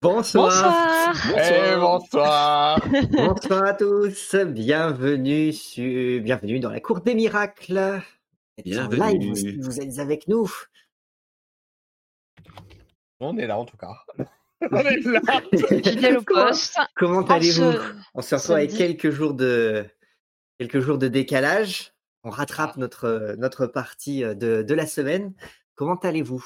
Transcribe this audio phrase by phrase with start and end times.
[0.00, 1.12] Bonsoir.
[1.28, 1.80] Bonsoir.
[1.80, 2.80] bonsoir.
[3.12, 4.34] Bonsoir à tous.
[4.34, 8.00] Bienvenue sur, bienvenue dans la cour des miracles.
[8.58, 9.18] Vous êtes en Bienvenue.
[9.18, 10.50] live, si vous êtes avec nous.
[13.20, 13.94] On est là en tout cas.
[14.72, 15.20] On est là.
[15.82, 16.78] Fidèle au Comment- poste.
[16.96, 17.72] Comment En allez-vous
[18.14, 19.86] On se retrouve avec quelques jours de
[20.58, 21.92] quelques jours de décalage.
[22.24, 25.34] On rattrape notre notre partie de, de la semaine.
[25.74, 26.44] Comment allez-vous?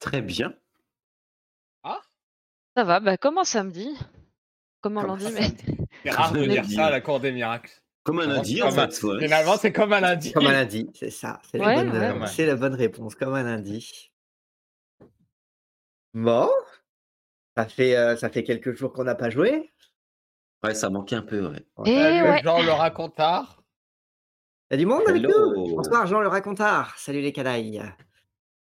[0.00, 0.54] Très bien.
[2.76, 3.96] Ça va, bah, comme un samedi.
[4.80, 5.48] Comme un Comme lundi, un mais.
[6.04, 7.70] C'est rare de dire ça à la cour des miracles.
[8.02, 9.04] Comme un lundi, en Comme un- fait.
[9.06, 9.20] ouais.
[9.22, 10.32] Finalement, c'est comme un lundi.
[10.32, 11.40] Comme un lundi, c'est ça.
[11.48, 12.04] C'est la, Ouais, bonne, ouais.
[12.08, 12.26] euh, Ouais.
[12.26, 14.10] c'est la bonne réponse, comme un lundi.
[16.14, 16.50] Bon,
[17.56, 19.70] ça fait euh, ça fait quelques jours qu'on n'a pas joué.
[20.64, 21.64] Ouais, ça manquait un peu, ouais.
[21.86, 21.90] Eh
[22.22, 22.40] ouais.
[22.42, 23.62] Jean le racontard.
[24.70, 25.54] Il y a du monde avec Hello.
[25.54, 25.76] nous.
[25.76, 26.98] Bonsoir Jean le racontard.
[26.98, 27.82] Salut les canailles.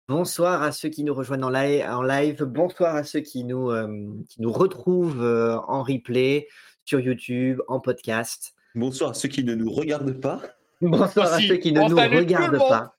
[0.06, 1.86] Bonsoir à ceux qui nous rejoignent en live.
[1.88, 2.42] En live.
[2.44, 3.88] Bonsoir à ceux qui nous, euh,
[4.28, 6.46] qui nous retrouvent euh, en replay
[6.84, 8.54] sur YouTube, en podcast.
[8.74, 10.42] Bonsoir à ceux qui ne nous regardent pas.
[10.82, 12.96] Bonsoir à ceux qui ne on nous regardent pas.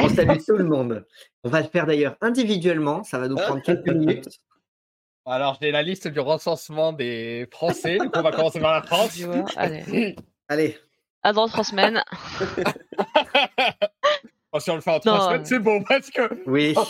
[0.00, 1.06] On salue tout le monde.
[1.44, 3.04] On va le faire d'ailleurs individuellement.
[3.04, 4.40] Ça va nous prendre quelques minutes.
[5.26, 7.98] Alors, j'ai la liste du recensement des Français.
[7.98, 9.16] Coup, on va commencer par la France.
[9.56, 10.16] Allez.
[10.48, 10.76] Allez,
[11.22, 12.02] À dans trois semaines.
[14.52, 15.44] Oh, si on le fait en trois semaines, euh.
[15.44, 16.42] c'est bon parce que.
[16.48, 16.74] oui.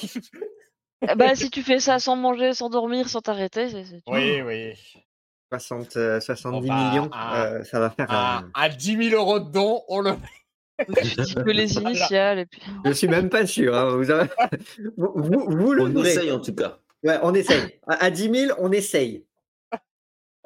[1.16, 4.02] Bah, si tu fais ça sans manger, sans dormir, sans t'arrêter, c'est.
[4.08, 4.72] oui, oui.
[5.52, 8.06] 60, euh, 70 Bon, bah, millions, à- euh, ça va faire.
[8.10, 10.10] À, un- à 10 000 euros de dons, on le.
[10.88, 12.60] Dis que les initiales et puis.
[12.84, 13.76] Je suis même pas sûr.
[13.76, 14.28] hein, Vous, avez-
[14.96, 16.10] vous, vous- vous le On ferez.
[16.10, 16.78] essaye en tout cas.
[17.04, 17.78] Ouais, on essaye.
[17.86, 19.24] À, à 10 000, on essaye.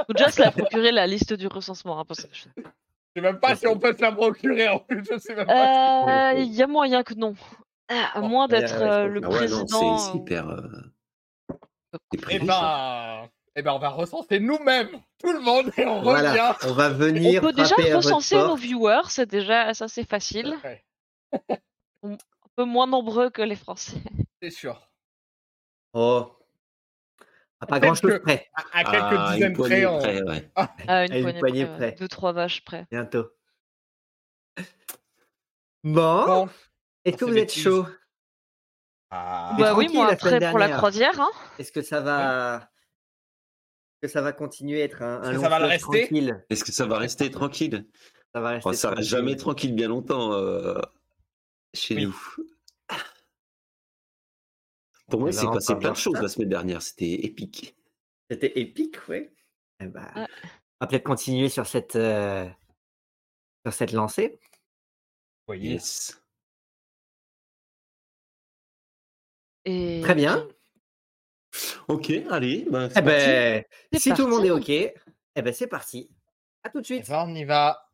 [0.06, 1.98] Faut déjà se la procurer la liste du recensement.
[1.98, 2.60] hein, parce que
[3.14, 5.02] je- sais même pas si on peut se la procurer en plus.
[5.10, 6.32] Je sais même pas.
[6.32, 7.34] Euh, Il y a moyen que non.
[7.88, 9.98] Ah, À moins d'être euh, le que- Ah ouais, président.
[9.98, 10.48] c'est hyper.
[10.48, 10.62] euh,
[12.12, 16.30] c'est Eh ben, eh ben, on va recenser nous-mêmes, tout le monde, et on Voilà,
[16.30, 16.70] revient.
[16.70, 20.56] on va On venir peut déjà recenser nos viewers, c'est déjà ça c'est facile.
[20.64, 20.82] Ouais,
[22.02, 22.16] Un
[22.56, 23.98] peu moins nombreux que les Français.
[24.42, 24.80] c'est sûr.
[25.94, 26.30] Oh,
[27.62, 30.22] à pas Peut-être grand chose que- près, À, à quelques Ah, une dizaines poignée près,
[30.22, 30.50] ouais.
[30.88, 31.78] À une, À une poignée, poignée près, ouais.
[31.90, 31.92] près.
[31.92, 32.86] Deux, trois vaches près.
[32.90, 33.30] bientôt.
[35.84, 36.48] Bon, Bon.
[37.04, 37.86] est-ce que vous êtes chaud?
[39.10, 41.30] Ah, Bah oui, moi après pour la croisière, hein.
[41.58, 42.68] Est-ce que ça va,
[44.00, 46.00] que ça va continuer à être un, long ça va le rester?
[46.06, 46.44] tranquille?
[46.50, 47.86] Est-ce que ça va rester tranquille?
[48.34, 48.68] Ça va rester.
[48.70, 50.80] Oh, Ça reste jamais tranquille bien longtemps euh,
[51.74, 52.06] chez Oui.
[52.06, 52.16] nous.
[55.12, 56.80] Pour moi, On il s'est va passé plein de choses la semaine dernière.
[56.82, 57.76] C'était épique.
[58.30, 59.28] C'était épique, oui.
[59.80, 60.26] Eh ben, Ouais.
[60.80, 62.48] On va peut-être continuer sur cette, euh,
[63.66, 64.40] sur cette lancée.
[65.48, 65.58] oui.
[65.60, 66.18] Yes.
[69.64, 70.48] Et Très bien.
[71.88, 72.66] Ok, allez.
[72.70, 73.26] bah, c'est Eh parti.
[73.26, 74.94] ben, C'est si tout le monde est OK, eh
[75.36, 76.10] ben c'est parti.
[76.64, 77.08] À tout de Eh suite.
[77.08, 77.91] ben, on y va.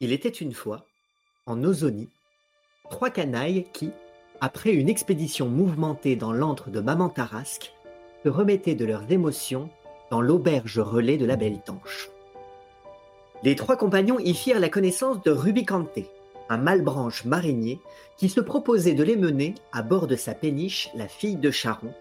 [0.00, 0.84] Il était une fois,
[1.46, 2.10] en Ozonie,
[2.90, 3.90] trois canailles qui,
[4.42, 7.72] après une expédition mouvementée dans l'antre de Maman Tarasque,
[8.22, 9.70] se remettaient de leurs émotions
[10.10, 12.10] dans l'auberge relais de la Belle Tanche.
[13.42, 15.98] Les trois compagnons y firent la connaissance de Rubicante,
[16.50, 17.80] un malbranche marinier
[18.18, 21.94] qui se proposait de les mener à bord de sa péniche, la fille de Charon,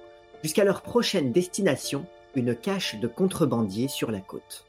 [0.44, 2.06] jusqu'à leur prochaine destination,
[2.36, 4.65] une cache de contrebandiers sur la côte.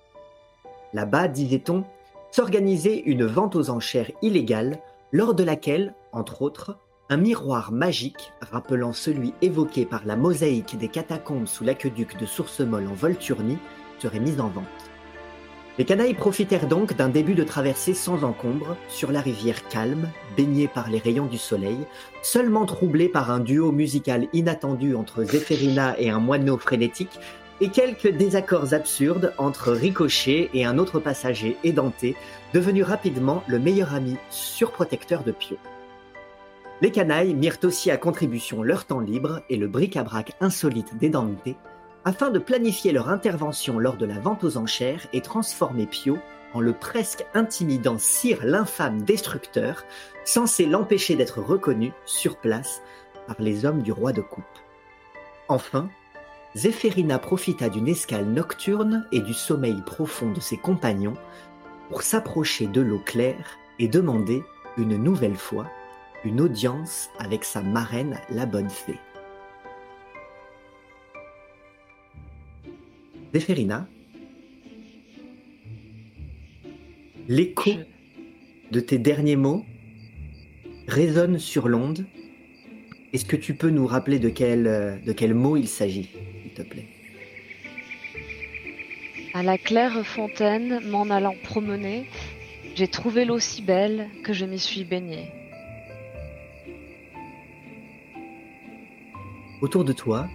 [0.93, 1.84] Là-bas, disait-on,
[2.37, 4.79] s'organisait une vente aux enchères illégale,
[5.11, 6.77] lors de laquelle, entre autres,
[7.09, 12.88] un miroir magique, rappelant celui évoqué par la mosaïque des catacombes sous l'aqueduc de Sourcemol
[12.88, 13.56] en Volturnie,
[13.99, 14.67] serait mis en vente.
[15.79, 20.69] Les canailles profitèrent donc d'un début de traversée sans encombre, sur la rivière calme, baignée
[20.69, 21.79] par les rayons du soleil,
[22.23, 27.19] seulement troublée par un duo musical inattendu entre Zéphérina et un moineau frénétique,
[27.61, 32.17] et quelques désaccords absurdes entre Ricochet et un autre passager édenté,
[32.53, 35.56] devenu rapidement le meilleur ami surprotecteur de Pio.
[36.82, 41.11] Les canailles mirent aussi à contribution leur temps libre et le bric-à-brac insolite des
[42.05, 46.19] afin de planifier leur intervention lors de la vente aux enchères et transformer Pio
[46.53, 49.85] en le presque intimidant Sire l'infâme destructeur,
[50.25, 52.81] censé l'empêcher d'être reconnu sur place
[53.26, 54.44] par les hommes du roi de coupe.
[55.49, 55.88] Enfin,
[56.56, 61.12] Zéphérina profita d'une escale nocturne et du sommeil profond de ses compagnons
[61.91, 64.43] pour s'approcher de l'eau claire et demander,
[64.79, 65.70] une nouvelle fois,
[66.25, 68.99] une audience avec sa marraine la bonne fée.
[73.35, 73.87] Zéphérina,
[77.29, 77.73] l'écho
[78.70, 79.62] de tes derniers mots
[80.88, 82.06] résonne sur l'onde.
[83.12, 86.08] Est-ce que tu peux nous rappeler de quel, euh, de quel mot il s'agit,
[86.56, 86.87] te plaît
[89.35, 92.08] À la claire fontaine, m'en allant promener,
[92.75, 95.31] j'ai trouvé l'eau si belle que je m'y suis baignée.
[99.61, 100.29] Autour de toi,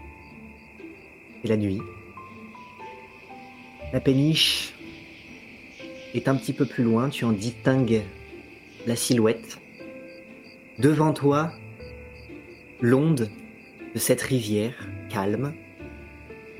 [1.41, 1.81] c'est la nuit.
[3.94, 4.73] La péniche
[6.13, 8.01] est un petit peu plus loin, tu en distingues
[8.88, 9.59] la silhouette.
[10.79, 11.51] Devant toi,
[12.79, 13.29] l'onde
[13.94, 15.53] de cette rivière calme,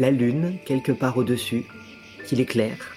[0.02, 1.64] la lune quelque part au-dessus
[2.26, 2.96] qui l'éclaire.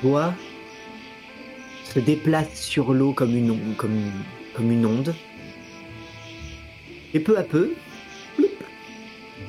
[0.00, 0.32] Toi
[1.82, 3.90] se déplace sur l'eau comme une, on- comme,
[4.86, 5.14] onde.
[7.14, 7.72] Et peu à peu,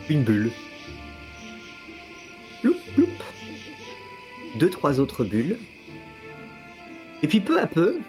[0.09, 0.49] une bulle.
[4.55, 5.57] Deux, trois autres bulles.
[7.21, 7.99] Et puis peu à peu,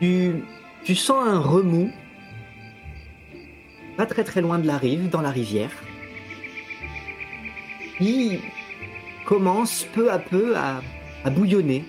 [0.00, 1.92] tu sens un remous,
[3.96, 5.72] pas très très loin de la rive, dans la rivière,
[7.98, 8.40] qui
[9.24, 10.82] commence peu à peu à,
[11.30, 11.84] bouillonner,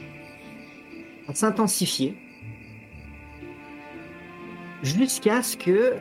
[1.28, 2.16] à s'intensifier,
[4.84, 5.94] jusqu'à ce que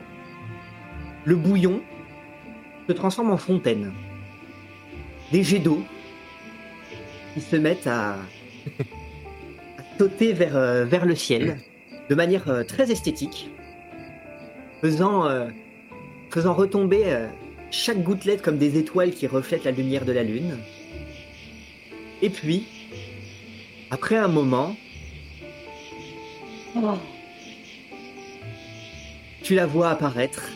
[1.25, 1.81] le bouillon
[2.87, 3.93] se transforme en fontaine.
[5.31, 5.83] Des jets d'eau
[7.33, 8.13] qui se mettent à,
[9.77, 11.57] à sauter vers, euh, vers le ciel
[12.09, 13.49] de manière euh, très esthétique,
[14.81, 15.47] faisant, euh,
[16.33, 17.27] faisant retomber euh,
[17.69, 20.57] chaque gouttelette comme des étoiles qui reflètent la lumière de la lune.
[22.23, 22.65] Et puis,
[23.91, 24.75] après un moment,
[29.43, 30.49] tu la vois apparaître,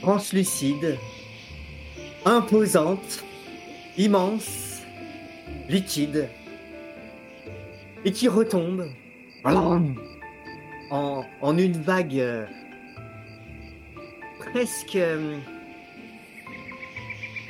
[0.00, 0.96] translucide,
[2.24, 3.24] imposante,
[3.98, 4.80] immense,
[5.68, 6.30] liquide,
[8.06, 8.88] et qui retombe
[10.90, 11.24] en,
[11.58, 12.46] une vague euh,
[14.52, 15.38] presque euh,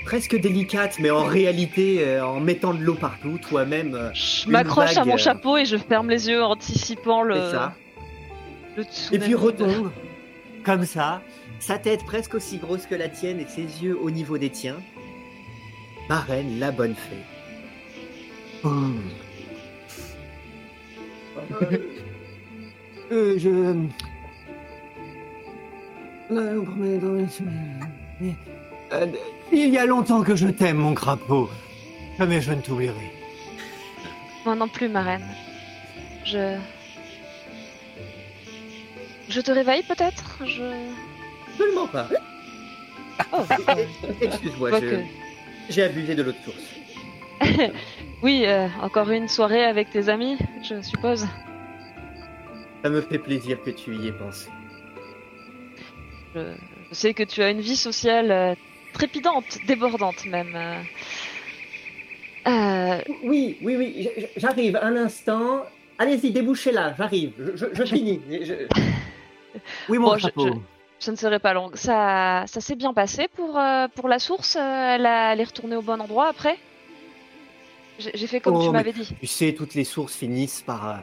[0.09, 4.97] presque délicate, mais en réalité, euh, en mettant de l'eau partout, toi-même, euh, Je m'accroche
[4.97, 7.75] à mon euh, chapeau et je ferme les yeux en anticipant le, c'est ça.
[8.79, 9.91] le Et puis retombe,
[10.65, 11.21] comme ça,
[11.59, 14.77] sa tête presque aussi grosse que la tienne et ses yeux au niveau des tiens.
[16.09, 17.25] Marraine, la bonne fée.
[18.65, 18.69] Oh.
[23.11, 23.75] Euh, je...
[29.53, 31.49] Il y a longtemps que je t'aime, mon crapaud.
[32.19, 33.13] Mais je ne t'oublierai.
[34.45, 35.27] Moi non plus, ma reine.
[36.25, 36.57] Je.
[39.29, 40.45] Je te réveille peut-être?
[40.45, 40.63] Je.
[41.57, 42.09] Seulement pas.
[43.33, 43.43] Oh,
[44.21, 44.71] Excuse-moi,
[45.69, 46.75] j'ai abusé de l'autre source.
[48.21, 50.37] Oui, euh, encore une soirée avec tes amis,
[50.69, 51.25] je suppose.
[52.83, 54.49] Ça me fait plaisir que tu y aies pensé.
[56.35, 56.41] Je,
[56.91, 58.55] je sais que tu as une vie sociale euh,
[58.93, 60.55] trépidante, débordante même.
[62.47, 62.99] euh.
[63.25, 65.65] Oui, oui, oui, j'arrive un instant.
[65.99, 68.21] Allez-y, débouchez là, j'arrive, je, je- je finis.
[68.31, 68.69] Je-
[69.89, 70.63] Oui, mon Bon, je- crapaud.
[71.01, 71.75] je ne serai pas longue.
[71.77, 75.77] Ça, ça s'est bien passé pour, euh, pour la source elle, a- elle est retournée
[75.77, 76.57] au bon endroit après?
[77.99, 79.09] J'ai fait comme Oh, tu m'avais dit.
[79.21, 81.03] Tu sais, toutes les sources finissent par,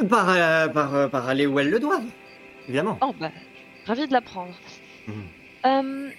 [0.00, 2.10] euh, par, par, par aller où elles le doivent.
[2.66, 2.98] Évidemment.
[3.02, 3.30] Oh, bah,
[3.86, 4.54] ravi de l'apprendre.
[5.06, 5.14] Mhm.
[5.66, 6.10] Euh,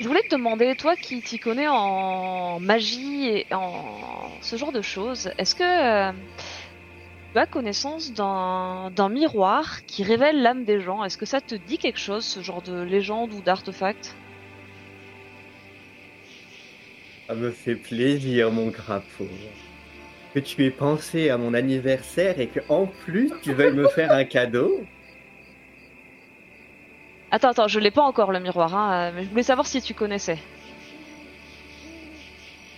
[0.00, 4.82] je voulais te demander, toi qui t'y connais en magie et en ce genre de
[4.82, 6.12] choses, est-ce que euh,
[7.32, 11.04] tu as connaissance d'un d'un miroir qui révèle l'âme des gens?
[11.04, 14.16] Est-ce que ça te dit quelque chose, ce genre de légende ou d'artefact?
[17.28, 19.28] Ça me fait plaisir, mon crapaud.
[20.34, 24.10] Que tu aies pensé à mon anniversaire et que en plus tu veuilles me faire
[24.10, 24.84] un cadeau?
[27.34, 29.80] Attends, attends, je l'ai pas encore le miroir, hein, euh, mais je voulais savoir si
[29.80, 30.38] tu connaissais.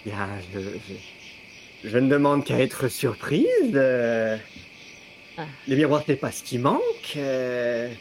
[0.06, 3.46] Bien, je, je, je ne demande qu'à être surprise.
[3.74, 4.36] euh.
[5.36, 5.46] Ah.
[5.66, 7.14] Les miroirs, c'est pas ce qui manque.
[7.16, 7.92] euh.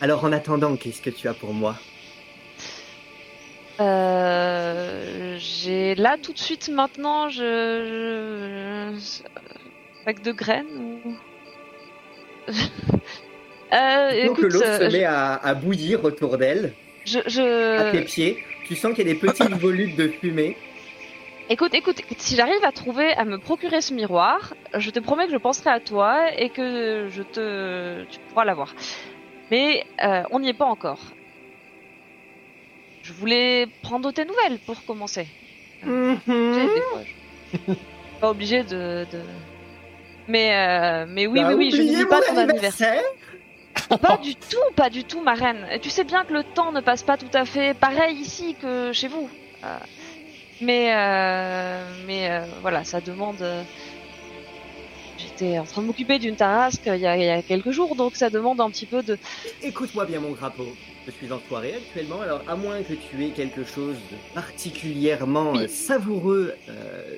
[0.00, 1.76] Alors, en attendant, qu'est-ce que tu as pour moi?
[3.78, 9.22] Euh, j'ai là tout de suite maintenant, je, je...
[10.02, 11.16] avec de graines ou?
[13.72, 16.72] euh, Donc, l'eau se euh, met à, à bouillir autour d'elle,
[17.04, 17.18] je,
[17.78, 18.04] à tes je...
[18.04, 18.38] pieds.
[18.66, 20.56] Tu sens qu'il y a des petites volutes de fumée.
[21.48, 25.32] écoute, écoute, si j'arrive à trouver, à me procurer ce miroir, je te promets que
[25.32, 28.74] je penserai à toi et que je te, tu pourras l'avoir.
[29.52, 30.98] Mais euh, on n'y est pas encore.
[33.02, 35.26] Je voulais prendre tes nouvelles pour commencer.
[35.82, 36.18] Sais, Mhm.
[36.26, 37.02] des fois,
[37.68, 37.72] je-
[38.20, 39.20] pas obligé de, de...
[40.26, 42.88] Mais euh, mais oui T'as oui oui, je n'oublie pas ton anniversaire.
[42.88, 43.02] anniversaire
[44.00, 45.66] Pas du tout, pas du tout, ma reine.
[45.72, 48.54] Et tu sais bien que le temps ne passe pas tout à fait pareil ici
[48.60, 49.28] que chez vous.
[49.64, 49.78] Euh,
[50.60, 53.44] mais euh, mais euh, voilà, ça demande.
[55.18, 57.96] J'étais en train de m'occuper d'une tarasque il y, a, il y a quelques jours,
[57.96, 59.18] donc ça demande un petit peu de.
[59.62, 60.68] Écoute-moi bien, mon crapaud.
[61.06, 65.52] Je suis en soirée actuellement, alors à moins que tu aies quelque chose de particulièrement
[65.52, 65.68] Oui.
[65.68, 66.54] savoureux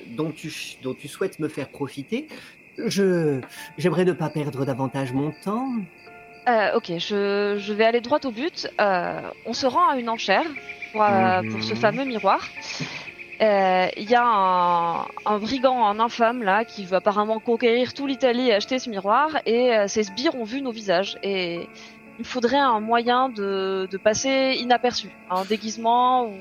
[0.09, 2.29] dont, tu, dont tu souhaites me faire profiter,
[2.77, 3.41] je
[3.79, 5.73] j'aimerais ne pas perdre davantage mon temps.
[6.49, 8.69] Euh, ok, je, je vais aller droit au but.
[8.81, 10.45] Euh, on se rend à une enchère
[10.93, 11.51] pour, euh, Mhm.
[11.51, 12.41] pour ce fameux miroir.
[13.41, 18.49] Il y a un, un brigand, un infâme là, qui veut apparemment conquérir tout l'Italie
[18.49, 19.29] et acheter ce miroir.
[19.47, 21.19] Et ces sbires ont vu nos visages.
[21.23, 21.55] Et
[22.19, 26.33] il me faudrait un moyen de, de passer inaperçu, un déguisement ou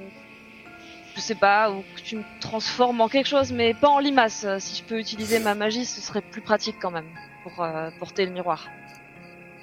[1.15, 4.45] je sais pas, ou que tu me transformes en quelque chose, mais pas en limace.
[4.59, 7.09] Si je peux utiliser ma magie, ce serait plus pratique quand même
[7.43, 7.65] pour
[7.99, 8.67] porter le miroir.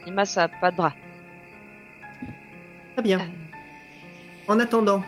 [0.07, 0.95] Limace, ça a pas de bras.
[2.95, 3.21] Très bien.
[4.47, 5.03] En attendant,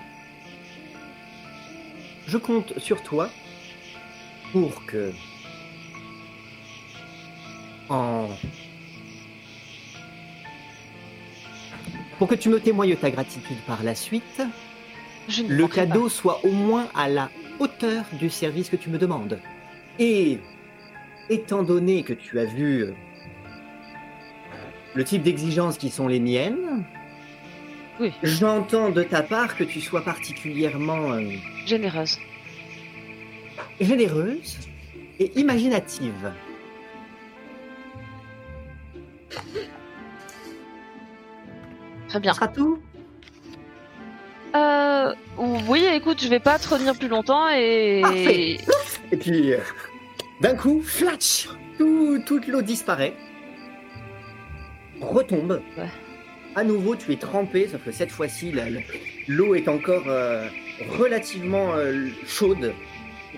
[2.27, 3.31] je compte sur toi
[4.53, 5.13] pour que,
[7.89, 8.29] en...
[12.19, 14.43] pour que tu me témoignes ta gratitude par la suite,
[15.29, 19.41] Je le cadeau soit au moins à la hauteur du service que tu me demandes.
[19.99, 20.39] Et
[21.29, 22.95] étant donné que tu as vu euh,
[24.97, 26.85] le type d'exigences qui sont les miennes,
[28.01, 28.13] Oui.
[28.23, 31.31] j'entends de ta part que tu sois particulièrement euh.
[31.67, 32.19] Généreuse.
[33.81, 34.57] généreuse
[35.21, 36.33] et imaginative.
[42.09, 42.33] Très bien.
[42.33, 42.79] Ce sera tout?
[44.55, 45.13] Euh,
[45.69, 48.01] oui, écoute, je vais pas te retenir plus longtemps et.
[48.03, 48.57] Parfait.
[49.13, 49.59] Et puis, euh,
[50.41, 53.15] d'un coup, flatch tout, Toute l'eau disparaît.
[55.01, 55.63] Retombe.
[55.77, 55.89] Ouais.
[56.55, 58.53] À nouveau, tu es trempé, sauf que cette fois-ci,
[59.29, 60.49] l'eau est encore euh,
[60.99, 62.73] relativement euh, chaude.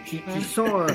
[0.06, 0.94] Tu, sens, euh,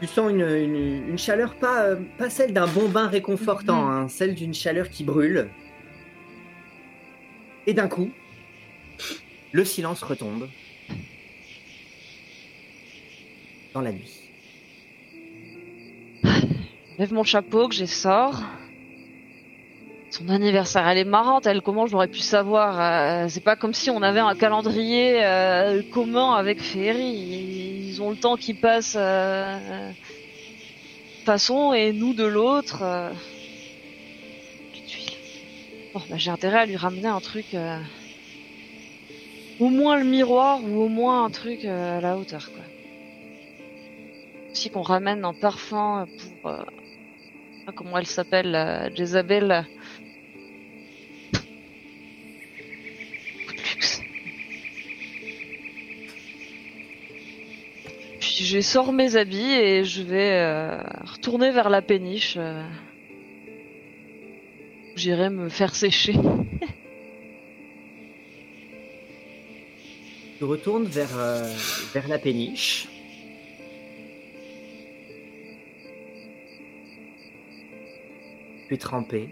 [0.00, 3.90] tu sens une, une- une chaleur, pas, pas celle d'un bon bain réconfortant, Mhm.
[3.92, 5.48] hein, celle d'une chaleur qui brûle.
[7.68, 8.10] Et d'un coup,
[9.52, 10.48] le silence retombe
[13.74, 14.16] dans la nuit.
[16.98, 18.42] Lève mon chapeau que j'ai sort.
[20.10, 23.90] Son anniversaire, elle est marrante, elle, comment j'aurais pu savoir euh, C'est pas comme si
[23.90, 27.86] on avait un calendrier euh, commun avec Ferry.
[27.88, 29.92] Ils ont le temps qui passe euh,
[31.24, 32.80] façon et nous de l'autre.
[32.82, 33.10] euh.
[35.94, 37.56] Bon, bah, j'ai intérêt à lui ramener un truc.
[39.60, 42.64] Au moins le miroir ou au moins un truc à la hauteur, quoi.
[44.50, 46.06] Aussi qu'on ramène un parfum
[46.42, 46.52] pour.
[47.76, 49.66] comment elle s'appelle, Jezabel
[58.42, 62.36] Je sors mes habits et je vais euh, retourner vers la péniche.
[62.38, 62.64] euh.
[64.96, 66.14] J'irai me faire sécher.
[70.38, 71.54] Tu retournes vers, euh,
[71.92, 72.88] vers la péniche.
[78.68, 79.28] Tu es trempé.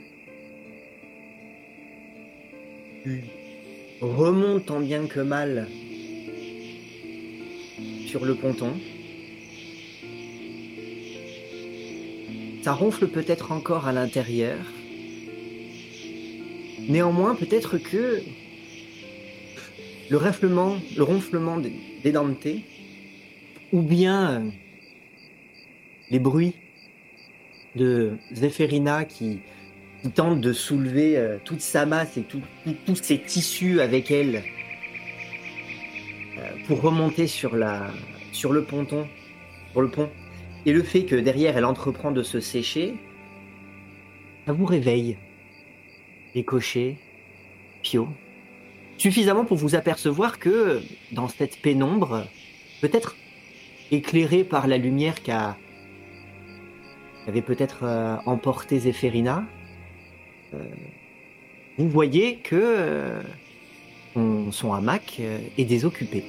[3.05, 3.25] Tu
[4.03, 5.67] remontes tant bien que mal
[8.07, 8.75] sur le ponton.
[12.62, 14.59] Ça ronfle peut-être encore à l'intérieur.
[16.88, 18.23] Néanmoins, peut-être que
[20.11, 21.73] le ronflement, le ronflement des,
[22.03, 22.65] des dents de thé,
[23.73, 24.50] ou bien euh,
[26.11, 26.55] les bruits
[27.77, 29.41] de Zéphérina qui,
[30.15, 34.45] tente de soulever euh, toute sa masse et tout- tout- tous ses tissus avec elle
[36.38, 37.91] euh, pour remonter sur, la,
[38.33, 39.07] sur le ponton,
[39.73, 40.09] sur le pont.
[40.67, 42.95] Et le fait que derrière elle entreprend de se sécher,
[44.47, 45.17] ça vous réveille.
[46.35, 46.97] Ricochet,
[47.83, 48.09] Pio,
[48.97, 52.27] suffisamment pour vous apercevoir que dans cette pénombre,
[52.81, 53.17] peut-être
[53.91, 55.57] éclairée par la lumière qu'a
[57.27, 59.45] avait peut-être euh, emporté Zéphérina,
[60.55, 60.65] euh,
[61.77, 63.23] vous voyez que euh,
[64.15, 66.25] son, son hamac euh, est désoccupé.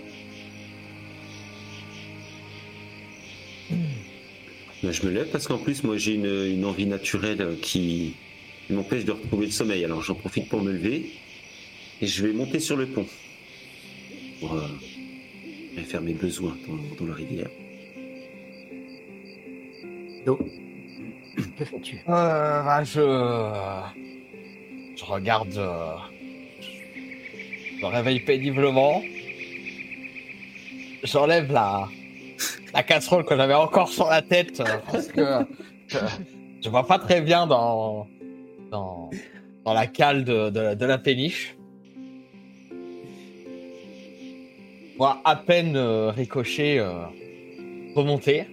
[4.92, 8.14] Je me lève parce qu'en plus, moi, j'ai une, une envie naturelle qui,
[8.70, 9.84] m'empêche de retrouver le sommeil.
[9.84, 11.12] Alors, j'en profite pour me lever
[12.02, 13.06] et je vais monter sur le pont
[14.40, 14.68] pour euh,
[15.86, 17.50] faire mes besoins dans, dans la rivière.
[20.26, 20.38] Do,
[21.58, 21.96] que fais-tu?
[22.08, 23.00] Euh, bah, je.
[24.96, 25.58] Je regarde.
[25.58, 25.96] euh,
[26.62, 29.02] Je me réveille péniblement.
[31.04, 31.88] J'enlève la.
[32.74, 35.44] La casserole que j'avais encore sur la tête euh, parce que euh,
[36.64, 38.08] je vois pas très bien dans
[39.66, 41.56] la cale de, la- péniche.
[44.98, 47.06] Moi, à peine euh, ricochet euh,
[47.96, 48.46] remonté.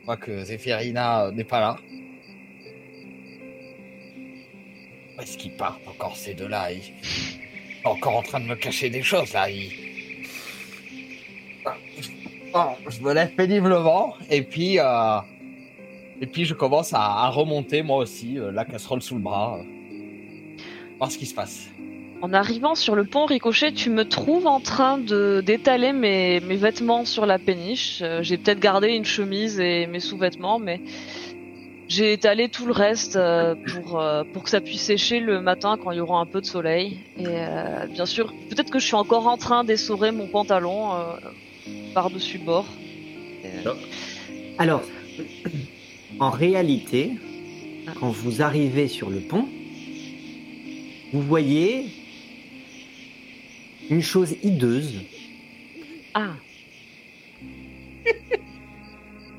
[0.00, 1.76] Je vois que Zéphirina n'est pas là.
[5.16, 6.72] Où est-ce qu'ils partent encore ces deux-là?
[6.72, 6.82] Ils
[7.82, 9.46] sont encore en train de me cacher des choses là.
[12.88, 15.18] Je me lève péniblement et puis euh,
[16.20, 20.62] et puis je commence à, remonter moi aussi euh, la casserole sous le bras, euh,
[20.98, 21.68] voir ce qui se passe.
[22.22, 27.26] En arrivant sur le pont Ricochet, tu me trouves en train d'étaler mes, vêtements sur
[27.26, 28.02] la péniche.
[28.20, 30.80] J'ai peut-être gardé une chemise et mes sous-vêtements, mais
[31.88, 33.18] j'ai étalé tout le reste
[33.66, 36.46] pour, pour que ça puisse sécher le matin quand il y aura un peu de
[36.46, 36.98] soleil.
[37.18, 37.44] Et
[37.90, 40.92] bien sûr, peut-être que je suis encore en train d'essorer mon pantalon
[41.92, 42.66] par-dessus bord.
[43.44, 43.74] Euh,
[44.58, 44.82] Alors,
[46.20, 47.12] en réalité,
[48.00, 49.48] quand vous arrivez sur le pont,
[51.12, 51.86] vous voyez
[53.90, 55.00] une chose hideuse.
[56.14, 56.34] Ah,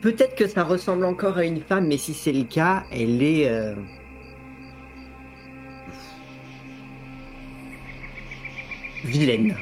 [0.01, 3.47] Peut-être que ça ressemble encore à une femme, mais si c'est le cas, elle est...
[3.49, 3.75] euh,
[9.03, 9.55] vilaine.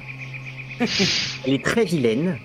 [1.46, 2.40] Elle est très vilaine.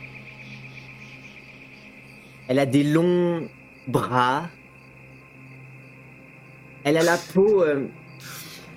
[2.48, 3.46] Elle a des longs
[3.86, 4.48] bras.
[6.82, 7.86] Elle a la peau euh,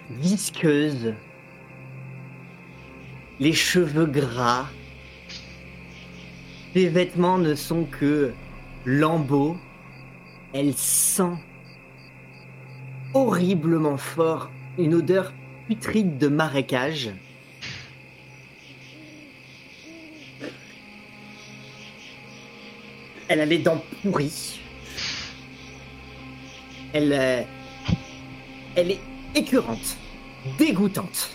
[0.09, 1.13] visqueuse.
[3.39, 4.67] Les cheveux gras.
[6.73, 8.33] Ses vêtements ne sont que
[8.85, 9.55] lambeaux.
[10.53, 11.37] Elle sent
[13.13, 15.31] horriblement fort une odeur
[15.67, 17.11] putride de marécage.
[23.31, 24.59] Elle a les dents pourries.
[26.91, 27.41] Elle, euh,
[28.75, 28.99] elle est
[29.33, 29.95] écœurante,
[30.57, 31.31] dégoûtante.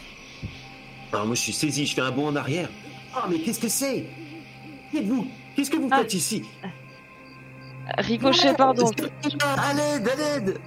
[1.11, 2.69] Alors, moi, je suis saisi, je fais un bond en arrière.
[3.15, 4.05] Ah, mais qu'est-ce que c'est?
[4.91, 5.27] Qui êtes-vous?
[5.57, 6.01] Qu'est-ce que vous Ah.
[6.01, 6.43] faites ici?
[7.97, 8.91] Ricochet, pardon.
[9.41, 10.59] À l'aide, à l'aide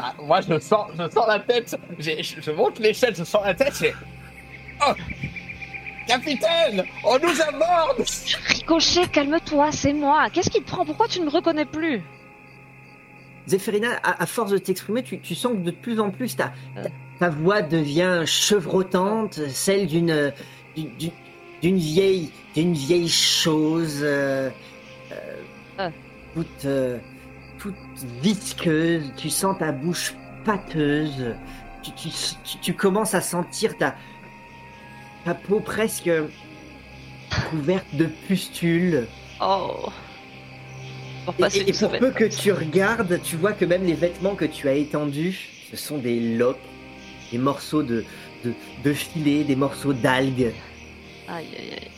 [0.00, 3.42] Ah, moi je sens, je sens la tête, J'ai- je, je monte l'échelle, je sens
[3.44, 3.84] la tête.
[4.88, 4.92] Oh
[6.10, 8.04] Capitaine On nous aborde
[8.48, 10.28] Ricochet, calme-toi, c'est moi.
[10.32, 10.84] Qu'est-ce qui te prend?
[10.84, 12.02] Pourquoi tu ne me reconnais plus?
[13.46, 16.52] Zéphérina, à, à force de t'exprimer, tu, tu sens que de plus en plus ta,
[16.74, 20.32] ta, ta voix devient chevrotante, celle d'une
[21.62, 24.50] vieille d'une vieille chose, euh,
[25.78, 25.88] euh,
[26.34, 26.98] toute euh,
[27.58, 27.74] toute
[28.22, 29.12] visqueuse.
[29.16, 31.34] Tu sens ta bouche pâteuse.
[31.82, 32.08] Tu, tu,
[32.44, 33.94] tu- tu commences à sentir ta
[35.24, 36.10] ta peau presque
[37.50, 39.06] couverte de pustules.
[39.40, 39.86] Oh.
[41.24, 43.84] Pour Et, passer et- une et pour peu que tu regardes, tu vois que même
[43.84, 46.58] les vêtements que tu as étendus, ce sont des lopes,
[47.30, 48.04] des morceaux de,
[48.44, 48.52] de,
[48.84, 50.52] de filets, des morceaux d'algues.
[51.28, 51.90] Aïe, aïe, aïe.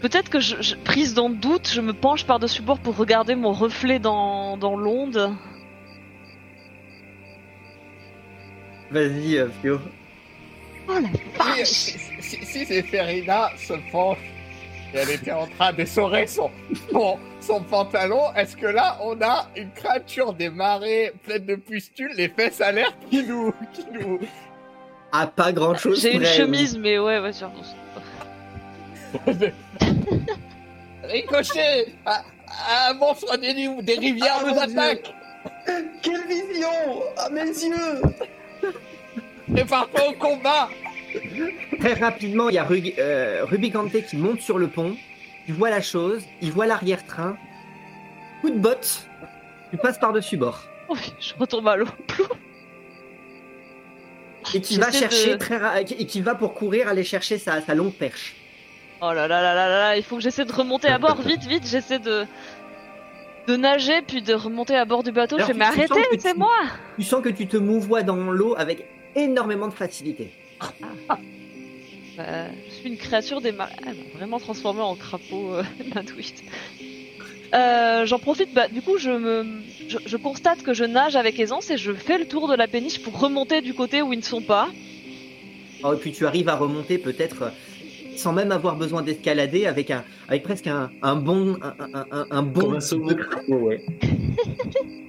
[0.00, 3.34] Peut-être que, je, je- prise dans le doute, je me penche par-dessus bord pour regarder
[3.34, 5.34] mon reflet dans, dans l'onde.
[8.90, 9.80] Vas-y, euh, Fio.
[10.88, 14.18] Oh la Si, vache si, si, si Zéphérina se penche
[14.94, 16.50] et elle était en train d'essorer son,
[16.90, 22.12] son, son pantalon, est-ce que là on a une créature des marais pleine de pustules,
[22.16, 23.52] les fesses à l'air qui nous...
[23.74, 24.18] Qui nous...
[25.12, 26.00] Ah, pas grand chose.
[26.00, 27.50] J'ai une chemise, mais ouais, ouais, sur...
[31.02, 32.22] Ricochet Un
[32.90, 34.78] un monstre des, des rivières Ah, nous Dieu.
[34.78, 35.14] attaque
[36.02, 36.68] Quelle vision
[37.16, 38.02] À mes yeux
[39.52, 40.68] Prépare-toi au combat
[41.80, 44.96] Très rapidement, il y a Rug- euh, Rubicante qui monte sur le pont.
[45.46, 47.36] Il voit la chose, il voit l'arrière-train.
[48.42, 49.06] coup de botte,
[49.70, 50.62] tu passes par-dessus bord.
[50.90, 51.86] Oui, je retombe à l'eau.
[54.54, 57.60] Et qui va chercher de- très ra- et qui va pour courir aller chercher sa,
[57.60, 58.34] sa longue perche.
[59.00, 61.20] Oh là là là là là là, il faut que j'essaie de remonter à bord,
[61.20, 62.24] vite, vite, j'essaie de
[63.46, 65.36] de nager puis de remonter à bord du bateau.
[65.36, 66.54] Alors, je tu- tu arrêtez, que c'est tu- moi.
[66.98, 68.86] Tu sens que tu te mouvoies dans l'eau avec
[69.24, 70.30] énormément de facilité.
[72.20, 73.76] Euh, je suis une créature des marais.
[73.86, 75.62] Elle m'a vraiment transformée en crapaud, euh,
[75.94, 76.42] ma twist.
[77.54, 79.46] Euh, J'en profite, bah, du coup, je, me,
[79.86, 82.66] je, je constate que je nage avec aisance et je fais le tour de la
[82.66, 84.68] péniche pour remonter du côté où ils ne sont pas.
[85.84, 87.50] Oh, et puis tu arrives à remonter peut-être euh,
[88.16, 92.26] sans même avoir besoin d'escalader avec un avec presque un, un bon un, un, un,
[92.32, 93.16] un bon Comme un saumon.
[93.48, 93.80] ouais.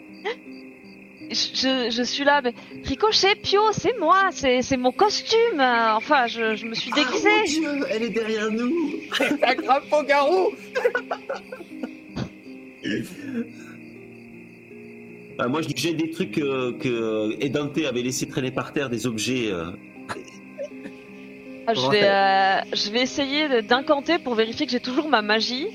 [1.31, 5.59] Je, suis là, mais Ricochet, Pio, c'est moi, c'est mon costume.
[5.59, 7.29] Enfin, je, je me suis déguisée.
[7.29, 8.73] Ah, mon Dieu, elle est derrière nous.
[9.13, 10.49] C'est un crapaud garou
[15.37, 19.07] Ah, moi, je jette des trucs euh, que Edante avait laissé traîner par terre, des
[19.07, 19.49] objets.
[19.51, 19.71] euh.
[21.65, 25.67] Ah, je, vais, euh, je vais essayer d'incanter pour vérifier que j'ai toujours ma magie.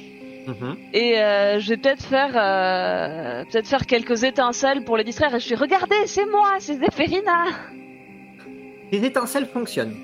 [0.47, 0.77] Mhm.
[0.93, 5.35] Et euh, je vais peut-être faire euh, peut-être faire quelques étincelles pour les distraire.
[5.35, 7.47] Et je suis regardez, c'est moi, c'est Zéphérina.
[8.91, 9.97] Tes étincelles fonctionnent.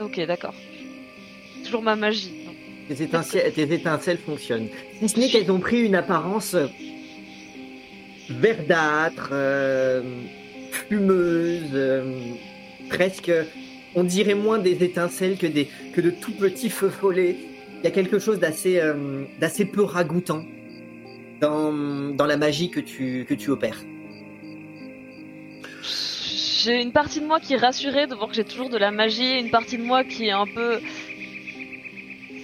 [0.00, 0.54] Ok, d'accord.
[1.64, 2.32] Toujours ma magie.
[2.88, 4.68] Tes étincelles, tes étincelles fonctionnent.
[4.98, 6.66] Si ce n'est qu'elles ont pris une apparence euh,
[8.30, 10.02] verdâtre, euh,
[10.72, 11.78] fumeuse,
[12.88, 13.30] presque,
[13.94, 17.36] on dirait moins des étincelles que, des, que de tout petits feux follets.
[17.80, 20.44] Il y a quelque chose d'assez euh, d'assez peu ragoûtant
[21.40, 21.72] dans,
[22.12, 23.80] dans la magie que tu, que tu opères.
[26.60, 28.90] J'ai une partie de moi qui est rassurée de voir que j'ai toujours de la
[28.90, 30.80] magie, et une partie de moi qui est un peu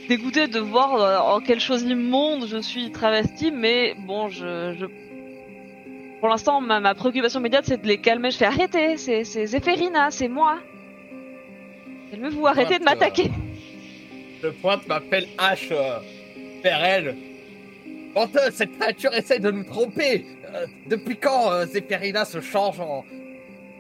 [0.09, 4.87] dégoûtée de voir euh, en quelle chose immonde je suis travestie, mais bon, je, je...
[6.21, 8.31] pour l'instant, ma, ma préoccupation immédiate, c'est de les calmer.
[8.31, 10.61] Je fais arrêtez, c'est c'est Zéphérina, c'est moi.
[12.13, 13.33] Calmez-vous, arrêtez de m'attaquer.
[14.45, 16.01] Je pointe ma pelle hache euh,
[16.63, 17.17] vers elle.
[18.15, 20.27] Menteuse, cette créature essaie de nous tromper.
[20.55, 23.07] Euh, depuis quand euh, Zéphérina se change en...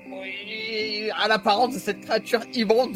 [0.08, 2.94] Oui, à l'apparence de cette créature immonde?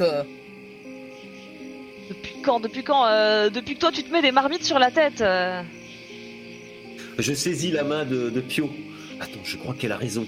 [2.08, 4.90] Depuis quand Depuis quand euh, Depuis que toi tu te mets des marmites sur la
[4.90, 5.20] tête.
[5.20, 5.62] euh?
[7.18, 8.70] Je saisis la main de, de Pio.
[9.20, 10.26] Attends, je crois qu'elle a raison.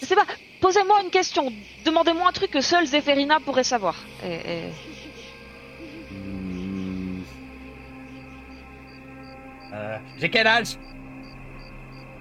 [0.00, 0.26] Je sais pas.
[0.60, 1.52] Posez-moi une question.
[1.84, 3.96] Demandez-moi un truc que seule Zéphérina pourrait savoir.
[4.24, 4.91] Et, et-
[9.72, 10.76] Euh, J'ai quel âge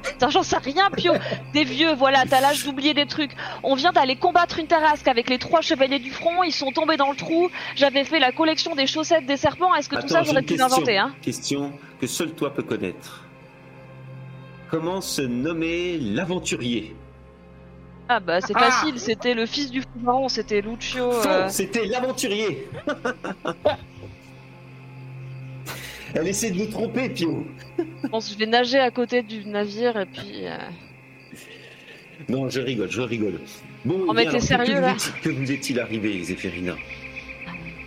[0.04, 1.14] Putain, j'en sais rien, Pio.
[1.54, 3.32] Des vieux, voilà, t'as l'âge d'oublier des trucs.
[3.62, 6.42] On vient d'aller combattre une tarasque avec les trois chevaliers du front.
[6.44, 7.50] Ils sont tombés dans le trou.
[7.76, 9.76] J'avais fait la collection des chaussettes des serpents.
[9.76, 10.68] Est-ce que tout ça j'aurais pu question.
[10.70, 13.26] l'inventer, hein Question que seul toi peux connaître.
[14.72, 16.96] Comment se nommer l'aventurier
[18.10, 19.00] Ah bah c'est Ah facile.
[19.00, 20.30] C'était le fils du baron.
[20.30, 21.12] C'était Lucio.
[21.12, 22.68] Euh, c'était l'aventurier.
[26.14, 27.46] Elle essaie de nous tromper, Pio.
[28.04, 30.46] Je pense que je vais nager à côté du navire et puis.
[30.46, 30.58] euh,
[32.30, 33.40] Non, je rigole, je rigole.
[33.86, 36.76] Bon, Oh, mais bien, t'es alors, sérieux, que, là Que vous est-il arrivé, Zéphérina?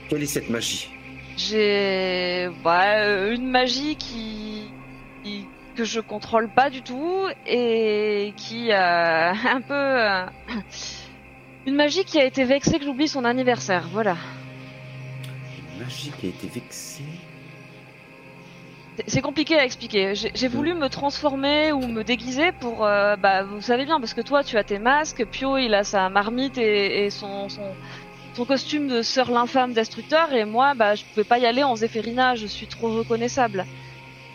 [0.09, 0.89] Quelle est cette magie?
[1.37, 4.65] J'ai bah, euh, une magie qui...
[5.23, 10.25] qui- que je contrôle pas du tout et qui a un peu euh,
[11.67, 13.89] une magie qui a été vexée que j'oublie son anniversaire.
[13.91, 14.17] Voilà.
[15.73, 17.03] Une magie qui a été vexée?
[19.07, 20.15] C'est- compliqué à expliquer.
[20.15, 24.21] J'ai voulu me transformer ou me déguiser pour euh, bah vous savez bien parce que
[24.21, 27.63] toi tu as tes masques, Pio il a sa marmite et, et son, son
[28.35, 31.75] son costume de sœur l'infâme destructeur et moi bah je pouvais pas y aller en
[31.77, 33.65] Zéphérina, je suis trop reconnaissable.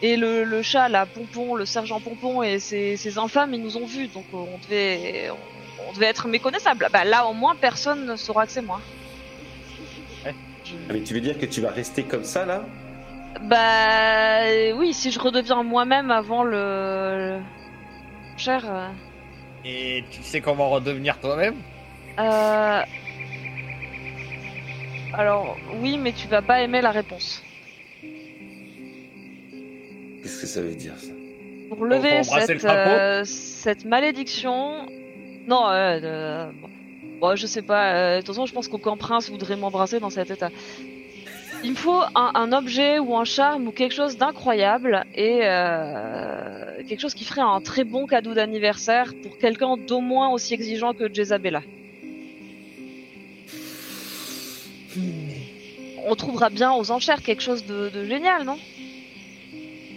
[0.02, 3.78] Et le, le chat là, Pompon, le sergent Pompon et ses, ses infâmes ils nous
[3.78, 6.88] ont vus donc on devait on, on devait être méconnaissable.
[6.92, 8.82] Bah là au moins personne ne saura que c'est moi.
[10.26, 10.36] Ouais.
[10.66, 12.66] Je- Ah, mais tu veux dire que tu vas rester comme ça, là?
[13.42, 14.42] Bah
[14.76, 17.42] oui, si je redeviens moi-même avant le, le-
[18.38, 18.64] cher.
[18.66, 18.90] euh,
[19.66, 21.56] Et tu sais comment redevenir toi-même?
[22.20, 22.82] Euh,
[25.14, 27.44] Alors oui, mais tu vas pas aimer la réponse.
[30.22, 31.12] Qu'est-ce que ça veut dire, ça?
[31.70, 34.86] Pour lever cette le euh, cette malédiction,
[35.48, 36.70] non, euh, euh, bon.
[37.22, 37.94] Bon, je sais pas.
[37.94, 40.50] euh, De toute façon, je pense qu'aucun prince voudrait m'embrasser dans cet état.
[41.64, 46.82] Il me faut un, un objet ou un charme ou quelque chose d'incroyable et euh,
[46.88, 50.94] quelque chose qui ferait un très bon cadeau d'anniversaire pour quelqu'un d'au moins aussi exigeant
[50.94, 51.62] que Jezabella.
[56.06, 58.58] On trouvera bien aux enchères quelque chose de, de génial, non?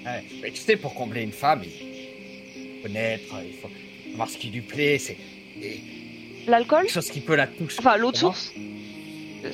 [0.04, 3.70] Ouais, mais tu sais, pour combler une femme, il faut connaître, il faut
[4.10, 5.16] savoir ce qui lui plaît, c'est
[6.48, 6.82] L'alcool?
[6.82, 7.76] quelque chose qui peut la toucher.
[7.78, 8.12] Enfin, Comment?
[8.12, 8.52] source?
[9.44, 9.50] Euh,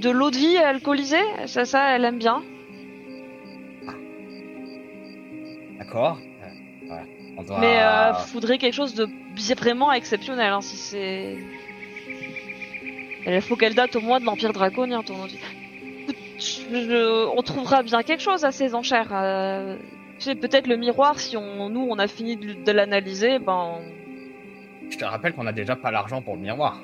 [0.00, 1.16] De l'eau de vie alcoolisée?
[1.46, 2.42] Ça, ça, elle aime bien.
[5.78, 6.18] D'accord.
[6.90, 6.94] Euh.
[7.36, 7.58] On doit...
[7.60, 9.08] Mais euh, faudrait quelque chose de
[9.56, 11.36] vraiment exceptionnel, hein, si c'est...
[13.26, 15.38] Il faut qu'elle date au moins de l'Empire Draconien, ton de vie.
[16.02, 19.10] Écoute, je- On trouvera bien quelque chose à ces enchères.
[19.12, 19.76] euh,
[20.18, 23.74] Tu sais, peut-être le miroir, si on, nous, on a fini de, de l'analyser, ben...
[24.90, 26.80] Je te rappelle qu'on a déjà pas l'argent pour le miroir.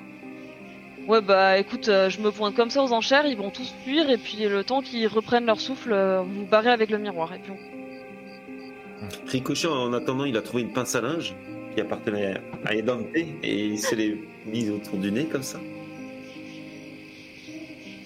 [1.06, 4.08] Ouais, bah écoute, euh, je me pointe comme ça aux enchères, ils vont tous fuir,
[4.08, 7.34] et puis le temps qu'ils reprennent leur souffle, euh, vous vous barrez avec le miroir,
[7.34, 9.28] et puis on...
[9.28, 11.34] Ricochet, en attendant, il a trouvé une pince à linge
[11.74, 15.58] qui appartenait à Edante et il se l'est mise autour du nez comme ça.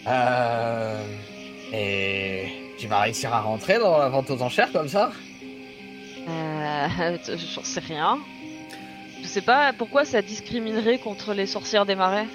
[0.08, 1.04] Euh...
[1.72, 2.46] Et
[2.78, 5.12] tu vas réussir à rentrer dans la vente aux enchères comme ça?
[6.28, 7.16] Euh,
[7.54, 8.18] j'en sais rien.
[9.22, 12.26] Je sais pas pourquoi ça discriminerait contre les sorcières des marais.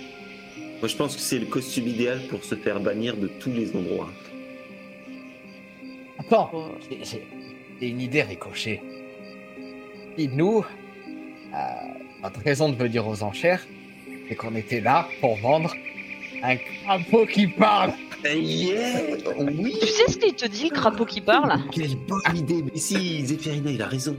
[0.83, 3.73] Moi, je pense que c'est le costume idéal pour se faire bannir de tous les
[3.73, 4.09] endroits.
[6.19, 6.65] Attends, Oh.
[6.89, 7.25] j'ai-
[7.79, 8.81] une idée ricochet.
[10.17, 11.57] Et nous, euh,
[12.21, 13.65] notre raison de venir aux enchères,
[14.27, 15.73] c'est qu'on était là pour vendre
[16.43, 17.93] un crapaud qui parle.
[18.25, 19.01] Eh yeah
[19.39, 21.61] Oui Tu sais ce qu'il te dit, le crapaud qui parle?
[21.71, 24.17] Quelle bonne idée Mais si, Zéphirina, il a raison.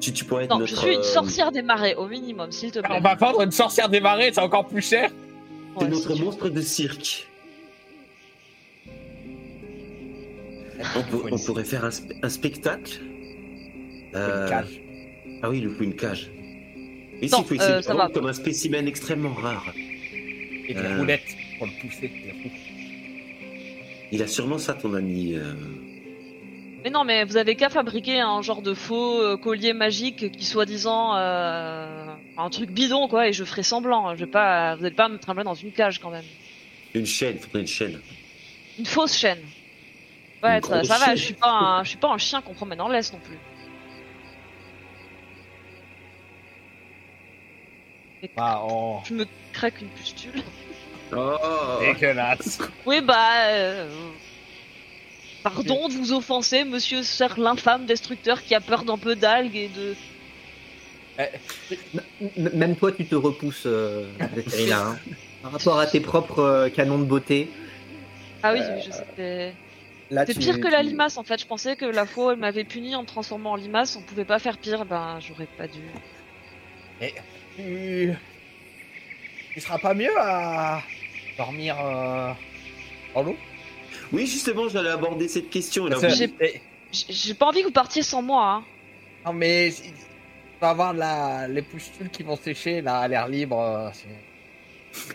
[0.00, 0.70] Tu, tu pourrais être Non, notre...
[0.70, 2.94] je suis une euh, sorcière des marais, au minimum, s'il te plaît.
[2.96, 5.10] On va vendre une sorcière des marais, c'est encore plus cher.
[5.82, 7.26] Ouais, notre si monstre de cirque.
[10.96, 13.00] On, pour- on pourrait faire un, spe- un spectacle.
[14.14, 14.80] Euh, Une cage.
[15.42, 16.30] Ah oui, le coup, une cage.
[17.20, 18.08] Mais Non, il faut essayer euh, de ça va.
[18.08, 19.72] comme un spécimen extrêmement rare.
[20.68, 20.98] Et des Euh.
[20.98, 21.22] roulettes
[21.58, 22.10] pour le pousser.
[24.12, 25.34] Il a sûrement ça, ton ami.
[25.34, 25.54] euh.
[26.82, 31.16] Mais non, mais vous avez qu'à fabriquer un genre de faux collier magique qui soi-disant
[31.16, 32.03] euh,
[32.36, 34.14] un truc bidon quoi, et je ferai semblant.
[34.14, 36.24] Je vais pas, vous n'allez pas me trimballer dans une cage quand même.
[36.94, 38.00] Une chaîne, faudrait une chaîne.
[38.78, 39.40] Une fausse chaîne.
[40.42, 41.14] Ouais, Une ça, ça va.
[41.14, 43.38] Je suis pas, un, je suis pas un chien qu'on promène en laisse non plus.
[48.36, 49.02] Ah, on...
[49.04, 50.42] Je me craque une pustule.
[51.14, 51.36] Oh
[51.80, 52.58] Dégueulasse.
[52.86, 53.48] Oui, bah.
[53.48, 53.88] euh,
[55.42, 59.68] Pardon de vous offenser, monsieur Sir l'infâme destructeur qui a peur d'un peu d'algues et
[59.68, 59.94] de.
[61.18, 64.06] M- Même toi, tu te repousses, euh,
[64.72, 64.96] hein.
[65.42, 67.48] par rapport à tes propres euh, canons de beauté.
[68.42, 69.54] Ah oui, Euh, je sais.
[70.26, 71.40] c'est- pire que la limace en fait.
[71.40, 74.02] Je pensais que la fois où elle m'avait puni en me transformant en limace, on
[74.02, 74.84] pouvait pas faire pire.
[74.84, 75.80] Ben, j'aurais pas dû.
[77.56, 78.12] Tu...
[79.54, 80.82] tu seras pas mieux à
[81.38, 82.32] dormir euh,
[83.14, 83.36] en l'eau
[84.12, 85.88] Oui, justement, j'allais aborder cette question.
[86.92, 88.46] J'ai pas envie que vous partiez sans moi.
[88.46, 88.64] Hein.
[89.26, 89.70] Non mais
[90.70, 91.48] avoir la...
[91.48, 93.60] les pustules qui vont sécher là à l'air libre.
[93.60, 93.90] euh,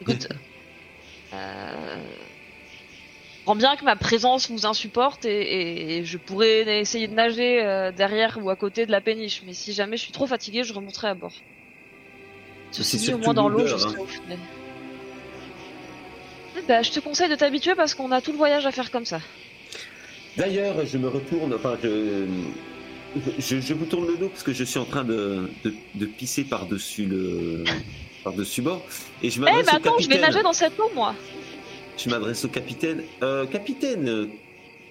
[0.02, 0.28] Écoute,
[1.34, 1.96] euh...
[3.56, 7.92] bien que ma présence vous insupporte et, et- et je pourrais essayer de nager euh,
[7.92, 9.42] derrière ou à côté de la péniche.
[9.46, 11.34] Mais si jamais je suis trop fatiguée, je remonterai à bord.
[12.72, 13.80] Ceci dit, au moins dans l'eau, je hein.
[13.80, 14.38] serai au final.
[16.58, 18.92] Eh ben, je te conseille de t'habituer parce qu'on a tout le voyage à faire
[18.92, 19.22] comme ça.
[20.38, 22.26] D'ailleurs, je me retourne, enfin, je,
[23.40, 26.06] je, je vous tourne le dos parce que je suis en train de, de, de
[26.06, 27.64] pisser par-dessus le
[28.24, 28.86] par-dessus bord.
[29.24, 30.22] Et je Eh, m'adresse mais au attends, je vais capitaine.
[30.22, 31.16] nager dans cette eau, moi.
[31.98, 33.04] Je m'adresse au capitaine.
[33.24, 34.28] Euh, capitaine,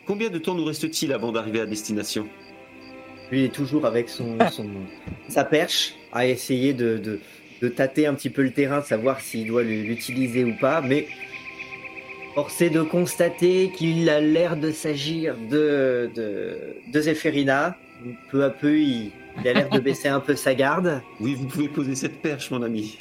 [0.06, 2.28] combien de temps nous reste-t-il avant d'arriver à destination?
[3.30, 4.70] Lui est toujours avec son, son-
[5.28, 7.20] sa perche à essayer de, de,
[7.62, 11.06] de tâter un petit peu le terrain, de savoir s'il doit l'utiliser ou pas, mais
[12.34, 16.56] forcé de constater qu'il a l'air de s'agir de, de,
[16.90, 17.76] de Zéphérina.
[18.30, 21.02] Peu à peu, il, il a l'air de baisser un peu sa garde.
[21.20, 22.98] Oui, vous pouvez poser cette perche, mon ami.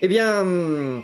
[0.00, 1.02] Eh bien,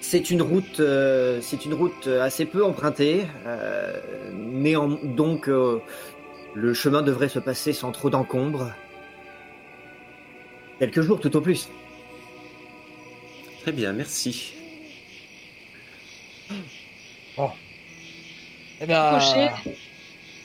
[0.00, 5.78] c'est une route, euh, c'est une route assez peu empruntée, euh, mais en- donc euh,
[6.54, 8.72] le chemin devrait se passer sans trop d'encombre.
[10.78, 11.68] Quelques jours tout au plus.
[13.62, 14.54] Très bien, merci.
[18.80, 19.10] Eh bien.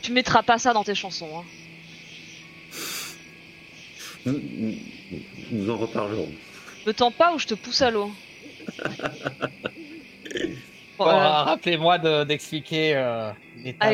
[0.07, 1.27] Tu mettras pas ça dans tes chansons.
[1.37, 1.43] Hein.
[4.25, 4.75] Nous, nous-
[5.51, 6.31] nous en reparlerons.
[6.85, 8.09] Me tends pas ou je te pousse à l'eau?
[10.97, 13.31] Bon, bon, euh, rappelez-moi de- d'expliquer euh,
[13.63, 13.93] l'état À de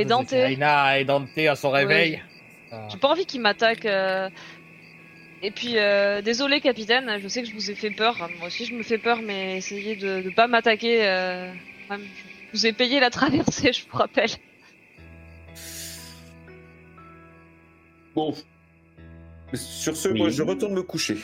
[0.63, 2.21] à Edante à son réveil.
[2.71, 3.85] Euh, J'ai pas envie qu'il m'attaque.
[3.85, 4.29] euh.
[5.41, 8.15] Et puis, euh, désolé capitaine, je sais que je vous ai fait peur.
[8.37, 11.05] Moi aussi, je me fais peur, mais essayez de, de pas m'attaquer.
[11.05, 11.51] euh.
[11.89, 11.97] Je
[12.53, 14.29] vous ai payé la traversée, je vous rappelle.
[18.15, 18.33] Bon.
[19.53, 20.19] Sur ce, Oui.
[20.19, 21.17] moi, je retourne me coucher.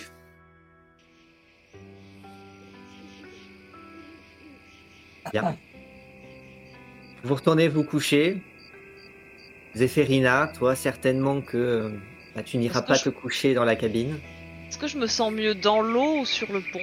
[7.23, 8.41] Vous retournez vous coucher.
[9.75, 11.89] Zéphérina, toi, certainement que euh,
[12.35, 14.17] bah, tu n'iras pas je- te coucher dans la cabine.
[14.67, 16.79] Est-ce que je me sens mieux dans l'eau ou sur le pont?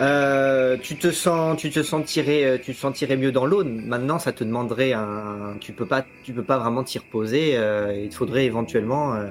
[0.00, 3.62] Euh, tu te sens, tu te sentirais, euh, tu te sentirais mieux dans l'eau.
[3.64, 7.56] Maintenant, ça te demanderait un, tu peux pas, tu peux pas vraiment t'y reposer.
[7.56, 9.28] euh, il te faudrait éventuellement euh,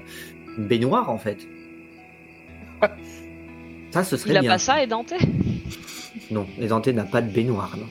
[0.57, 1.37] une baignoire en fait.
[3.91, 4.51] Ça, ce serait Il a bien.
[4.51, 5.15] pas ça, Édenté
[6.31, 7.75] Non, les Antés n'a pas de baignoire.
[7.77, 7.87] Non.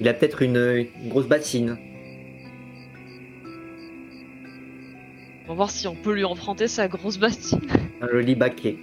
[0.00, 1.76] Il a peut-être une, une grosse bassine.
[5.44, 7.60] On va voir si on peut lui emprunter sa grosse bassine.
[8.00, 8.76] Un joli baquet.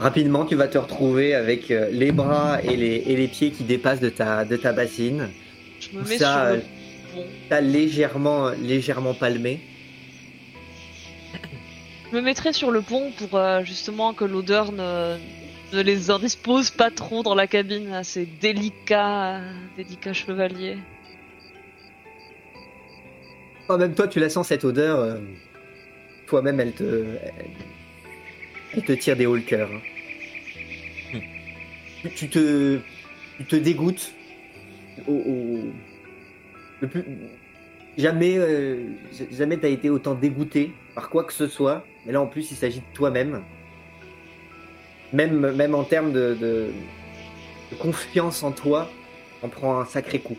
[0.00, 3.64] Rapidement, tu vas te retrouver avec euh, les bras et les, et les pieds qui
[3.64, 5.28] dépassent de ta, de ta bassine.
[5.78, 6.60] Je me mets ça, sur euh, le
[7.14, 7.26] pont.
[7.50, 9.60] T'as légèrement, légèrement palmé.
[12.10, 15.16] Je me mettrai sur le pont pour euh, justement que l'odeur ne,
[15.74, 17.92] ne les indispose pas trop dans la cabine.
[17.92, 20.78] à Ces délicats, euh, délicats chevaliers.
[23.68, 24.98] En même toi, tu la sens cette odeur.
[24.98, 25.18] euh,
[26.26, 27.04] Toi-même, elle te,
[28.74, 29.70] elle te tire des cœur.
[29.72, 31.20] hein.
[32.02, 32.78] Tu, tu te,
[33.38, 34.14] tu te dégoûtes.
[37.98, 38.86] Jamais, euh,
[39.32, 41.84] jamais t'as été autant dégoûté par quoi que ce soit.
[42.06, 43.42] Mais là, en plus, il s'agit de toi-même.
[45.12, 46.68] Même, même en termes de, de,
[47.78, 48.88] confiance en toi,
[49.42, 50.38] on prend un sacré coup.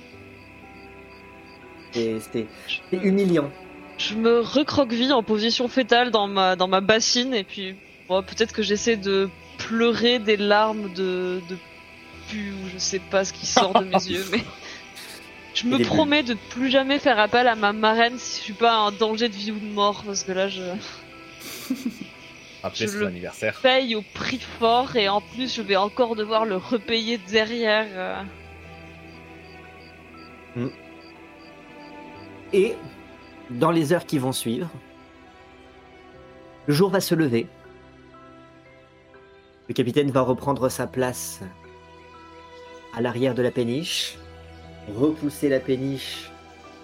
[1.92, 2.48] C'était
[2.92, 3.52] humiliant.
[3.98, 7.76] Je me recroqueville en position fétale dans ma, dans ma bassine et puis
[8.12, 11.58] bon, peut-être que j'essaie de pleurer des larmes de, de
[12.30, 14.44] pu ou je sais pas ce qui sort de mes yeux, mais
[15.54, 18.78] je me promets de plus jamais faire appel à ma marraine si je suis pas
[18.80, 20.62] en danger de vie ou de mort parce que là je
[22.64, 23.60] Après, Je c'est le- l'anniversaire.
[23.64, 27.88] paye au prix fort et en plus je vais encore devoir le repayer derrière.
[30.58, 30.68] euh.
[32.54, 32.76] Et
[33.50, 34.70] dans les heures qui vont suivre,
[36.68, 37.48] le jour va se lever.
[39.72, 41.40] Le capitaine va reprendre sa place
[42.94, 44.18] à l'arrière de la péniche,
[44.94, 46.30] repousser la péniche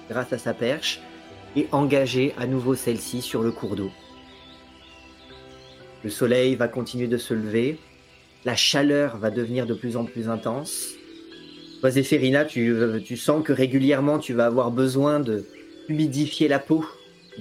[0.09, 1.01] grâce à sa perche
[1.57, 3.91] et engager à nouveau celle-ci sur le cours d'eau.
[6.05, 7.77] Le soleil va continuer de se lever,
[8.45, 10.93] la chaleur va devenir de plus en plus intense.
[11.81, 15.45] Toi, Zéphérina, tu, euh, tu sens que régulièrement tu vas avoir besoin de
[15.89, 16.85] humidifier la peau.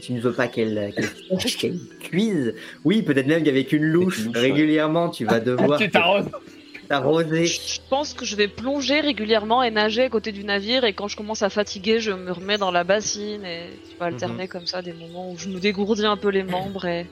[0.01, 2.55] Tu ne veux pas qu'elle qu'elle sèche, qu'elle cuise.
[2.85, 4.43] Oui, peut-être même qu'avec une louche, Avec une louche, ouais.
[4.53, 6.27] régulièrement, tu vas devoir Tu t'arroses.
[6.89, 7.47] t'arroser.
[7.47, 11.09] Je pense que je vais plonger régulièrement et nager à côté du navire et quand
[11.09, 14.67] je commence à fatiguer, je me remets dans la bassine et tu vas alterner comme
[14.67, 17.07] ça des moments où je me dégourdis un peu les membres et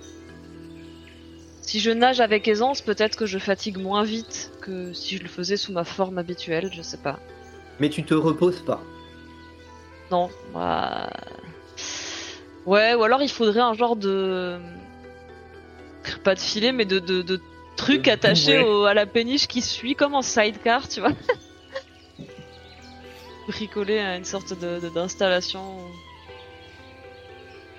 [1.63, 5.29] si je nage avec aisance, peut-être que je fatigue moins vite que si je le
[5.29, 7.19] faisais sous ma forme habituelle, je sais pas.
[7.81, 8.83] Mais tu te reposes pas.
[10.11, 11.11] Non, bah...
[12.67, 14.59] Ouais, ou alors il faudrait un genre de...
[16.23, 17.41] Pas de filet, mais de, de, de
[17.77, 21.13] truc attaché au- à la péniche qui suit comme en sidecar, tu vois.
[23.49, 25.77] Bricoler à une sorte de de- d'installation.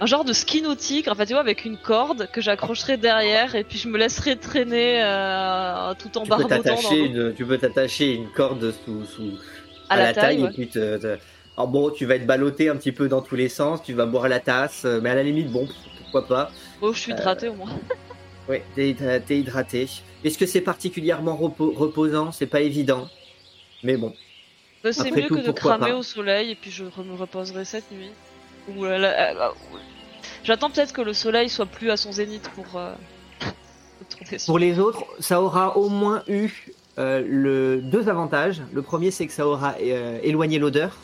[0.01, 3.63] Un genre de ski nautique, enfin tu vois, avec une corde que j'accrocherai derrière et
[3.63, 7.57] puis je me laisserai traîner euh, tout en Tu peux barbotant dans une, tu peux
[7.57, 9.31] t'attacher une corde sous, sous
[9.89, 10.41] à, la taille.
[10.41, 10.49] ouais.
[10.49, 11.17] et puis te, te-
[11.57, 14.05] Alors bon, tu vas être ballotté un petit peu dans tous les sens, tu vas
[14.05, 15.67] boire la tasse, euh, mais à la limite, bon,
[16.01, 16.51] pourquoi pas.
[16.81, 17.69] Oh, je suis hydratée au moins.
[18.47, 19.89] Ouais, t'es t'es hydraté.
[20.23, 22.31] Est-ce que c'est particulièrement repo- reposant?
[22.31, 23.07] C'est pas évident.
[23.81, 24.13] Mais bon,
[24.83, 25.95] Bah, c'est Après mieux tout, que de cramer pas.
[25.95, 28.11] au soleil et puis je me reposerai cette nuit.
[28.69, 29.49] Euh, euh, euh,
[30.43, 32.93] J'attends peut-être que le soleil soit plus à son zénith pour euh.
[34.45, 36.67] Pour les autres, ça aura au moins eu
[36.99, 38.61] euh, le deux avantages.
[38.73, 40.97] Le premier, c'est que ça aura euh, éloigné l'odeur,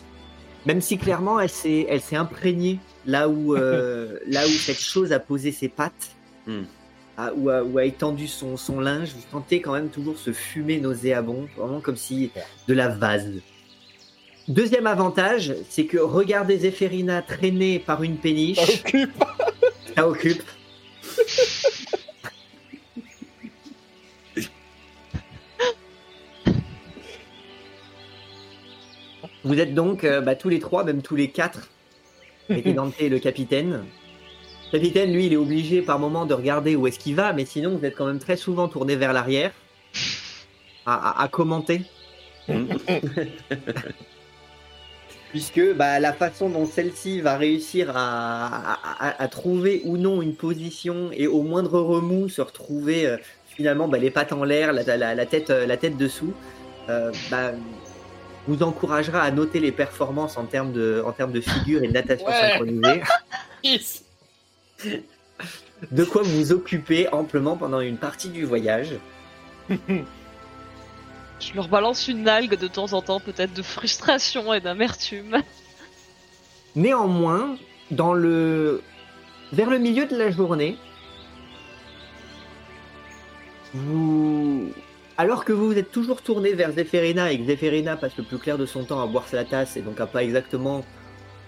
[0.65, 5.11] même si clairement elle s'est elle s'est imprégnée là où euh, là où cette chose
[5.11, 6.11] a posé ses pattes,
[6.47, 6.63] Hmm.
[7.17, 9.09] a- ou, a, ou a étendu son, son linge.
[9.15, 12.31] Vous sentez quand même toujours ce fumet nauséabond, vraiment comme si
[12.67, 13.29] de la vase.
[14.47, 19.23] Deuxième avantage, c'est que regardez Zéphérina traîner par une péniche, Ça occupe.
[19.95, 20.43] ça occupe.
[29.43, 31.69] Vous êtes donc euh, bah, tous les trois, même tous les quatre,
[32.49, 33.83] avec Dante et le capitaine.
[34.71, 37.45] Le capitaine, lui, il est obligé par moment de regarder où est-ce qu'il va, mais
[37.45, 39.51] sinon, vous êtes quand même très souvent tourné vers l'arrière
[40.85, 41.81] à, à- à commenter.
[45.31, 51.27] puisque bah, la façon dont celle-ci va réussir à, trouver ou non une position et
[51.27, 53.17] au moindre remous se retrouver euh,
[53.47, 56.33] finalement bah, les pattes en l'air, la, la- la tête, euh, la tête dessous,
[56.89, 57.51] euh, bah,
[58.47, 61.93] vous encouragera à noter les performances en termes de, en termes de figure et de
[61.93, 62.33] natation Ouais.
[62.33, 63.01] synchronisée.
[63.63, 64.03] Yes.
[65.91, 68.95] De quoi vous occuper amplement pendant une partie du voyage.
[69.69, 75.41] Je leur balance une algue de temps en temps, peut-être de frustration et d'amertume.
[76.75, 77.55] Néanmoins,
[77.91, 78.81] dans le...
[79.53, 80.77] vers le milieu de la journée,
[83.73, 84.71] vous...
[85.21, 88.39] alors que vous vous êtes toujours tourné vers Zéphérina et que Zéphérina passe le plus
[88.39, 90.83] clair de son temps à boire sa tasse et donc à pas exactement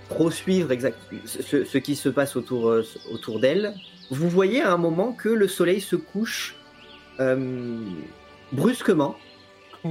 [0.10, 0.96] trop suivre exact...
[1.26, 3.74] ce, ce qui se passe autour, euh, autour d'elle,
[4.12, 6.56] vous voyez à un moment que le soleil se couche
[7.20, 7.80] euh,
[8.52, 9.16] brusquement.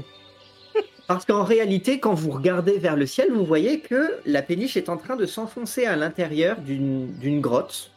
[1.08, 4.90] Parce qu'en réalité, quand vous regardez vers le ciel, vous voyez que la péniche est
[4.90, 7.90] en train de s'enfoncer à l'intérieur d'une d'une grotte.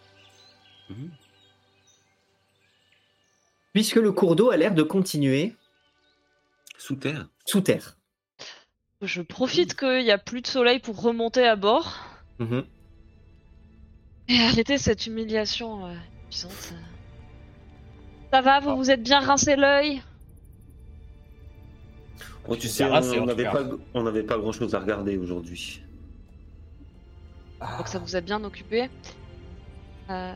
[0.89, 1.09] Mhm.
[3.73, 5.53] Puisque le cours d'eau a l'air de continuer
[6.85, 7.27] Sous terre.
[7.47, 7.97] sous terre.
[9.01, 11.97] Je profite qu'il n'y a plus de soleil pour remonter à bord
[12.37, 12.63] Mhm.
[14.27, 15.95] et arrêter cette humiliation euh,
[16.27, 16.73] épuisante.
[18.31, 20.03] Ça va, vous vous êtes bien rincé l'œil?
[22.47, 23.63] Oh, tu sais, on n'avait pas,
[23.95, 25.81] on n'avait pas grand chose à regarder aujourd'hui.
[27.79, 28.89] Donc ça vous a bien occupé?
[30.11, 30.35] Euh,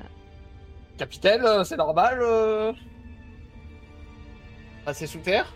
[0.97, 2.17] Capitaine, euh, c'est normal.
[2.23, 2.73] Euh...
[4.83, 5.53] Passer sous terre?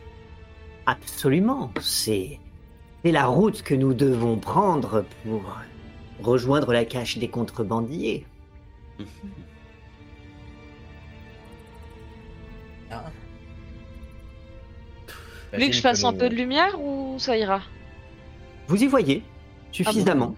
[0.86, 2.40] Absolument, c'est
[3.04, 5.58] c'est la route que nous devons prendre pour
[6.22, 8.26] rejoindre la cache des contrebandiers.
[12.90, 12.98] Vous
[15.52, 17.62] voulez que je fasse un peu de lumière ou ça ira?
[18.68, 19.22] Vous y voyez
[19.72, 20.36] suffisamment.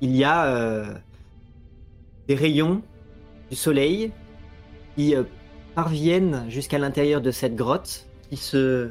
[0.00, 0.92] Il y a euh,
[2.28, 2.82] des rayons
[3.50, 4.12] du soleil
[4.94, 5.22] qui euh,
[5.74, 8.90] parviennent jusqu'à l'intérieur de cette grotte, qui se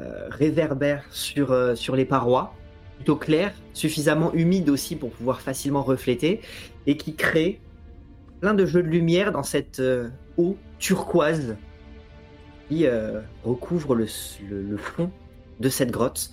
[0.00, 2.54] euh, réverbèrent sur, euh, sur les parois,
[2.96, 6.40] plutôt claires, suffisamment humides aussi pour pouvoir facilement refléter,
[6.86, 7.60] et qui créent
[8.40, 11.56] plein de jeux de lumière dans cette euh, eau turquoise
[12.68, 12.86] qui
[13.44, 14.06] recouvre le,
[14.48, 15.10] le- le fond
[15.60, 16.30] de cette grotte.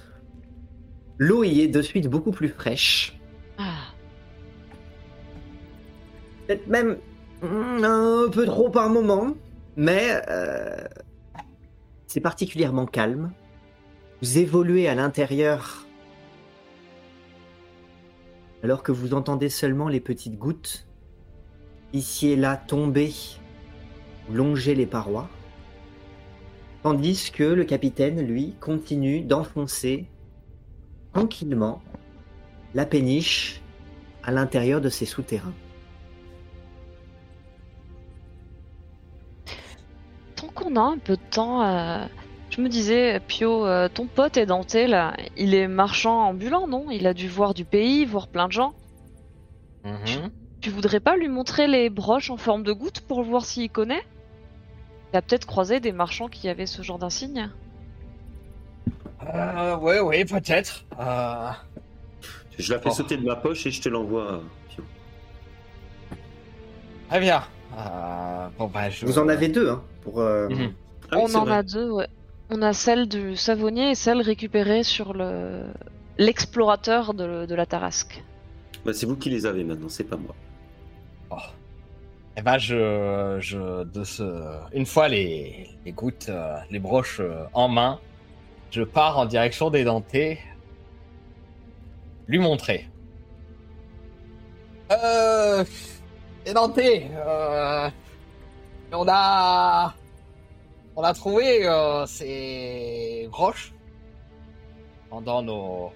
[1.17, 3.19] L'eau y est de suite beaucoup plus fraîche.
[3.57, 3.93] Ah,
[6.47, 6.97] Peut-être même
[7.41, 9.35] mm, un peu trop par moment,
[9.75, 10.77] mais euh,
[12.07, 13.31] c'est particulièrement calme.
[14.21, 15.87] Vous évoluez à l'intérieur
[18.63, 20.85] alors que vous entendez seulement les petites gouttes
[21.93, 23.11] ici et là tomber,
[24.29, 25.27] longer les parois,
[26.83, 30.05] tandis que le capitaine, lui, continue d'enfoncer
[31.13, 31.81] tranquillement
[32.75, 33.61] la péniche
[34.23, 35.53] à l'intérieur de ses souterrains.
[40.35, 42.05] tant qu'on a un peu de temps, euh,
[42.51, 46.91] je me disais, Pio, euh, ton pote est denté là, il est marchand ambulant, non?
[46.91, 48.73] Il a dû voir du pays, voir plein de gens.
[49.83, 50.29] Mhm.
[50.59, 54.03] Tu voudrais pas lui montrer les broches en forme de goutte pour voir s'il connaît?
[55.11, 57.49] Il a peut-être croisé des marchands qui avaient ce genre d'insigne.
[59.33, 60.85] Euh, ouais, ouais, peut-être.
[60.99, 61.49] Euh...
[62.59, 62.93] Je la fais Oh.
[62.93, 64.41] sauter de ma poche et je te l'envoie.
[64.69, 64.83] Pio.
[67.09, 67.43] Très bien.
[67.77, 69.05] Euh, bon, bah, je...
[69.05, 70.19] Vous en avez deux, hein, pour.
[70.19, 70.73] euh, Mhm.
[71.11, 71.55] Ah oui, On en vrai.
[71.57, 72.07] a deux, ouais.
[72.53, 75.63] On a celle du savonnier et celle récupérée sur le
[76.17, 78.21] l'explorateur de, de la Tarasque.
[78.85, 80.35] Bah, c'est vous qui les avez maintenant, c'est pas moi.
[82.37, 84.23] Eh ben, je, je, de ce,
[84.73, 87.99] une fois les, les gouttes, euh, les broches euh, en main,
[88.69, 90.39] je pars en direction des dentés,
[92.27, 92.87] lui montrer.
[94.91, 95.63] Euh,
[96.45, 97.89] les dentés, euh,
[98.93, 99.93] on a,
[100.95, 103.73] on a trouvé euh, ces broches
[105.09, 105.91] pendant nos,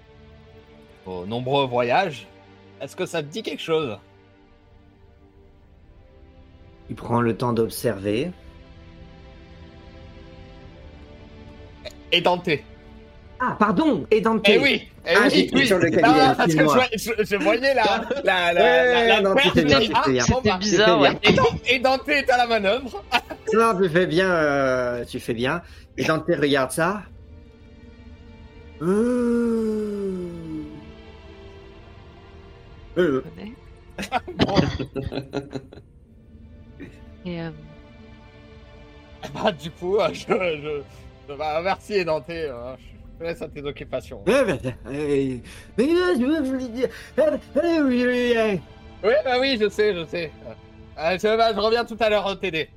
[1.06, 2.26] nos nombreux voyages.
[2.80, 3.98] Est-ce que ça te dit quelque chose?
[6.88, 8.30] Il prend le temps d'observer.
[12.12, 12.64] Édenté.
[13.40, 14.54] Ah, pardon, Édenté.
[14.54, 15.66] Eh oui, eh Ah, oui, j'étais oui.
[15.66, 16.62] sur le Non, cabinet, parce que
[16.96, 17.84] je, je- je voyais la,
[18.24, 19.42] la, la, Ouais, non, Ah,
[20.24, 21.12] C'était bizarre,
[22.12, 23.02] est à la manœuvre.
[23.54, 25.62] Non, tu fais bien, euh, tu fais bien.
[25.96, 27.02] Édenté, regarde ça.
[28.82, 30.30] Euh.
[32.98, 33.22] Euh,
[37.24, 37.50] Et, euh,
[39.34, 40.82] bah, du coup, je, je,
[41.28, 42.44] je- bah, merci Édenté.
[42.48, 42.76] euh,
[43.18, 44.22] Je laisse à tes occupations.
[44.24, 45.36] Ben, euh,
[45.76, 46.88] Mais je dire.
[47.18, 48.04] oui, oui,
[48.36, 48.60] oui.
[49.04, 50.30] Oui, bah oui, je sais, je sais.
[50.96, 52.68] Je, bah, je reviens tout à l'heure t'aider.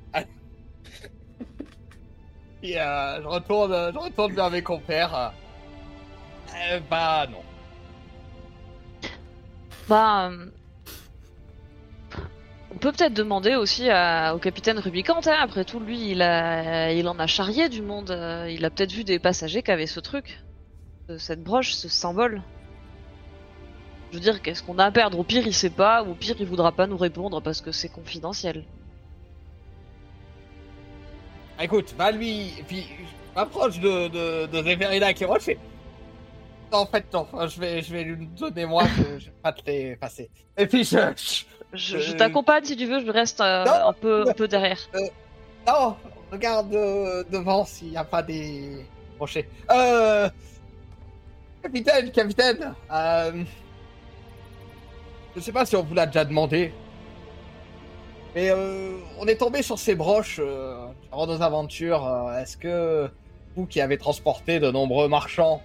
[2.62, 5.32] Et euh, je retourne, je retourne vers mes compères.
[6.72, 7.42] Euh, bah non.
[9.88, 10.30] Bah.
[10.30, 10.46] euh,
[12.72, 15.38] On peut peut-être demander aussi à- au capitaine Rubicante, hein.
[15.42, 18.12] après tout, lui, il, a, il en a charrié du monde.
[18.12, 20.40] euh, Il a peut-être vu des passagers qui avaient ce truc,
[21.08, 22.42] ce- cette broche, ce symbole.
[24.12, 25.20] Je veux dire, qu'est-ce qu'on a à perdre?
[25.20, 27.72] Au pire, il sait pas, ou au pire, il voudra pas nous répondre parce que
[27.72, 28.66] c'est confidentiel.
[31.60, 35.60] Ah, Écoute, bah lui, et puis je m'approche de, de, de Zéphérina qui roche et...
[36.72, 39.66] En fait, non, je vais, je vais lui donner moi, je, je vais pas te
[39.70, 40.30] les passer.
[40.58, 40.98] Et puis je...
[41.16, 41.44] je-
[41.74, 44.48] Je, je Euh, t'accompagne si tu veux, je reste euh, non, un, peu, un peu
[44.48, 44.80] derrière.
[45.68, 45.96] Non,
[46.32, 48.86] regarde euh, devant s'il n'y a pas des
[49.20, 49.48] rochers.
[49.70, 50.28] Euh...
[51.62, 53.44] Capitaine, capitaine, euh...
[55.36, 56.74] Je sais pas si on vous l'a déjà demandé,
[58.34, 62.06] mais euh, on est tombé sur ces broches euh, durant nos aventures.
[62.06, 63.10] euh, Est-ce que
[63.56, 65.62] vous qui avez transporté de nombreux marchands,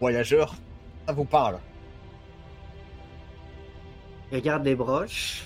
[0.00, 0.54] voyageurs,
[1.06, 1.58] ça vous parle?
[4.32, 5.44] Regarde les broches.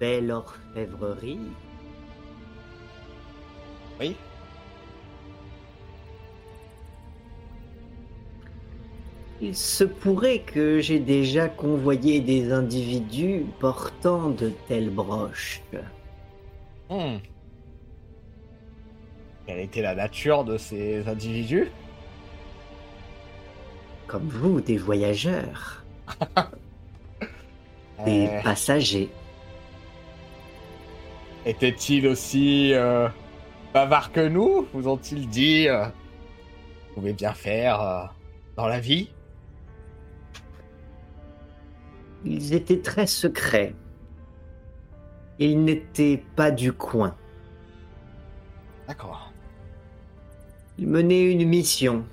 [0.00, 1.38] Belle orfèvrerie.
[4.00, 4.16] Oui.
[9.40, 15.62] Il se pourrait que j'ai déjà convoyé des individus portant de telles broches.
[16.92, 17.16] Hmm.
[19.46, 21.70] Quelle était la nature de ces individus?
[24.06, 25.84] Comme vous, des voyageurs,
[28.04, 29.08] des Euh, passagers.
[31.46, 33.08] Étaient-ils aussi euh,
[33.72, 34.68] bavards que nous?
[34.74, 38.04] Vous ont-ils dit euh, Vous pouvez bien faire euh,
[38.56, 39.08] dans la vie?
[42.26, 43.74] Ils étaient très secrets.
[45.38, 47.16] Ils n'étaient pas du coin.
[48.86, 49.32] D'accord.
[50.78, 52.04] Ils menaient une mission.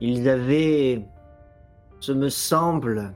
[0.00, 1.02] Ils avaient,
[2.00, 3.14] ce me semble,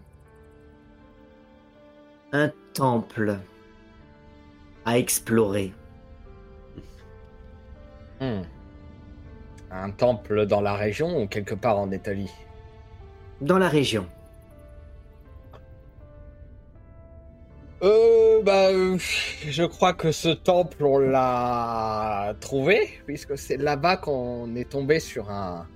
[2.33, 3.39] un temple
[4.85, 5.73] à explorer.
[8.21, 8.43] Hmm.
[9.71, 12.31] Un temple dans la région ou quelque part en Italie?
[13.41, 14.07] Dans la région.
[17.83, 24.55] Euh, bah, euh, je crois que ce temple, on l'a trouvé, puisque c'est là-bas qu'on
[24.55, 25.67] est tombé sur un...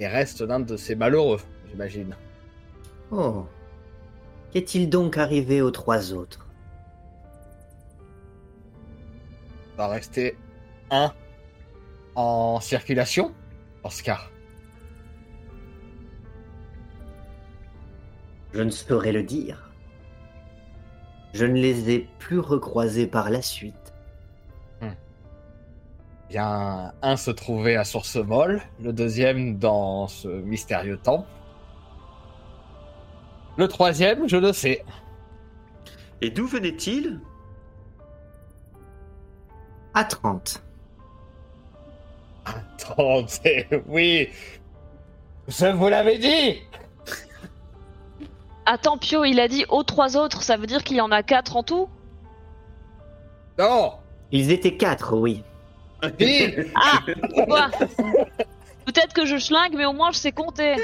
[0.00, 2.16] les restes d'un de ces malheureux, j'imagine.
[3.10, 3.46] Oh.
[4.50, 6.46] Qu'est-il donc arrivé aux trois autres?
[9.72, 10.38] Il va rester
[10.90, 11.12] un
[12.14, 13.34] en circulation,
[13.82, 14.30] Oscar.
[18.54, 19.63] Je ne saurais le dire.
[21.34, 23.74] Je ne les ai plus recroisés par la suite.
[26.28, 31.28] Bien, un se trouvait à Source Molle, le deuxième dans ce mystérieux temple.
[33.56, 34.84] Le troisième, je le sais.
[36.22, 37.20] Et d'où venait-il?
[39.92, 40.62] À 30.
[42.44, 44.28] Attendez, oui.
[45.46, 46.62] Je vous l'avais dit.
[48.66, 51.22] Attends, Pio, il a dit aux trois autres, ça veut dire qu'il y en a
[51.22, 51.88] quatre en tout?
[53.58, 53.94] Non.
[54.32, 55.42] Ils étaient quatre, oui.
[56.74, 56.98] Ah
[57.46, 57.70] Quoi
[58.84, 60.76] Peut-être que je schlingue, mais au moins je sais compter.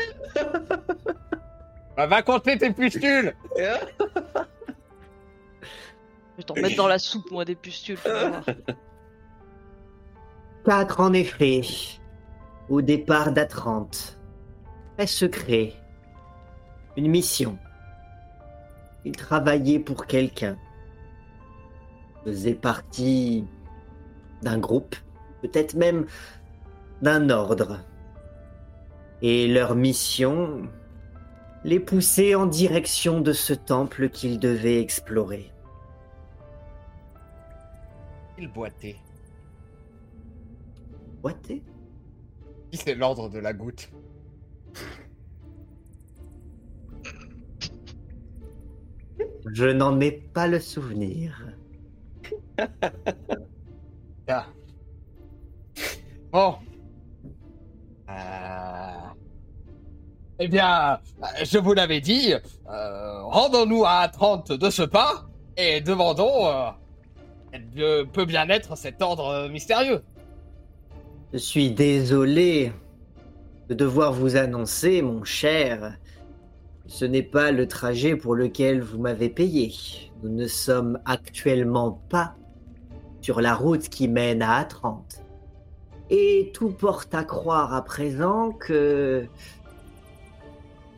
[1.96, 3.34] Bah, va compter tes pustules.
[6.32, 7.98] Je vais t'en mettre dans la soupe, moi, des pustules.
[8.02, 8.42] voir.
[10.64, 11.60] Quatre en effet.
[12.70, 14.16] Au départ d'Atrante.
[14.96, 15.74] Très secret.
[16.96, 17.58] Une mission.
[19.04, 20.56] Ils travaillaient pour quelqu'un.
[22.24, 23.44] Faisaient partie
[24.42, 24.96] d'un groupe.
[25.42, 26.06] Peut-être même
[27.02, 27.80] d'un ordre.
[29.22, 30.68] Et leur mission
[31.64, 35.52] les poussait en direction de ce temple qu'ils devaient explorer.
[38.38, 38.96] Il boitait.
[41.20, 41.62] Boité
[42.72, 43.90] Si c'est l'ordre de la goutte.
[49.52, 51.46] Je n'en ai pas le souvenir.
[54.26, 54.44] Bien.
[56.32, 56.54] Bon.
[58.08, 58.12] Euh...
[60.38, 61.00] Eh bien,
[61.42, 66.70] je vous l'avais dit, euh, rendons-nous à 30 de ce pas et demandons euh,
[67.52, 70.02] quel peut bien être cet ordre mystérieux.
[71.32, 72.72] Je suis désolé
[73.68, 75.98] de devoir vous annoncer, mon cher.
[76.90, 79.72] Ce n'est pas le trajet pour lequel vous m'avez payé.
[80.24, 82.34] Nous ne sommes actuellement pas
[83.20, 85.22] sur la route qui mène à A30.
[86.10, 89.24] Et tout porte à croire à présent que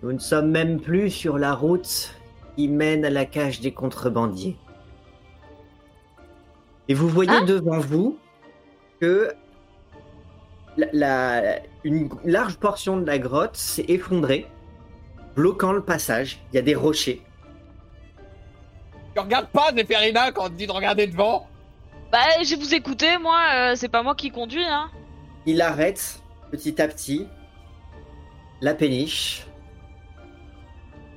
[0.03, 2.15] nous ne sommes même plus sur la route
[2.57, 4.57] qui mène à la cage des contrebandiers.
[6.89, 8.17] Et vous voyez Hein devant vous
[8.99, 9.31] que
[10.79, 14.47] la- la- une large portion de la grotte s'est effondrée,
[15.35, 16.41] bloquant le passage.
[16.53, 17.23] Il y a des rochers.
[19.15, 21.47] Tu regardes pas, Zéphérina, quand on te dit de regarder devant
[22.11, 24.91] Bah, je vais vous écouter, moi, euh, c'est pas moi qui conduis, hein.
[25.45, 27.27] Il arrête petit à petit
[28.63, 29.45] la péniche.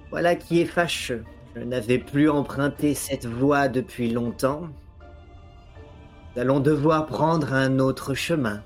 [0.10, 1.24] Voilà qui est fâcheux.
[1.56, 4.64] Je n'avais plus emprunté cette voie depuis longtemps.
[6.36, 8.62] Nous allons devoir prendre un autre chemin.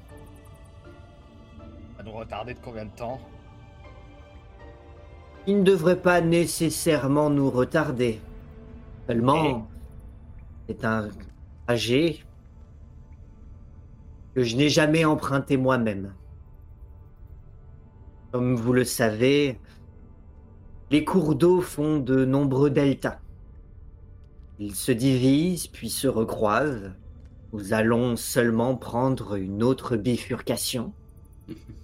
[1.58, 1.64] Ça
[1.98, 3.20] va nous retarder de combien de temps
[5.48, 8.20] Il ne devrait pas nécessairement nous retarder.
[9.08, 9.68] Seulement,
[10.68, 11.10] c'est un
[11.66, 12.20] trajet
[14.36, 16.14] que je n'ai jamais emprunté moi-même.
[18.32, 19.60] Comme vous le savez,
[20.92, 23.20] les cours d'eau font de nombreux deltas.
[24.60, 26.92] Ils se divisent puis se recroisent.
[27.54, 30.94] Nous allons seulement prendre une autre bifurcation.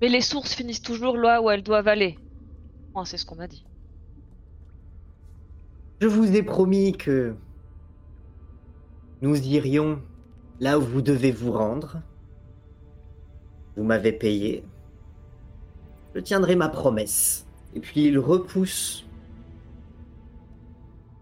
[0.00, 2.18] Mais les sources finissent toujours là où elles doivent aller.
[2.94, 3.64] Moi, c'est ce qu'on m'a dit.
[6.00, 7.34] Je vous ai promis que
[9.20, 10.00] nous irions
[10.60, 12.00] là où vous devez vous rendre.
[13.76, 14.64] Vous m'avez payé.
[16.14, 17.46] Je tiendrai ma promesse.
[17.74, 19.04] Et puis il repousse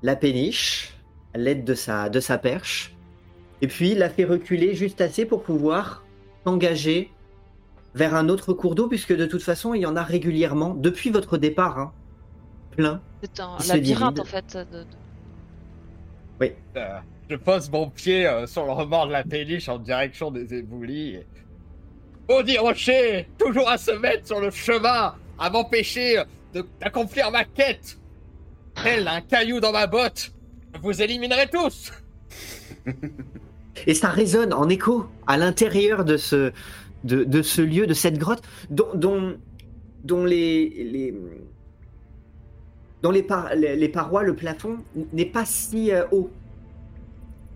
[0.03, 0.95] la péniche
[1.35, 2.95] à l'aide de sa, de sa perche.
[3.63, 6.05] Et puis il la fait reculer juste assez pour pouvoir
[6.45, 7.11] s'engager
[7.97, 11.11] vers un autre cours d'eau, puisque de toute façon il y en a régulièrement depuis
[11.11, 11.79] votre départ.
[11.79, 11.93] hein.
[12.73, 13.01] plein.
[13.23, 14.55] C'est un labyrinthe, en fait.
[14.55, 14.85] de-
[16.45, 16.99] de- Euh,
[17.31, 21.15] Je pose mon pied euh, sur le rebord de la péniche en direction des éboulis.
[21.17, 21.27] et-
[22.29, 26.23] Maudit rocher Toujours à se mettre sur le chemin à m'empêcher
[26.53, 27.99] de- d'accomplir ma quête
[28.85, 30.33] Tel un caillou dans ma botte
[30.75, 31.91] Je vous éliminerai tous
[33.87, 36.53] Et ça résonne en écho à l'intérieur de ce,
[37.05, 39.37] de, ce lieu, de cette grotte, dont,
[40.05, 41.15] dont, les, les,
[43.13, 44.79] les, par- les parois, le plafond
[45.13, 46.31] n'est pas si euh, haut.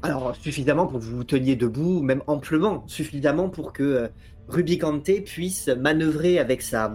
[0.02, 4.08] Alors, suffisamment pour que vous vous teniez debout, même amplement, suffisamment pour que euh,
[4.48, 6.94] Rubicante puisse manœuvrer avec sa,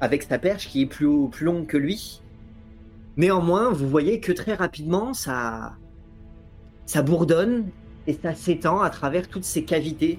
[0.00, 2.20] avec sa perche qui est plus, haut, plus longue que lui.
[3.16, 5.74] Néanmoins, vous voyez que très rapidement, ça,
[6.86, 7.66] ça bourdonne
[8.06, 10.18] et ça s'étend à travers toutes ces cavités,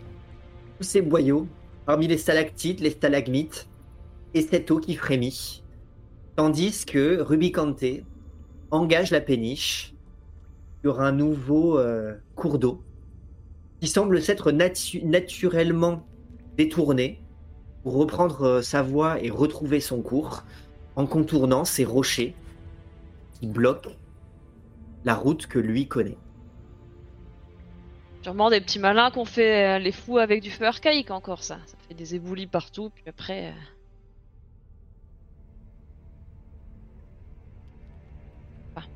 [0.78, 1.48] tous ces boyaux,
[1.86, 3.68] parmi les stalactites, les stalagmites,
[4.34, 5.64] et cette eau qui frémit.
[6.36, 7.84] Tandis que Rubicante
[8.72, 9.94] engage la péniche
[10.82, 12.82] sur un nouveau euh, cours d'eau
[13.80, 16.08] qui semble s'être natu- naturellement
[16.58, 17.22] détourné
[17.84, 20.44] pour reprendre euh, sa voie et retrouver son cours
[20.96, 22.34] en contournant ces rochers
[23.40, 23.92] qui bloquent
[25.06, 26.18] la route que lui connaît.
[28.24, 31.60] Sûrement des petits malins qu'on fait euh, les fous avec du feu archaïque encore, ça.
[31.68, 33.48] Ça fait des éboulis partout, puis après.
[33.52, 33.54] euh,
[38.76, 38.88] enfin.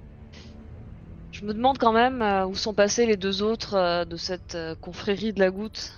[1.32, 5.34] Je me demande quand même euh, où sont passés les deux autres de cette confrérie
[5.34, 5.94] de la goutte.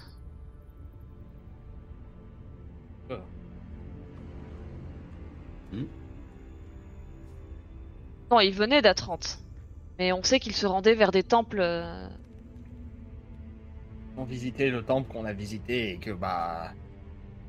[8.32, 9.40] Non, ils venaient d'Atrante.
[10.00, 11.62] Mais on sait qu'ils se rendaient vers des temples.
[14.20, 16.72] Ont visité le temple qu'on a visité et que, bah...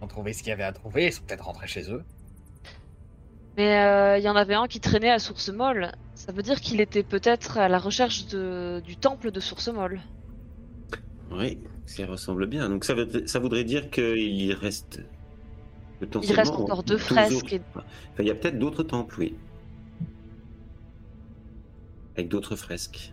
[0.03, 2.03] Ont trouvé ce qu'il y avait à trouver, ils sont peut-être rentrés chez eux.
[3.59, 5.93] Mais euh, il y en avait un qui traînait à Source Molle.
[6.15, 8.81] Ça veut dire qu'il était peut-être à la recherche de...
[8.83, 10.01] du temple de Source Molle.
[11.31, 12.71] Oui, ça ressemble bien.
[12.71, 15.03] Donc ça, veut- ça voudrait dire qu'il reste.
[16.01, 17.33] Il reste encore deux 12 fresques.
[17.37, 17.85] autres- et- Enfin,
[18.21, 19.35] il y a peut-être d'autres temples, oui.
[22.17, 23.13] Avec d'autres fresques.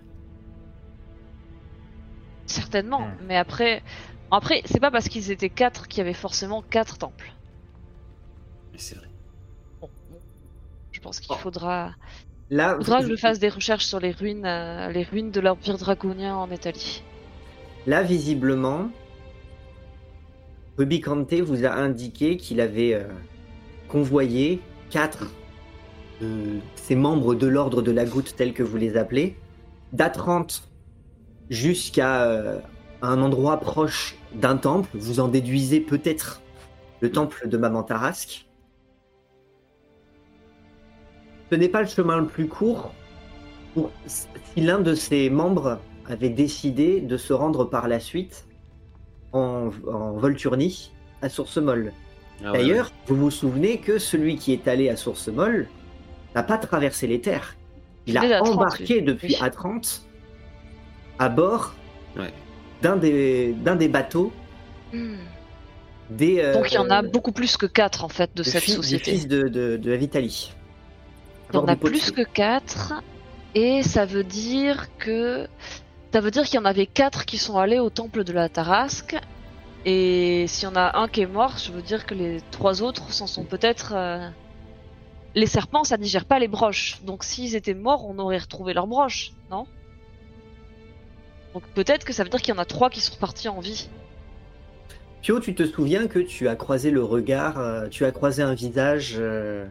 [2.48, 3.08] Certainement.
[3.08, 3.18] Hmm.
[3.28, 3.84] Mais après,
[4.32, 7.34] après, c'est pas parce qu'ils étaient quatre qu'il y avait forcément quatre temples.
[8.72, 9.08] Mais c'est vrai.
[9.82, 10.18] Bon, bon.
[10.92, 11.38] Je pense qu'il Oh.
[11.38, 11.94] faudra,
[12.50, 15.78] Là, faudra que je fasse des recherches sur les ruines, euh, les ruines de l'Empire
[15.78, 17.04] draconien en Italie.
[17.86, 18.90] Là, visiblement,
[20.78, 23.04] Rubicante vous a indiqué qu'il avait euh,
[23.88, 25.26] convoyé quatre
[26.22, 29.36] de ses membres de l'ordre de la goutte, tels que vous les appelez,
[29.94, 30.68] d'Atrante
[31.50, 32.60] jusqu'à euh,
[33.02, 34.90] à un endroit proche d'un temple.
[34.94, 36.42] Vous en déduisez peut-être
[37.02, 38.48] le temple de Maman Tarasque.
[41.50, 42.94] Ce n'est pas le chemin le plus court.
[43.74, 43.92] Pour...
[44.06, 44.28] Si
[44.58, 48.48] l'un de ses membres avait décidé de se rendre par la suite
[49.34, 50.92] en, en Volturnie
[51.22, 51.94] à Source Molle.
[52.44, 55.68] Ah ouais, D'ailleurs, vous vous souvenez que celui qui est allé à Source Molle
[56.36, 57.56] n'a pas traversé les terres.
[58.06, 59.48] Il a à 30, embarqué depuis Oui.
[59.48, 60.07] A30
[61.20, 61.74] à bord
[62.16, 62.34] Ouais.
[62.82, 64.32] d'un des, d'un des bateaux
[64.94, 65.18] Hmm.
[66.10, 68.50] des, euh, Donc il y en a beaucoup plus que 4 en fait de des
[68.50, 69.12] cette fils- des société.
[69.12, 70.54] fils de, de, de la Vitalie.
[71.52, 72.94] Il y en a plus que 4
[73.54, 75.48] et ça veut dire que
[76.14, 78.50] ça veut dire qu'il y en avait 4 qui sont allés au temple de la
[78.50, 79.16] Tarasque
[79.86, 82.82] et s'il y en a un qui est mort, je veux dire que les trois
[82.82, 84.30] autres s'en sont peut-être euh,
[85.36, 87.02] les serpents ça digère pas les broches.
[87.04, 89.68] Donc s'ils étaient morts, on aurait retrouvé leurs broches, non?
[91.58, 93.60] Donc peut-être que ça veut dire qu'il y en a trois qui sont repartis en
[93.60, 93.90] vie.
[95.24, 98.54] Pio, tu te souviens que tu as croisé le regard, euh, tu as croisé un
[98.54, 99.66] visage euh,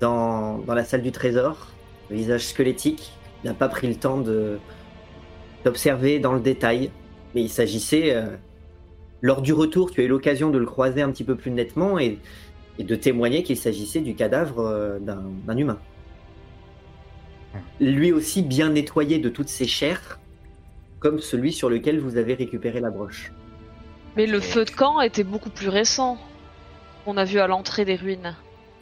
[0.00, 1.72] dans, dans la salle du trésor,
[2.08, 3.12] le visage squelettique.
[3.42, 4.58] Il n'a pas pris le temps de
[5.62, 6.90] d'observer dans le détail,
[7.34, 8.24] mais il s'agissait, euh,
[9.20, 11.98] lors du retour, tu as eu l'occasion de le croiser un petit peu plus nettement
[11.98, 12.18] et,
[12.78, 15.78] et de témoigner qu'il s'agissait du cadavre d'un d'un humain.
[17.78, 20.18] Lui aussi bien nettoyé de toutes ses chairs,
[21.04, 23.30] comme celui sur lequel vous avez récupéré la broche.
[24.16, 26.16] Mais le feu de camp était beaucoup plus récent.
[27.04, 28.34] On a vu à l'entrée des ruines.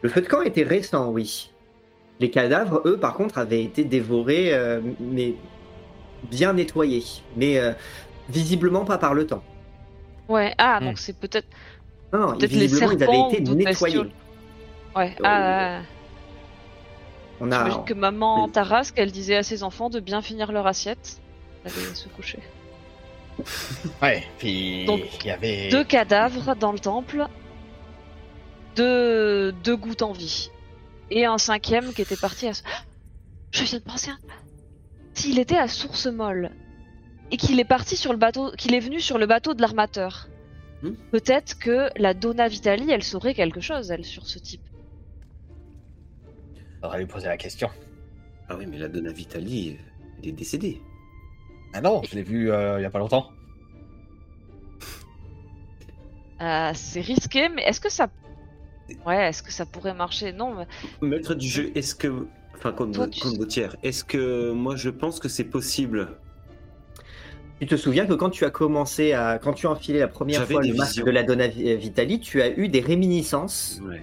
[0.03, 1.51] Le feu de camp était récent, oui.
[2.21, 5.35] Les cadavres, eux, par contre, avaient été dévorés, euh, mais
[6.31, 7.03] bien nettoyés.
[7.37, 7.73] Mais euh,
[8.29, 9.43] visiblement pas par le temps.
[10.29, 10.85] Ouais, ah, Hmm.
[10.85, 11.49] donc c'est peut-être.
[12.13, 13.65] Non, non, les visiblement, ils serpents avaient été nettoyés.
[13.65, 14.11] bestioles.
[14.95, 15.81] Ouais, Euh, ah,
[17.41, 17.85] On j'imagine a...
[17.85, 18.53] que maman oui.
[18.53, 21.22] Tarasque, elle disait à ses enfants de bien finir leur assiette.
[21.65, 22.39] D'aller se coucher.
[24.03, 25.69] Ouais, puis Donc, il y avait.
[25.71, 27.27] Deux cadavres dans le temple.
[28.77, 30.51] Deux, deux gouttes en vie.
[31.11, 32.53] Et un cinquième qui était parti à.
[33.53, 34.17] Je viens de penser à.
[35.15, 36.51] S'il était à Source Molle
[37.31, 40.29] et qu'il est parti sur le bateau, qu'il est venu sur le bateau de l'armateur,
[40.83, 40.95] Hmm.
[41.13, 44.63] peut-être que la Donna Vitali, elle saurait quelque chose, elle, sur ce type.
[46.81, 47.71] Faudra lui poser la question.
[48.49, 49.79] Ah oui, mais la Donna Vitali,
[50.19, 50.81] elle est décédée.
[51.75, 53.31] Ah non, je l'ai vu euh, il y a pas longtemps.
[56.41, 58.09] Euh, c'est risqué, mais est-ce que ça.
[59.07, 60.33] Ouais, est-ce que ça pourrait marcher?
[60.33, 60.67] Non, mais
[61.09, 62.27] Maître du jeu, est-ce que.
[62.55, 66.17] Enfin, contre, Toi, tu- est-ce que moi je pense que c'est possible?
[67.61, 69.39] Tu te souviens que quand tu as commencé à...
[69.39, 71.05] Quand tu as enfilé la première fois le masque visions.
[71.07, 74.03] de la Donna Vi- Vitali, tu as eu des réminiscences Ouais.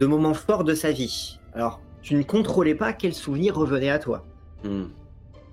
[0.00, 1.38] de moments forts de sa vie.
[1.54, 4.24] Alors, tu ne contrôlais pas quels souvenirs revenaient à toi.
[4.64, 4.86] Hmm.